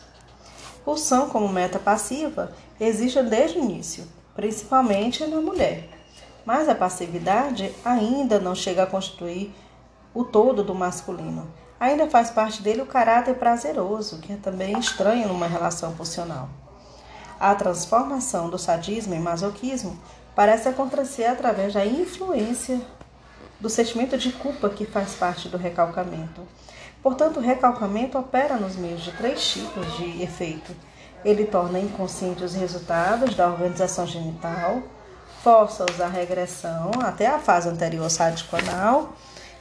Pulsão 0.84 1.29
como 1.29 1.47
meta 1.47 1.77
passiva 1.77 2.51
existe 2.79 3.21
desde 3.21 3.59
o 3.59 3.63
início, 3.63 4.07
principalmente 4.36 5.25
na 5.27 5.39
mulher. 5.39 5.89
Mas 6.45 6.67
a 6.67 6.75
passividade 6.75 7.71
ainda 7.86 8.39
não 8.39 8.55
chega 8.55 8.84
a 8.84 8.88
constituir 8.88 9.53
o 10.13 10.23
todo 10.23 10.63
do 10.63 10.73
masculino. 10.73 11.47
Ainda 11.79 12.09
faz 12.09 12.29
parte 12.29 12.61
dele 12.61 12.82
o 12.82 12.88
caráter 12.88 13.36
prazeroso, 13.36 14.19
que 14.19 14.34
é 14.34 14.36
também 14.36 14.77
estranho 14.77 15.27
numa 15.27 15.47
relação 15.47 15.93
pulsional. 15.93 16.49
A 17.39 17.55
transformação 17.55 18.49
do 18.49 18.57
sadismo 18.57 19.13
em 19.15 19.19
masoquismo 19.19 19.97
parece 20.36 20.69
acontecer 20.69 21.25
através 21.25 21.73
da 21.73 21.86
influência 21.86 22.79
do 23.59 23.69
sentimento 23.69 24.17
de 24.17 24.32
culpa 24.32 24.69
que 24.69 24.86
faz 24.86 25.13
parte 25.13 25.47
do 25.47 25.57
recalcamento. 25.57 26.41
Portanto, 27.01 27.37
o 27.37 27.43
recalcamento 27.43 28.17
opera 28.17 28.57
nos 28.57 28.75
meios 28.75 29.01
de 29.01 29.11
três 29.13 29.43
tipos 29.43 29.97
de 29.97 30.21
efeito. 30.21 30.75
Ele 31.25 31.45
torna 31.45 31.79
inconsciente 31.79 32.43
os 32.43 32.53
resultados 32.53 33.35
da 33.35 33.47
organização 33.47 34.05
genital, 34.05 34.81
força-os 35.43 35.99
à 35.99 36.07
regressão 36.07 36.91
até 37.01 37.27
a 37.27 37.39
fase 37.39 37.69
anterior 37.69 38.09
sádico-anal 38.09 39.13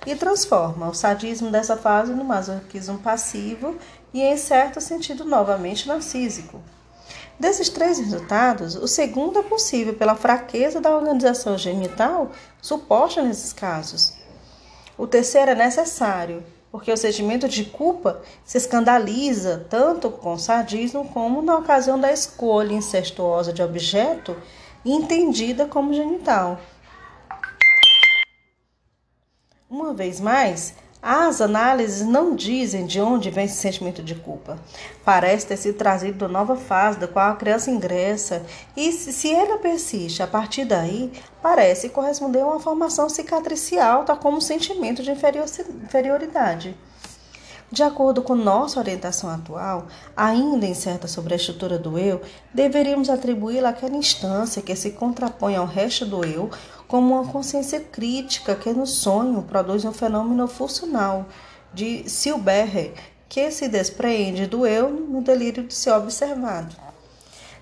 e 0.07 0.15
transforma 0.15 0.89
o 0.89 0.95
sadismo 0.95 1.51
dessa 1.51 1.77
fase 1.77 2.13
no 2.13 2.25
masoquismo 2.25 2.99
passivo 2.99 3.77
e, 4.13 4.23
em 4.23 4.37
certo 4.37 4.81
sentido, 4.81 5.25
novamente 5.25 5.89
narcísico. 5.89 6.61
Desses 7.39 7.71
três 7.71 7.99
resultados, 7.99 8.75
o 8.77 8.87
segundo 8.87 9.39
é 9.39 9.43
possível 9.43 9.95
pela 9.95 10.15
fraqueza 10.15 10.81
da 10.81 10.95
organização 10.95 11.57
genital 11.57 12.31
suposta 12.61 13.23
nesses 13.23 13.53
casos. 13.53 14.15
O 14.97 15.07
terceiro 15.07 15.53
é 15.53 15.55
necessário, 15.55 16.45
porque 16.71 16.93
o 16.93 16.97
sentimento 16.97 17.49
de 17.49 17.65
culpa 17.65 18.23
se 18.45 18.57
escandaliza 18.57 19.67
tanto 19.69 20.11
com 20.11 20.35
o 20.35 20.39
sadismo 20.39 21.09
como 21.09 21.43
na 21.43 21.57
ocasião 21.59 21.99
da 21.99 22.13
escolha 22.13 22.73
incestuosa 22.73 23.53
de 23.53 23.63
objeto 23.63 24.37
entendida 24.85 25.67
como 25.67 25.93
genital. 25.93 26.61
Uma 29.69 29.93
vez 29.93 30.21
mais, 30.21 30.75
as 31.03 31.41
análises 31.41 32.07
não 32.07 32.37
dizem 32.37 32.85
de 32.85 33.01
onde 33.01 33.31
vem 33.31 33.47
esse 33.47 33.57
sentimento 33.57 34.03
de 34.03 34.15
culpa. 34.15 34.59
Parece 35.05 35.47
ter 35.47 35.57
sido 35.57 35.79
trazido 35.79 36.19
da 36.19 36.29
nova 36.29 36.57
fase 36.57 36.99
da 36.99 37.09
qual 37.09 37.31
a 37.31 37.37
criança 37.37 37.71
ingressa, 37.71 38.43
e 38.77 38.93
se 38.93 39.29
ele 39.29 39.57
persiste 39.59 40.23
a 40.23 40.27
partir 40.27 40.67
daí, 40.67 41.11
parece 41.41 41.89
corresponder 41.89 42.41
a 42.43 42.47
uma 42.47 42.61
formação 42.61 43.09
cicatricial, 43.09 44.05
tal 44.05 44.17
como 44.19 44.37
um 44.37 44.43
sentimento 44.43 45.03
de 45.03 45.11
inferioridade. 45.11 46.77
De 47.73 47.85
acordo 47.85 48.21
com 48.21 48.35
nossa 48.35 48.81
orientação 48.81 49.31
atual, 49.31 49.87
ainda 50.17 50.67
incerta 50.67 51.07
sobre 51.07 51.35
a 51.35 51.37
estrutura 51.37 51.79
do 51.79 51.97
eu, 51.97 52.21
deveríamos 52.53 53.09
atribuí-la 53.09 53.69
àquela 53.69 53.95
instância 53.95 54.61
que 54.61 54.75
se 54.75 54.91
contrapõe 54.91 55.55
ao 55.55 55.67
resto 55.67 56.05
do 56.05 56.25
eu 56.25 56.51
como 56.91 57.15
uma 57.15 57.31
consciência 57.31 57.79
crítica 57.79 58.57
que 58.57 58.73
no 58.73 58.85
sonho 58.85 59.43
produz 59.43 59.85
um 59.85 59.93
fenômeno 59.93 60.49
funcional 60.49 61.27
de 61.73 62.11
Silberre, 62.11 62.93
que 63.29 63.49
se 63.53 63.69
despreende 63.69 64.45
do 64.49 64.67
eu 64.67 64.91
no 64.91 65.23
delírio 65.23 65.63
de 65.63 65.73
ser 65.73 65.93
observado. 65.93 66.75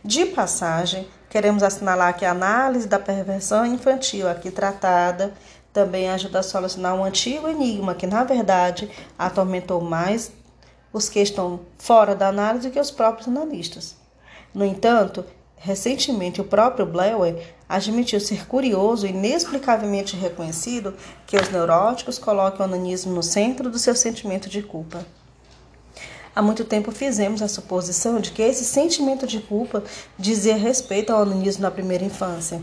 De 0.02 0.24
passagem, 0.24 1.06
queremos 1.28 1.62
assinalar 1.62 2.16
que 2.16 2.24
a 2.24 2.30
análise 2.30 2.88
da 2.88 2.98
perversão 2.98 3.66
infantil 3.66 4.26
aqui 4.26 4.50
tratada 4.50 5.34
também 5.74 6.08
ajuda 6.08 6.38
a 6.38 6.42
solucionar 6.42 6.94
um 6.94 7.04
antigo 7.04 7.48
enigma 7.48 7.94
que, 7.94 8.06
na 8.06 8.24
verdade, 8.24 8.90
atormentou 9.18 9.82
mais 9.82 10.32
os 10.90 11.10
que 11.10 11.20
estão 11.20 11.60
fora 11.76 12.14
da 12.14 12.28
análise 12.28 12.70
que 12.70 12.80
os 12.80 12.90
próprios 12.90 13.28
analistas. 13.28 13.94
No 14.54 14.64
entanto, 14.64 15.22
recentemente 15.58 16.40
o 16.40 16.44
próprio 16.44 16.86
Bleuer 16.86 17.57
admitiu 17.68 18.18
ser 18.18 18.46
curioso 18.46 19.06
e 19.06 19.10
inexplicavelmente 19.10 20.16
reconhecido 20.16 20.94
que 21.26 21.36
os 21.36 21.50
neuróticos 21.50 22.18
colocam 22.18 22.64
o 22.64 22.68
onanismo 22.68 23.12
no 23.12 23.22
centro 23.22 23.68
do 23.68 23.78
seu 23.78 23.94
sentimento 23.94 24.48
de 24.48 24.62
culpa. 24.62 25.04
Há 26.34 26.40
muito 26.40 26.64
tempo 26.64 26.92
fizemos 26.92 27.42
a 27.42 27.48
suposição 27.48 28.20
de 28.20 28.30
que 28.30 28.42
esse 28.42 28.64
sentimento 28.64 29.26
de 29.26 29.40
culpa 29.40 29.82
dizia 30.18 30.56
respeito 30.56 31.12
ao 31.12 31.22
onanismo 31.22 31.62
na 31.62 31.70
primeira 31.70 32.04
infância 32.04 32.62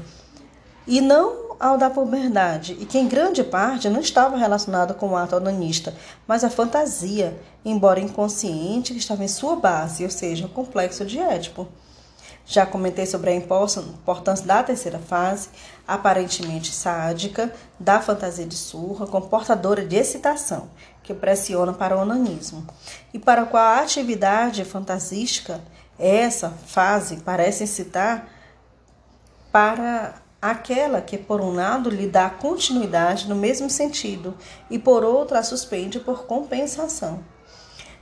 e 0.88 1.02
não 1.02 1.46
ao 1.60 1.78
da 1.78 1.90
puberdade, 1.90 2.78
e 2.80 2.86
que 2.86 2.98
em 2.98 3.08
grande 3.08 3.44
parte 3.44 3.90
não 3.90 4.02
estava 4.02 4.38
relacionado 4.38 4.94
com 4.94 5.10
o 5.10 5.16
ato 5.16 5.36
onanista, 5.36 5.94
mas 6.28 6.44
a 6.44 6.50
fantasia, 6.50 7.40
embora 7.64 8.00
inconsciente, 8.00 8.94
que 8.94 9.00
estava 9.00 9.24
em 9.24 9.28
sua 9.28 9.56
base, 9.56 10.04
ou 10.04 10.10
seja, 10.10 10.46
o 10.46 10.50
complexo 10.50 11.06
de 11.06 11.20
Édipo. 11.20 11.68
Já 12.46 12.66
comentei 12.66 13.08
sobre 13.08 13.32
a 13.32 13.36
importância 13.36 14.46
da 14.46 14.62
terceira 14.62 15.00
fase, 15.00 15.50
aparentemente 15.88 16.72
sádica, 16.72 17.52
da 17.80 18.00
fantasia 18.00 18.46
de 18.46 18.56
surra, 18.56 19.08
comportadora 19.08 19.84
de 19.84 19.96
excitação, 19.96 20.70
que 21.02 21.14
pressiona 21.14 21.74
para 21.74 21.98
o 21.98 22.02
onanismo, 22.02 22.66
e 23.12 23.18
para 23.18 23.46
qual 23.46 23.64
a 23.64 23.80
atividade 23.80 24.64
fantasística, 24.64 25.60
essa 25.98 26.52
fase, 26.52 27.18
parece 27.18 27.64
incitar 27.64 28.28
para 29.52 30.16
aquela 30.40 31.02
que, 31.02 31.18
por 31.18 31.42
um 31.42 31.56
lado, 31.56 31.90
lhe 31.90 32.06
dá 32.06 32.30
continuidade 32.30 33.28
no 33.28 33.36
mesmo 33.36 33.70
sentido 33.70 34.36
e, 34.70 34.78
por 34.78 35.04
outro, 35.04 35.36
a 35.36 35.42
suspende 35.42 36.00
por 36.00 36.26
compensação. 36.26 37.24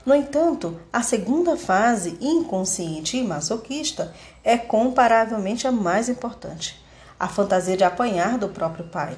No 0.06 0.14
entanto, 0.14 0.80
a 0.92 1.02
segunda 1.02 1.56
fase, 1.56 2.18
inconsciente 2.20 3.18
e 3.18 3.24
masoquista, 3.24 4.14
é 4.44 4.58
comparavelmente 4.58 5.66
a 5.66 5.72
mais 5.72 6.10
importante, 6.10 6.84
a 7.18 7.28
fantasia 7.28 7.78
de 7.78 7.86
apanhar 7.86 8.38
do 8.38 8.50
próprio 8.50 8.86
pai. 8.86 9.18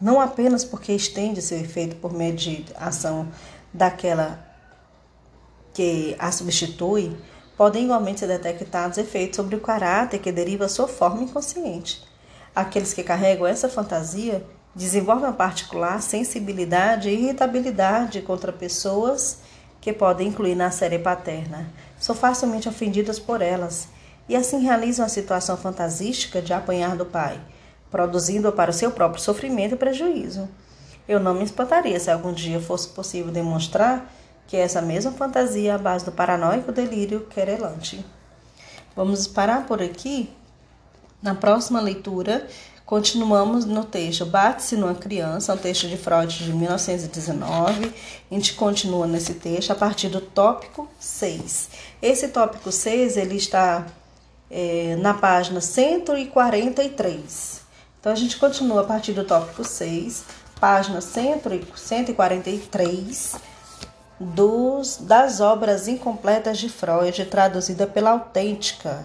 Não 0.00 0.20
apenas 0.20 0.64
porque 0.64 0.92
estende 0.92 1.40
seu 1.40 1.58
efeito 1.58 1.96
por 1.96 2.12
meio 2.12 2.34
de 2.34 2.66
ação 2.76 3.28
daquela 3.72 4.44
que 5.72 6.16
a 6.18 6.30
substitui, 6.32 7.16
podem 7.56 7.84
igualmente 7.84 8.20
ser 8.20 8.26
detectados 8.26 8.98
efeitos 8.98 9.36
sobre 9.36 9.56
o 9.56 9.60
caráter 9.60 10.18
que 10.18 10.32
deriva 10.32 10.68
sua 10.68 10.88
forma 10.88 11.22
inconsciente. 11.22 12.02
Aqueles 12.54 12.92
que 12.92 13.02
carregam 13.02 13.46
essa 13.46 13.68
fantasia 13.68 14.44
desenvolvem 14.74 15.26
uma 15.26 15.32
particular 15.32 16.02
sensibilidade 16.02 17.08
e 17.08 17.14
irritabilidade 17.14 18.20
contra 18.22 18.52
pessoas 18.52 19.38
que 19.82 19.92
podem 19.92 20.28
incluir 20.28 20.54
na 20.54 20.70
série 20.70 20.98
paterna. 20.98 21.68
São 21.98 22.14
facilmente 22.14 22.68
ofendidas 22.68 23.18
por 23.18 23.42
elas 23.42 23.88
e 24.28 24.36
assim 24.36 24.60
realizam 24.60 25.04
a 25.04 25.08
situação 25.08 25.56
fantasística 25.56 26.40
de 26.40 26.54
apanhar 26.54 26.96
do 26.96 27.04
pai, 27.04 27.38
produzindo 27.90 28.50
para 28.52 28.70
o 28.70 28.74
seu 28.74 28.92
próprio 28.92 29.20
sofrimento 29.20 29.74
e 29.74 29.78
prejuízo. 29.78 30.48
Eu 31.06 31.18
não 31.18 31.34
me 31.34 31.42
espantaria 31.42 31.98
se 31.98 32.10
algum 32.10 32.32
dia 32.32 32.60
fosse 32.60 32.88
possível 32.88 33.32
demonstrar 33.32 34.08
que 34.46 34.56
essa 34.56 34.80
mesma 34.80 35.10
fantasia 35.10 35.72
é 35.72 35.74
a 35.74 35.78
base 35.78 36.04
do 36.04 36.12
paranoico 36.12 36.70
delírio 36.70 37.26
querelante. 37.26 38.06
Vamos 38.94 39.26
parar 39.26 39.66
por 39.66 39.82
aqui. 39.82 40.30
Na 41.20 41.34
próxima 41.34 41.80
leitura, 41.80 42.46
Continuamos 42.84 43.64
no 43.64 43.84
texto 43.84 44.26
Bate-se 44.26 44.76
numa 44.76 44.94
criança, 44.94 45.54
um 45.54 45.56
texto 45.56 45.88
de 45.88 45.96
Freud 45.96 46.44
de 46.44 46.52
1919. 46.52 47.94
A 48.30 48.34
gente 48.34 48.54
continua 48.54 49.06
nesse 49.06 49.34
texto 49.34 49.70
a 49.70 49.74
partir 49.74 50.08
do 50.08 50.20
tópico 50.20 50.88
6. 50.98 51.70
Esse 52.02 52.28
tópico 52.28 52.70
6 52.70 53.16
ele 53.16 53.36
está 53.36 53.86
é, 54.50 54.96
na 54.96 55.14
página 55.14 55.60
143. 55.60 57.62
Então 58.00 58.12
a 58.12 58.16
gente 58.16 58.36
continua 58.36 58.82
a 58.82 58.84
partir 58.84 59.12
do 59.12 59.24
tópico 59.24 59.64
6 59.64 60.42
página 60.62 61.00
143 61.00 63.34
dos, 64.20 64.98
das 64.98 65.40
obras 65.40 65.88
incompletas 65.88 66.58
de 66.58 66.68
Freud, 66.68 67.24
traduzida 67.24 67.84
pela 67.84 68.10
autêntica 68.10 69.04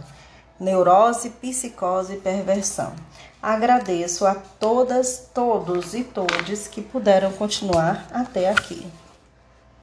Neurose, 0.59 1.31
Psicose 1.31 2.13
e 2.13 2.17
Perversão. 2.17 2.93
Agradeço 3.41 4.25
a 4.25 4.35
todas, 4.35 5.29
todos 5.33 5.93
e 5.93 6.03
todes 6.03 6.67
que 6.67 6.81
puderam 6.81 7.31
continuar 7.31 8.07
até 8.11 8.49
aqui. 8.49 8.85